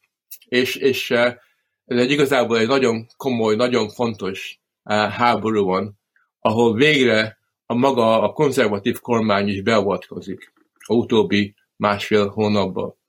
és, 0.49 0.77
és 0.77 1.11
eh, 1.11 1.37
ez 1.85 1.99
egy 1.99 2.11
igazából 2.11 2.59
egy 2.59 2.69
nagyon 2.69 3.07
komoly, 3.17 3.57
nagyon 3.57 3.89
fontos 3.89 4.61
eh, 4.83 5.13
háború 5.13 5.65
van, 5.65 5.99
ahol 6.39 6.75
végre 6.75 7.39
a 7.67 7.75
maga 7.75 8.23
a 8.23 8.33
konzervatív 8.33 9.01
kormány 9.01 9.49
is 9.49 9.63
beavatkozik 9.63 10.53
a 10.87 10.95
utóbbi 10.95 11.55
másfél 11.77 12.29
hónapban. 12.29 13.03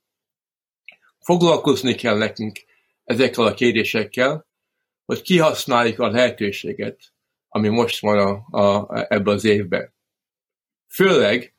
Foglalkozni 1.25 1.95
kell 1.95 2.17
nekünk 2.17 2.59
ezekkel 3.03 3.45
a 3.45 3.53
kérdésekkel, 3.53 4.47
hogy 5.05 5.21
kihasználjuk 5.21 5.99
a 5.99 6.09
lehetőséget, 6.09 6.99
ami 7.47 7.67
most 7.67 7.99
van 7.99 8.17
a, 8.17 8.59
a, 8.59 9.05
ebben 9.09 9.33
az 9.33 9.43
évben. 9.43 9.93
Főleg 10.93 11.55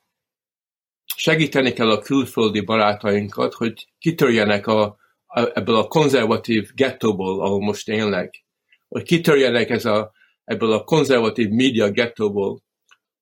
segíteni 1.15 1.73
kell 1.73 1.89
a 1.89 1.99
külföldi 1.99 2.61
barátainkat, 2.61 3.53
hogy 3.53 3.87
kitörjenek 3.97 4.67
a, 4.67 4.81
a, 5.25 5.39
ebből 5.53 5.75
a 5.75 5.87
konzervatív 5.87 6.69
gettóból, 6.73 7.41
ahol 7.41 7.59
most 7.59 7.89
élnek, 7.89 8.45
hogy 8.87 9.03
kitörjenek 9.03 9.69
ez 9.69 9.85
a, 9.85 10.11
ebből 10.43 10.71
a 10.71 10.83
konzervatív 10.83 11.49
média 11.49 11.91
gettóból, 11.91 12.63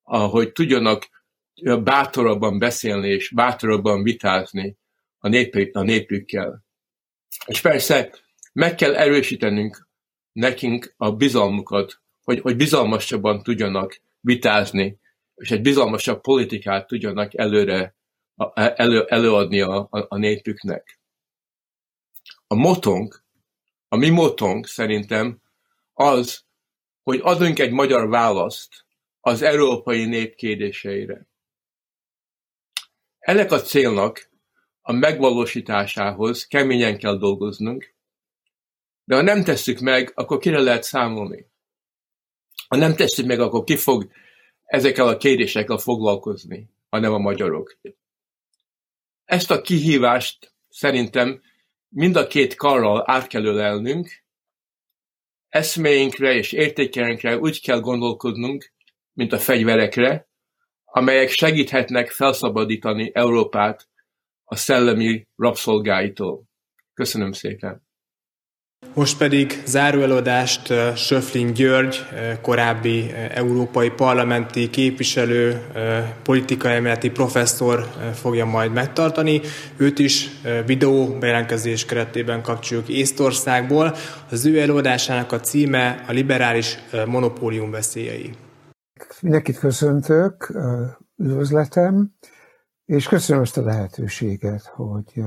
hogy 0.02 0.52
tudjanak 0.52 1.08
bátorabban 1.82 2.58
beszélni 2.58 3.08
és 3.08 3.30
bátorabban 3.30 4.02
vitázni 4.02 4.76
a, 5.26 5.28
nép, 5.28 5.76
a 5.76 5.82
népükkel. 5.82 6.64
És 7.46 7.60
persze 7.60 8.10
meg 8.52 8.74
kell 8.74 8.94
erősítenünk 8.94 9.88
nekünk 10.32 10.94
a 10.96 11.12
bizalmukat, 11.12 12.00
hogy, 12.22 12.40
hogy 12.40 12.56
bizalmasabban 12.56 13.42
tudjanak 13.42 14.00
vitázni, 14.20 14.98
és 15.34 15.50
egy 15.50 15.60
bizalmasabb 15.60 16.20
politikát 16.20 16.86
tudjanak 16.86 17.34
előre 17.34 17.96
elő, 18.54 19.04
előadni 19.04 19.60
a, 19.60 19.88
a, 19.90 20.06
a 20.08 20.16
népüknek. 20.16 21.00
A 22.46 22.54
motonk, 22.54 23.24
a 23.88 23.96
mi 23.96 24.08
motonk 24.08 24.66
szerintem 24.66 25.40
az, 25.92 26.44
hogy 27.02 27.20
adunk 27.22 27.58
egy 27.58 27.72
magyar 27.72 28.08
választ 28.08 28.86
az 29.20 29.42
európai 29.42 30.04
nép 30.04 30.34
kérdéseire. 30.34 31.26
Ennek 33.18 33.52
a 33.52 33.60
célnak 33.60 34.34
a 34.88 34.92
megvalósításához 34.92 36.46
keményen 36.46 36.98
kell 36.98 37.16
dolgoznunk, 37.18 37.94
de 39.04 39.14
ha 39.14 39.22
nem 39.22 39.44
tesszük 39.44 39.78
meg, 39.78 40.12
akkor 40.14 40.38
kire 40.38 40.60
lehet 40.60 40.82
számolni? 40.82 41.46
Ha 42.68 42.76
nem 42.76 42.94
tesszük 42.94 43.26
meg, 43.26 43.40
akkor 43.40 43.64
ki 43.64 43.76
fog 43.76 44.10
ezekkel 44.64 45.08
a 45.08 45.16
kérdésekkel 45.16 45.76
foglalkozni, 45.76 46.70
hanem 46.88 47.12
a 47.12 47.18
magyarok. 47.18 47.78
Ezt 49.24 49.50
a 49.50 49.60
kihívást 49.60 50.54
szerintem 50.68 51.42
mind 51.88 52.16
a 52.16 52.26
két 52.26 52.54
karral 52.54 53.02
át 53.06 53.26
kell 53.26 53.44
ölelnünk, 53.44 54.24
eszméinkre 55.48 56.34
és 56.34 56.52
értékeinkre 56.52 57.38
úgy 57.38 57.60
kell 57.60 57.80
gondolkodnunk, 57.80 58.72
mint 59.12 59.32
a 59.32 59.38
fegyverekre, 59.38 60.28
amelyek 60.84 61.28
segíthetnek 61.28 62.10
felszabadítani 62.10 63.10
Európát 63.14 63.88
a 64.48 64.56
szellemi 64.56 65.28
rabszolgáitól. 65.36 66.44
Köszönöm 66.94 67.32
szépen! 67.32 67.84
Most 68.94 69.18
pedig 69.18 69.62
záróelőadást 69.66 70.72
Söflin 70.96 71.52
György, 71.52 72.04
korábbi 72.42 73.12
európai 73.30 73.90
parlamenti 73.90 74.70
képviselő, 74.70 75.62
politikai 76.22 77.10
professzor 77.12 77.86
fogja 78.14 78.44
majd 78.44 78.72
megtartani. 78.72 79.40
Őt 79.76 79.98
is 79.98 80.28
videó 80.66 81.18
bejelentkezés 81.18 81.84
keretében 81.84 82.42
kapcsoljuk 82.42 82.88
Észtországból. 82.88 83.94
Az 84.30 84.46
ő 84.46 84.60
előadásának 84.60 85.32
a 85.32 85.40
címe 85.40 86.04
a 86.08 86.12
liberális 86.12 86.78
monopólium 87.06 87.70
veszélyei. 87.70 88.34
Mindenkit 89.20 89.58
köszöntök, 89.58 90.52
üdvözletem, 91.16 92.14
és 92.86 93.08
köszönöm 93.08 93.42
ezt 93.42 93.56
a 93.56 93.62
lehetőséget, 93.62 94.64
hogy 94.66 95.22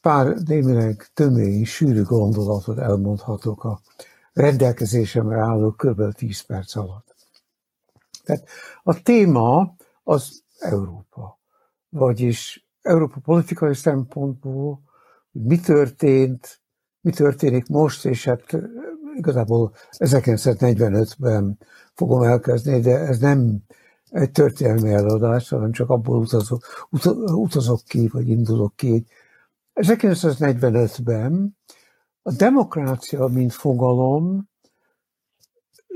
pár 0.00 0.26
némileg 0.26 1.06
tömény, 1.14 1.64
sűrű 1.64 2.02
gondolatot 2.02 2.78
elmondhatok 2.78 3.64
a 3.64 3.80
rendelkezésemre 4.32 5.40
álló 5.40 5.70
kb. 5.70 6.12
10 6.14 6.40
perc 6.40 6.76
alatt. 6.76 7.14
Tehát 8.24 8.48
a 8.82 9.02
téma 9.02 9.74
az 10.02 10.42
Európa, 10.58 11.38
vagyis 11.88 12.66
Európa 12.82 13.20
politikai 13.20 13.74
szempontból, 13.74 14.80
hogy 15.32 15.42
mi 15.42 15.60
történt, 15.60 16.60
mi 17.00 17.10
történik 17.10 17.66
most, 17.66 18.04
és 18.04 18.24
hát 18.24 18.56
igazából 19.16 19.74
1945-ben 19.90 21.58
fogom 21.94 22.22
elkezdeni, 22.22 22.80
de 22.80 22.98
ez 22.98 23.18
nem 23.18 23.62
egy 24.10 24.30
történelmi 24.30 24.92
előadás, 24.92 25.48
hanem 25.48 25.72
csak 25.72 25.90
abból 25.90 26.18
utazok, 26.18 26.62
utazok 27.26 27.80
ki, 27.84 28.08
vagy 28.08 28.28
indulok 28.28 28.76
ki 28.76 29.06
1945-ben 29.76 31.56
a 32.22 32.32
demokrácia, 32.32 33.26
mint 33.26 33.52
fogalom, 33.52 34.48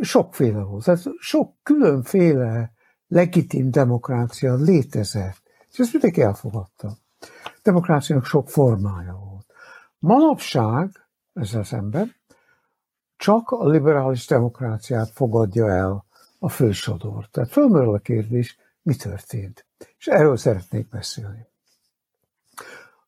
sokféle 0.00 0.62
volt. 0.62 0.84
Tehát 0.84 1.02
sok 1.18 1.54
különféle 1.62 2.72
legitim 3.08 3.70
demokrácia 3.70 4.54
létezett, 4.54 5.42
és 5.70 5.78
ezt 5.78 5.92
mindenki 5.92 6.22
elfogadta. 6.22 6.88
A 7.44 7.60
demokráciának 7.62 8.24
sok 8.24 8.48
formája 8.48 9.12
volt. 9.30 9.46
Manapság, 9.98 11.08
ezzel 11.32 11.64
szemben, 11.64 12.14
csak 13.16 13.50
a 13.50 13.68
liberális 13.68 14.26
demokráciát 14.26 15.10
fogadja 15.10 15.68
el 15.68 16.04
a 16.42 16.48
fősodor. 16.48 17.28
Tehát 17.30 17.50
fölmerül 17.50 17.94
a 17.94 17.98
kérdés, 17.98 18.56
mi 18.82 18.94
történt. 18.94 19.66
És 19.98 20.06
erről 20.06 20.36
szeretnék 20.36 20.88
beszélni. 20.88 21.46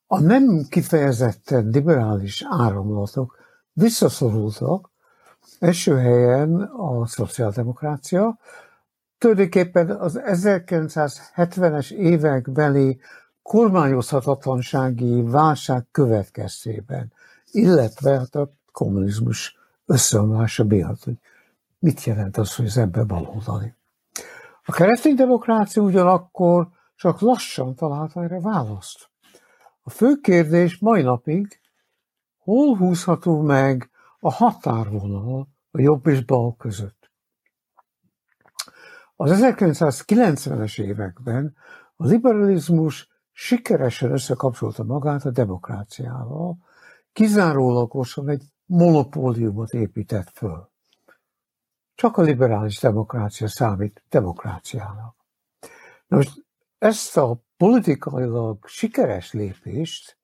A 0.06 0.20
nem 0.20 0.66
kifejezetten 0.68 1.68
liberális 1.68 2.44
áramlatok 2.48 3.38
visszaszorultak, 3.72 4.90
első 5.58 5.96
helyen 5.96 6.60
a 6.62 7.06
szociáldemokrácia, 7.06 8.38
tulajdonképpen 9.18 9.90
az 9.90 10.20
1970-es 10.24 11.90
évekbeli 11.90 13.00
kormányozhatatlansági 13.42 15.22
válság 15.22 15.86
következtében, 15.90 17.12
illetve 17.50 18.18
hát 18.18 18.34
a 18.34 18.52
kommunizmus 18.72 19.58
összeomlása 19.86 20.64
miatt, 20.64 21.04
hogy 21.04 21.18
mit 21.82 22.04
jelent 22.04 22.36
az, 22.36 22.54
hogy 22.54 22.66
az 22.66 22.76
ember 22.76 23.06
baloldali. 23.06 23.74
A 24.64 24.72
keresztény 24.72 25.14
demokrácia 25.14 25.82
ugyanakkor 25.82 26.68
csak 26.96 27.20
lassan 27.20 27.74
talált 27.74 28.16
erre 28.16 28.40
választ. 28.40 29.10
A 29.82 29.90
fő 29.90 30.14
kérdés 30.14 30.78
mai 30.78 31.02
napig, 31.02 31.60
hol 32.38 32.76
húzható 32.76 33.40
meg 33.40 33.90
a 34.18 34.32
határvonal 34.32 35.48
a 35.70 35.80
jobb 35.80 36.06
és 36.06 36.24
bal 36.24 36.56
között. 36.56 37.10
Az 39.16 39.40
1990-es 39.42 40.80
években 40.80 41.56
a 41.96 42.06
liberalizmus 42.06 43.08
sikeresen 43.32 44.12
összekapcsolta 44.12 44.84
magát 44.84 45.24
a 45.24 45.30
demokráciával, 45.30 46.56
kizárólagosan 47.12 48.28
egy 48.28 48.42
monopóliumot 48.64 49.72
épített 49.72 50.30
föl. 50.30 50.71
Csak 52.02 52.16
a 52.16 52.22
liberális 52.22 52.80
demokrácia 52.80 53.48
számít 53.48 54.02
demokráciának. 54.08 55.16
Na 56.06 56.16
most 56.16 56.44
ezt 56.78 57.16
a 57.16 57.42
politikailag 57.56 58.66
sikeres 58.66 59.32
lépést 59.32 60.18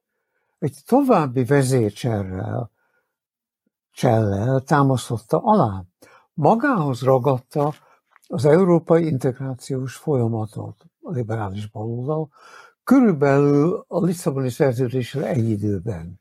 egy 0.58 0.82
további 0.86 1.44
vezércsellel 1.44 2.70
csellel 3.90 4.60
támasztotta 4.60 5.38
alá. 5.38 5.84
Magához 6.32 7.02
ragadta 7.02 7.74
az 8.28 8.44
európai 8.44 9.06
integrációs 9.06 9.96
folyamatot, 9.96 10.84
a 11.02 11.10
liberális 11.10 11.70
baloldal, 11.70 12.28
körülbelül 12.84 13.84
a 13.88 14.04
Lisszaboni 14.04 14.50
szerződéssel 14.50 15.24
egy 15.24 15.48
időben. 15.48 16.20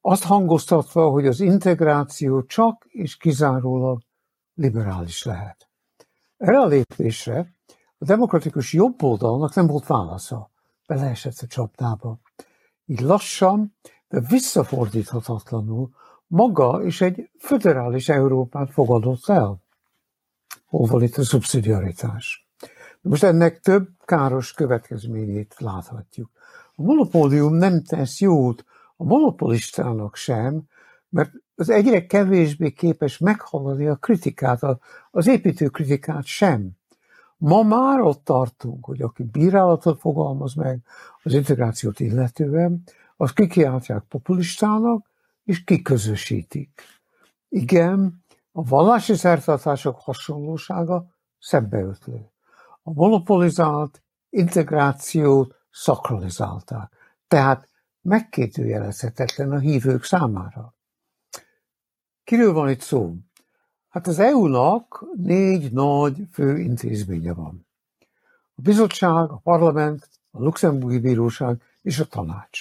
Azt 0.00 0.24
hangoztatva, 0.24 1.10
hogy 1.10 1.26
az 1.26 1.40
integráció 1.40 2.42
csak 2.42 2.84
és 2.88 3.16
kizárólag 3.16 4.02
liberális 4.62 5.24
lehet. 5.24 5.68
Erre 6.36 6.58
a 6.58 6.66
lépésre 6.66 7.54
a 7.98 8.04
demokratikus 8.04 8.72
jobboldalnak 8.72 9.54
nem 9.54 9.66
volt 9.66 9.86
válasza. 9.86 10.50
Beleesett 10.86 11.38
a 11.40 11.46
csapdába. 11.46 12.18
Így 12.86 13.00
lassan, 13.00 13.76
de 14.08 14.20
visszafordíthatatlanul 14.20 15.90
maga 16.26 16.84
is 16.84 17.00
egy 17.00 17.30
föderális 17.38 18.08
Európát 18.08 18.72
fogadott 18.72 19.28
el. 19.28 19.62
Hol 20.66 20.86
van 20.86 21.02
itt 21.02 21.16
a 21.16 21.24
szubszidiaritás? 21.24 22.48
Most 23.00 23.22
ennek 23.22 23.60
több 23.60 23.88
káros 24.04 24.52
következményét 24.52 25.54
láthatjuk. 25.58 26.30
A 26.74 26.82
monopólium 26.82 27.54
nem 27.54 27.82
tesz 27.82 28.20
jót 28.20 28.64
a 28.96 29.04
monopolistának 29.04 30.16
sem, 30.16 30.62
mert 31.08 31.30
az 31.62 31.70
egyre 31.70 32.06
kevésbé 32.06 32.70
képes 32.70 33.18
meghallani 33.18 33.86
a 33.86 33.96
kritikát, 33.96 34.60
az 35.10 35.26
építő 35.26 35.68
kritikát 35.68 36.24
sem. 36.24 36.70
Ma 37.36 37.62
már 37.62 38.00
ott 38.00 38.24
tartunk, 38.24 38.84
hogy 38.84 39.02
aki 39.02 39.22
bírálatot 39.22 40.00
fogalmaz 40.00 40.54
meg 40.54 40.80
az 41.22 41.34
integrációt 41.34 42.00
illetően, 42.00 42.82
az 43.16 43.32
kikiáltják 43.32 44.02
populistának, 44.02 45.10
és 45.44 45.64
kiközösítik. 45.64 46.82
Igen, 47.48 48.24
a 48.52 48.62
vallási 48.62 49.14
szertartások 49.14 50.00
hasonlósága 50.00 51.06
szembeötlő. 51.38 52.30
A 52.82 52.92
monopolizált 52.92 54.02
integrációt 54.30 55.54
szakralizálták. 55.70 56.92
Tehát 57.28 57.68
megkérdőjelezhetetlen 58.00 59.52
a 59.52 59.58
hívők 59.58 60.04
számára. 60.04 60.74
Kiről 62.24 62.52
van 62.52 62.70
itt 62.70 62.80
szó? 62.80 63.14
Hát 63.88 64.06
az 64.06 64.18
EU-nak 64.18 65.04
négy 65.16 65.72
nagy 65.72 66.16
fő 66.32 66.58
intézménye 66.58 67.32
van. 67.32 67.66
A 68.54 68.60
bizottság, 68.62 69.30
a 69.30 69.40
parlament, 69.42 70.08
a 70.30 70.42
luxemburgi 70.42 70.98
bíróság 70.98 71.62
és 71.82 71.98
a 71.98 72.06
tanács. 72.06 72.60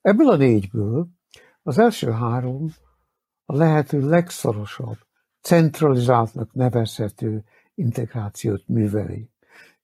Ebből 0.00 0.30
a 0.30 0.36
négyből 0.36 1.08
az 1.62 1.78
első 1.78 2.10
három 2.10 2.74
a 3.44 3.56
lehető 3.56 4.08
legszorosabb, 4.08 4.98
centralizáltnak 5.40 6.52
nevezhető 6.52 7.44
integrációt 7.74 8.68
műveli. 8.68 9.30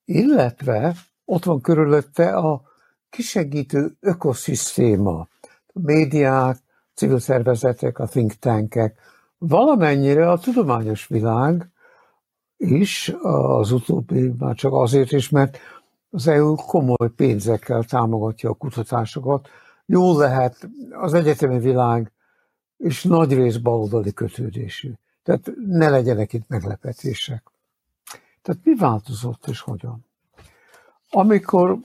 Illetve 0.04 0.96
ott 1.24 1.44
van 1.44 1.60
körülötte 1.60 2.36
a 2.36 2.62
kisegítő 3.10 3.96
ökoszisztéma, 4.00 5.28
a 5.66 5.80
médiák, 5.80 6.58
civil 7.00 7.18
szervezetek, 7.18 7.98
a 7.98 8.06
think 8.06 8.32
tankek, 8.32 8.98
valamennyire 9.38 10.30
a 10.30 10.38
tudományos 10.38 11.06
világ 11.06 11.70
is 12.56 13.14
az 13.22 13.72
utóbbi 13.72 14.32
már 14.38 14.54
csak 14.54 14.72
azért 14.72 15.12
is, 15.12 15.28
mert 15.28 15.58
az 16.10 16.28
EU 16.28 16.54
komoly 16.54 17.10
pénzekkel 17.16 17.84
támogatja 17.84 18.50
a 18.50 18.54
kutatásokat. 18.54 19.48
Jól 19.86 20.16
lehet 20.16 20.68
az 20.90 21.14
egyetemi 21.14 21.58
világ 21.58 22.12
és 22.76 23.04
nagy 23.04 23.32
rész 23.32 23.56
baloldali 23.56 24.12
kötődésű. 24.12 24.92
Tehát 25.22 25.52
ne 25.66 25.88
legyenek 25.88 26.32
itt 26.32 26.48
meglepetések. 26.48 27.42
Tehát 28.42 28.60
mi 28.64 28.74
változott 28.74 29.46
és 29.46 29.60
hogyan? 29.60 30.04
Amikor 31.10 31.78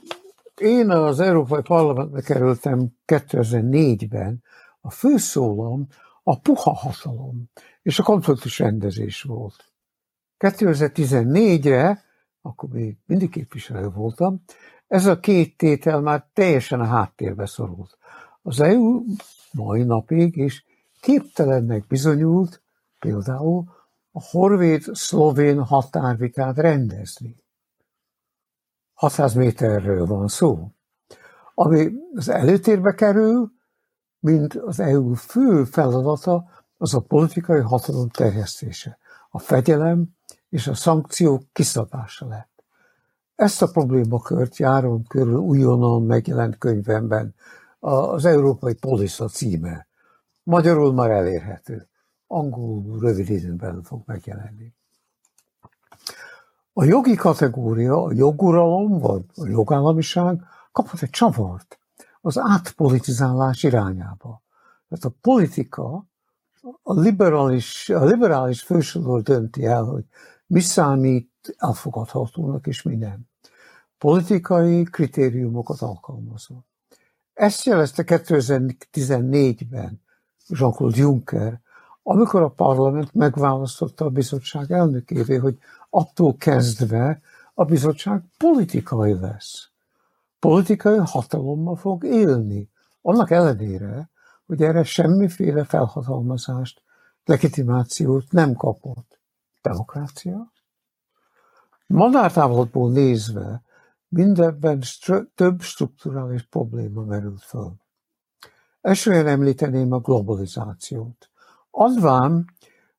én 0.56 0.90
az 0.90 1.20
Európai 1.20 1.62
Parlamentbe 1.62 2.20
kerültem 2.20 2.88
2004-ben, 3.06 4.42
a 4.86 4.90
főszólam 4.90 5.86
a 6.22 6.38
puha 6.38 6.72
hatalom 6.72 7.50
és 7.82 7.98
a 7.98 8.02
konfliktus 8.02 8.58
rendezés 8.58 9.22
volt. 9.22 9.72
2014-re, 10.38 12.04
akkor 12.42 12.68
még 12.68 12.96
mindig 13.06 13.30
képviselő 13.30 13.88
voltam, 13.88 14.42
ez 14.86 15.06
a 15.06 15.20
két 15.20 15.56
tétel 15.56 16.00
már 16.00 16.26
teljesen 16.32 16.80
a 16.80 16.84
háttérbe 16.84 17.46
szorult. 17.46 17.98
Az 18.42 18.60
EU 18.60 19.04
mai 19.52 19.82
napig 19.82 20.36
is 20.36 20.64
képtelennek 21.00 21.86
bizonyult 21.86 22.62
például 22.98 23.64
a 24.12 24.22
horvét-szlovén 24.30 25.64
határvitát 25.64 26.56
rendezni. 26.56 27.36
600 28.94 29.34
méterről 29.34 30.06
van 30.06 30.28
szó. 30.28 30.70
Ami 31.54 31.92
az 32.14 32.28
előtérbe 32.28 32.94
kerül, 32.94 33.55
mint 34.26 34.54
az 34.54 34.80
EU 34.80 35.14
fő 35.14 35.64
feladata, 35.64 36.44
az 36.76 36.94
a 36.94 37.00
politikai 37.00 37.60
hatalom 37.60 38.08
terjesztése, 38.08 38.98
a 39.30 39.38
fegyelem 39.38 40.04
és 40.48 40.66
a 40.66 40.74
szankciók 40.74 41.42
kiszabása 41.52 42.26
lett. 42.26 42.64
Ezt 43.34 43.62
a 43.62 43.66
problémakört 43.66 44.56
járom 44.56 45.04
körül 45.04 45.36
újonnan 45.36 46.02
megjelent 46.02 46.58
könyvemben 46.58 47.34
az 47.78 48.24
Európai 48.24 48.74
Polisza 48.74 49.28
címe. 49.28 49.86
Magyarul 50.42 50.92
már 50.92 51.10
elérhető. 51.10 51.88
Angolul 52.26 52.98
rövid 53.00 53.30
időn 53.30 53.56
belül 53.56 53.82
fog 53.82 54.02
megjelenni. 54.06 54.72
A 56.72 56.84
jogi 56.84 57.14
kategória, 57.14 58.02
a 58.02 58.12
joguralom 58.12 58.98
vagy 58.98 59.24
a 59.34 59.46
jogállamiság 59.48 60.40
kaphat 60.72 61.02
egy 61.02 61.10
csavart 61.10 61.78
az 62.26 62.38
átpolitizálás 62.38 63.62
irányába. 63.62 64.42
Tehát 64.88 65.04
a 65.04 65.12
politika, 65.20 66.06
a 66.82 67.00
liberális, 67.00 67.88
a 67.88 68.04
liberális 68.04 68.62
fősorol 68.62 69.20
dönti 69.20 69.64
el, 69.64 69.84
hogy 69.84 70.04
mi 70.46 70.60
számít 70.60 71.30
elfogadhatónak 71.56 72.66
és 72.66 72.82
mi 72.82 72.94
nem. 72.94 73.20
Politikai 73.98 74.82
kritériumokat 74.82 75.80
alkalmazva. 75.80 76.64
Ezt 77.34 77.64
jelezte 77.64 78.02
2014-ben 78.06 80.02
Jean-Claude 80.46 80.98
Juncker, 80.98 81.60
amikor 82.02 82.42
a 82.42 82.50
parlament 82.50 83.14
megválasztotta 83.14 84.04
a 84.04 84.10
bizottság 84.10 84.72
elnökévé, 84.72 85.36
hogy 85.36 85.58
attól 85.90 86.36
kezdve 86.36 87.20
a 87.54 87.64
bizottság 87.64 88.22
politikai 88.38 89.12
lesz 89.12 89.70
politikai 90.46 90.98
hatalommal 90.98 91.76
fog 91.76 92.04
élni. 92.04 92.70
Annak 93.02 93.30
ellenére, 93.30 94.10
hogy 94.46 94.62
erre 94.62 94.84
semmiféle 94.84 95.64
felhatalmazást, 95.64 96.82
legitimációt 97.24 98.30
nem 98.30 98.54
kapott. 98.54 99.20
Demokrácia? 99.62 100.52
Madártávolból 101.86 102.90
nézve 102.90 103.62
mindebben 104.08 104.80
str- 104.80 105.28
több 105.34 105.60
strukturális 105.60 106.42
probléma 106.42 107.02
merült 107.02 107.42
föl. 107.42 107.72
Elsően 108.80 109.26
említeném 109.26 109.92
a 109.92 109.98
globalizációt. 109.98 111.30
Adván, 111.70 112.44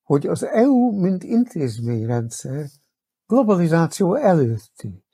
hogy 0.04 0.28
az 0.28 0.46
EU, 0.46 1.00
mint 1.00 1.24
intézményrendszer 1.24 2.66
globalizáció 3.28 4.16
előtti. 4.16 5.06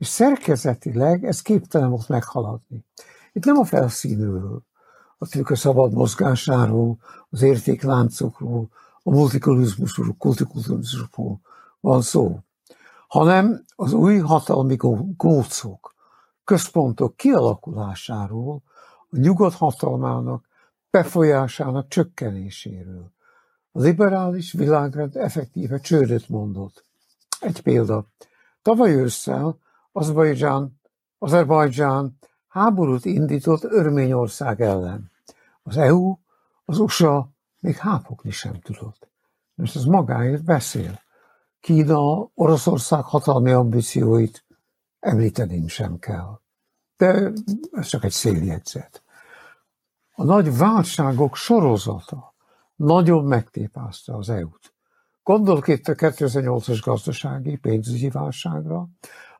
És 0.00 0.06
szerkezetileg 0.06 1.24
ez 1.24 1.42
képtelen 1.42 1.90
volt 1.90 2.08
meghaladni. 2.08 2.84
Itt 3.32 3.44
nem 3.44 3.56
a 3.56 3.64
felszínről, 3.64 4.62
a 5.18 5.26
tőke 5.26 5.54
szabad 5.54 5.92
mozgásáról, 5.92 6.98
az 7.30 7.42
értékláncokról, 7.42 8.68
a 9.02 9.10
multikulturizmusról, 9.10 10.14
kultikulturizmusról 10.18 11.40
van 11.80 12.02
szó, 12.02 12.38
hanem 13.08 13.64
az 13.76 13.92
új 13.92 14.18
hatalmi 14.18 14.76
gócok, 15.16 15.94
központok 16.44 17.16
kialakulásáról, 17.16 18.62
a 19.10 19.16
nyugat 19.18 19.54
hatalmának 19.54 20.46
befolyásának 20.90 21.88
csökkenéséről. 21.88 23.12
A 23.72 23.80
liberális 23.80 24.52
világrend 24.52 25.16
effektíve 25.16 25.78
csődöt 25.78 26.28
mondott. 26.28 26.84
Egy 27.40 27.62
példa. 27.62 28.06
Tavaly 28.62 28.94
ősszel 28.94 29.58
Azerbajdzsán, 29.92 30.80
Azerbajdzsán 31.18 32.18
háborút 32.48 33.04
indított 33.04 33.64
Örményország 33.64 34.60
ellen. 34.60 35.10
Az 35.62 35.76
EU, 35.76 36.16
az 36.64 36.78
USA 36.78 37.28
még 37.58 37.76
hápogni 37.76 38.30
sem 38.30 38.60
tudott. 38.60 39.08
Most 39.54 39.76
ez 39.76 39.84
magáért 39.84 40.44
beszél. 40.44 41.00
Kína, 41.60 42.30
Oroszország 42.34 43.04
hatalmi 43.04 43.50
ambícióit 43.50 44.44
említeném 45.00 45.68
sem 45.68 45.98
kell. 45.98 46.40
De 46.96 47.32
ez 47.72 47.86
csak 47.86 48.04
egy 48.04 48.10
széljegyzet. 48.10 49.02
A 50.14 50.24
nagy 50.24 50.56
válságok 50.56 51.36
sorozata 51.36 52.34
nagyon 52.76 53.24
megtépázta 53.24 54.16
az 54.16 54.28
EU-t. 54.28 54.74
Gondolok 55.22 55.68
itt 55.68 55.88
a 55.88 55.94
2008-as 55.94 56.80
gazdasági 56.84 57.56
pénzügyi 57.56 58.10
válságra, 58.10 58.88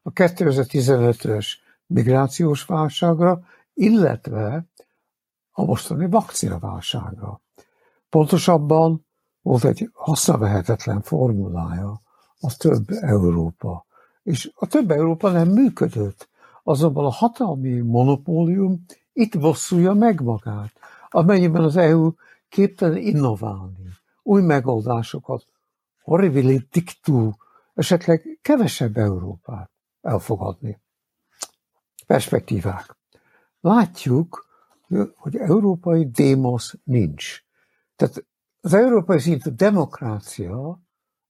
a 0.02 0.12
2015-ös 0.12 1.46
migrációs 1.86 2.64
válságra, 2.64 3.42
illetve 3.74 4.64
a 5.50 5.64
mostani 5.64 6.08
vakcinaválságra. 6.08 7.40
Pontosabban 8.08 9.06
volt 9.42 9.64
egy 9.64 9.90
hasznavehetetlen 9.92 11.00
formulája, 11.02 12.02
a 12.40 12.56
több 12.56 12.90
Európa. 12.90 13.86
És 14.22 14.50
a 14.54 14.66
több 14.66 14.90
Európa 14.90 15.30
nem 15.30 15.48
működött. 15.48 16.28
Azonban 16.62 17.04
a 17.04 17.10
hatalmi 17.10 17.80
monopólium 17.80 18.84
itt 19.12 19.38
bosszulja 19.38 19.92
meg 19.92 20.20
magát, 20.20 20.72
amennyiben 21.08 21.62
az 21.62 21.76
EU 21.76 22.12
képtelen 22.48 22.96
innoválni, 22.96 23.88
új 24.22 24.42
megoldásokat, 24.42 25.44
horribili 26.02 26.66
dictú, 26.70 27.32
esetleg 27.74 28.38
kevesebb 28.42 28.96
Európát 28.96 29.70
elfogadni. 30.02 30.80
Perspektívák. 32.06 32.96
Látjuk, 33.60 34.48
hogy 35.16 35.36
európai 35.36 36.10
démosz 36.10 36.74
nincs. 36.84 37.42
Tehát 37.96 38.24
az 38.60 38.74
európai 38.74 39.18
szintű 39.18 39.50
demokrácia 39.50 40.80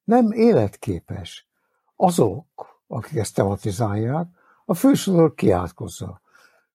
nem 0.05 0.31
életképes. 0.31 1.49
Azok, 1.97 2.47
akik 2.87 3.17
ezt 3.17 3.35
tematizálják, 3.35 4.27
a 4.65 4.75
fősodor 4.75 5.35
kiátkozza. 5.35 6.21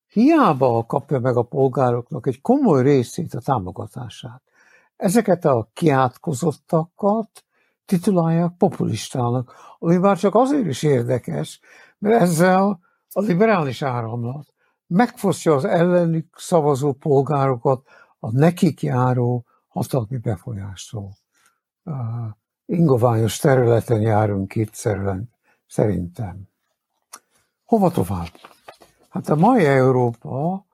Hiába 0.07 0.85
kapja 0.85 1.19
meg 1.19 1.35
a 1.37 1.43
polgároknak 1.43 2.27
egy 2.27 2.41
komoly 2.41 2.83
részét 2.83 3.33
a 3.33 3.41
támogatását. 3.41 4.41
Ezeket 4.95 5.45
a 5.45 5.69
kiátkozottakat 5.73 7.45
titulálják 7.85 8.51
populistának, 8.57 9.53
ami 9.79 9.97
már 9.97 10.17
csak 10.17 10.35
azért 10.35 10.65
is 10.65 10.83
érdekes, 10.83 11.59
mert 11.97 12.21
ezzel 12.21 12.79
a 13.11 13.21
liberális 13.21 13.81
áramlat 13.81 14.53
megfosztja 14.87 15.53
az 15.53 15.65
ellenük 15.65 16.35
szavazó 16.37 16.93
polgárokat 16.93 17.87
a 18.19 18.31
nekik 18.31 18.81
járó 18.81 19.45
hatalmi 19.67 20.17
befolyástól. 20.17 21.11
Ingoványos 22.65 23.37
területen 23.37 24.01
járunk 24.01 24.55
itt 24.55 24.73
szerintem. 25.67 26.49
Hova 27.65 27.91
tovább? 27.91 28.29
Hát 29.09 29.29
a 29.29 29.35
mai 29.35 29.65
Európa 29.65 30.65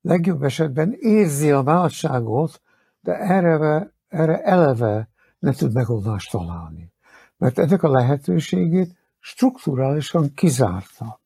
legjobb 0.00 0.42
esetben 0.42 0.92
érzi 0.98 1.50
a 1.50 1.62
válságot, 1.62 2.62
de 3.00 3.18
erre, 3.18 3.92
erre 4.08 4.42
eleve 4.42 5.08
ne 5.38 5.52
tud 5.52 5.72
megoldást 5.72 6.30
találni. 6.30 6.92
Mert 7.36 7.58
ennek 7.58 7.82
a 7.82 7.90
lehetőségét 7.90 8.96
strukturálisan 9.28 10.34
kizárta. 10.34 11.20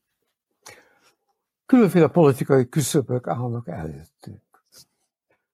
Különféle 1.66 2.08
politikai 2.08 2.68
küszöbök 2.68 3.26
állnak 3.26 3.68
előttünk. 3.68 4.64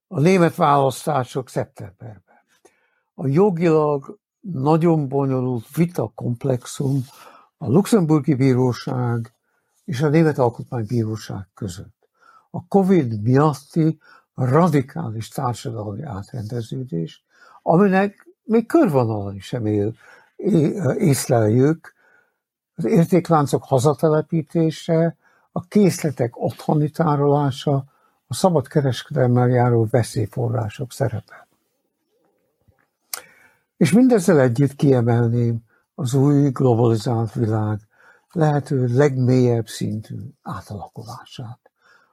A 0.07 0.21
német 0.21 0.55
választások 0.55 1.49
szeptemberben. 1.49 2.41
A 3.15 3.27
jogilag 3.27 4.19
nagyon 4.41 5.09
bonyolult 5.09 5.77
vita 5.77 6.13
komplexum 6.15 7.05
a 7.57 7.67
luxemburgi 7.67 8.35
bíróság 8.35 9.33
és 9.85 10.03
a 10.03 10.09
Német 10.09 10.39
Alkotmánybíróság 10.39 11.49
között. 11.55 12.09
A 12.51 12.67
Covid 12.67 13.23
miatti 13.23 13.99
radikális 14.35 15.29
társadalmi 15.29 16.03
átrendeződés, 16.03 17.25
aminek 17.63 18.29
még 18.43 18.67
körvonalon 18.67 19.39
sem 19.39 19.67
él, 19.67 19.95
észleljük, 20.97 21.97
az 22.79 22.85
értékláncok 22.85 23.65
hazatelepítése, 23.65 25.17
a 25.53 25.63
készletek 25.63 26.43
otthoni 26.43 26.91
tárolása, 26.91 27.85
a 28.27 28.35
szabad 28.35 28.69
kereskedelmmel 28.69 29.49
járó 29.49 29.87
veszélyforrások 29.91 30.93
szerepe. 30.93 31.47
És 33.77 33.93
mindezzel 33.93 34.41
együtt 34.41 34.75
kiemelném 34.75 35.59
az 35.95 36.15
új 36.15 36.51
globalizált 36.51 37.33
világ 37.33 37.81
lehető 38.33 38.87
legmélyebb 38.87 39.69
szintű 39.69 40.17
átalakulását. 40.43 41.61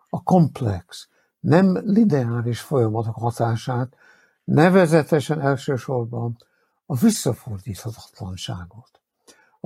A 0.10 0.24
komplex, 0.24 1.08
nem 1.40 1.82
lineáris 1.84 2.62
folyamatok 2.62 3.16
hatását, 3.16 3.96
nevezetesen 4.44 5.42
elsősorban 5.42 6.38
a 6.86 6.96
visszafordíthatatlanságot. 6.96 8.96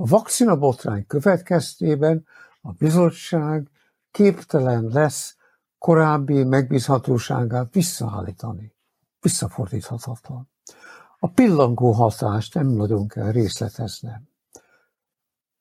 A 0.00 0.06
vakcina 0.06 0.56
botrány 0.56 1.06
következtében 1.06 2.26
a 2.60 2.72
bizottság 2.72 3.70
képtelen 4.10 4.84
lesz 4.84 5.36
korábbi 5.78 6.44
megbízhatóságát 6.44 7.74
visszaállítani. 7.74 8.74
Visszafordíthatatlan. 9.20 10.50
A 11.18 11.28
pillangó 11.28 11.92
hatást 11.92 12.54
nem 12.54 12.66
nagyon 12.66 13.08
kell 13.08 13.30
részleteznem. 13.30 14.28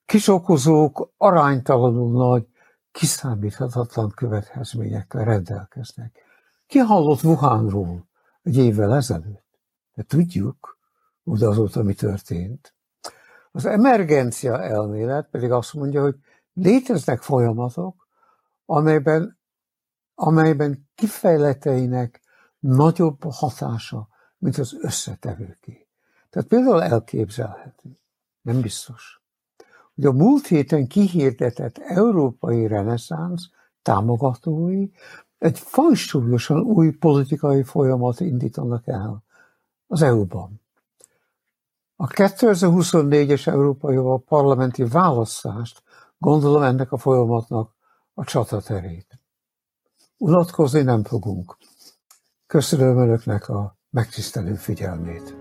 Kisokozók 0.06 1.12
aránytalanul 1.18 2.12
nagy, 2.12 2.48
kiszámíthatatlan 2.92 4.10
következményekkel 4.10 5.24
rendelkeznek. 5.24 6.20
Ki 6.68 6.78
hallott 6.78 7.24
Wuhanról 7.24 8.08
egy 8.44 8.58
évvel 8.58 8.96
ezelőtt? 8.96 9.60
De 9.94 10.04
tudjuk, 10.04 10.78
hogy 11.24 11.44
azóta 11.44 11.84
mi 11.84 11.94
történt. 11.94 12.74
Az 13.52 13.66
emergencia 13.66 14.62
elmélet 14.62 15.30
pedig 15.30 15.52
azt 15.52 15.74
mondja, 15.74 16.02
hogy 16.02 16.16
léteznek 16.54 17.22
folyamatok, 17.22 18.08
amelyben, 18.66 19.40
amelyben 20.16 20.90
kifejleteinek 20.96 22.22
nagyobb 22.60 23.24
hatása, 23.24 24.08
mint 24.38 24.58
az 24.58 24.78
összetevőké. 24.82 25.88
Tehát 26.30 26.48
például 26.48 26.84
elképzelhető, 26.84 28.00
nem 28.42 28.62
biztos, 28.62 29.22
hogy 29.96 30.06
a 30.06 30.12
múlt 30.12 30.48
héten 30.48 30.88
kihirdetett 30.88 31.78
európai 31.78 32.68
reneszánsz 32.68 33.50
támogatói 33.82 34.90
egy 35.38 35.60
fajsúlyosan 35.60 36.62
új 36.62 36.92
politikai 36.92 37.64
folyamat 37.64 38.20
indítanak 38.20 38.88
el 38.88 39.24
az 39.88 40.02
EU-ban. 40.02 40.62
A 42.02 42.08
2024-es 42.08 43.48
európai 43.48 43.98
parlamenti 44.26 44.84
választást 44.84 45.84
gondolom 46.18 46.62
ennek 46.62 46.92
a 46.92 46.98
folyamatnak 46.98 47.72
a 48.14 48.24
csataterét. 48.24 49.20
Unatkozni 50.18 50.82
nem 50.82 51.04
fogunk. 51.04 51.58
Köszönöm 52.48 52.98
Önöknek 52.98 53.50
a 53.50 53.78
megtisztelő 53.90 54.54
figyelmét. 54.54 55.36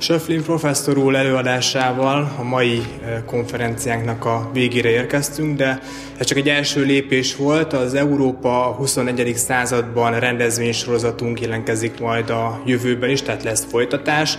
Söflin 0.00 0.42
professzor 0.42 0.98
úr 0.98 1.14
előadásával 1.14 2.34
a 2.38 2.42
mai 2.42 2.82
konferenciánknak 3.26 4.24
a 4.24 4.50
végére 4.52 4.88
érkeztünk, 4.88 5.56
de 5.56 5.80
ez 6.18 6.26
csak 6.26 6.38
egy 6.38 6.48
első 6.48 6.84
lépés 6.84 7.36
volt. 7.36 7.72
Az 7.72 7.94
Európa 7.94 8.74
21. 8.76 9.36
században 9.36 10.20
rendezvénysorozatunk 10.20 11.40
jelentkezik 11.40 12.00
majd 12.00 12.30
a 12.30 12.62
jövőben 12.64 13.10
is, 13.10 13.22
tehát 13.22 13.42
lesz 13.42 13.64
folytatás. 13.64 14.38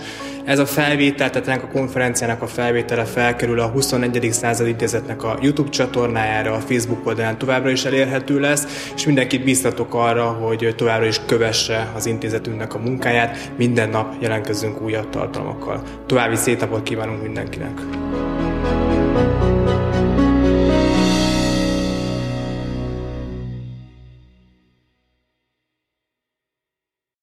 Ez 0.50 0.58
a 0.58 0.66
felvétel, 0.66 1.30
tehát 1.30 1.48
ennek 1.48 1.62
a 1.62 1.68
konferenciának 1.68 2.42
a 2.42 2.46
felvétele 2.46 3.04
felkerül 3.04 3.60
a 3.60 3.66
21. 3.66 4.28
század 4.32 4.66
intézetnek 4.66 5.22
a 5.22 5.38
YouTube 5.40 5.68
csatornájára, 5.68 6.52
a 6.52 6.60
Facebook 6.60 7.06
oldalán 7.06 7.38
továbbra 7.38 7.70
is 7.70 7.84
elérhető 7.84 8.40
lesz, 8.40 8.90
és 8.94 9.06
mindenkit 9.06 9.44
biztatok 9.44 9.94
arra, 9.94 10.24
hogy 10.24 10.74
továbbra 10.76 11.06
is 11.06 11.20
kövesse 11.26 11.92
az 11.94 12.06
intézetünknek 12.06 12.74
a 12.74 12.78
munkáját, 12.78 13.52
minden 13.56 13.88
nap 13.88 14.14
jelentkezünk 14.18 14.80
újabb 14.80 15.10
tartalmakkal. 15.10 15.82
További 16.06 16.36
szép 16.36 16.60
napot 16.60 16.82
kívánunk 16.82 17.22
mindenkinek! 17.22 17.80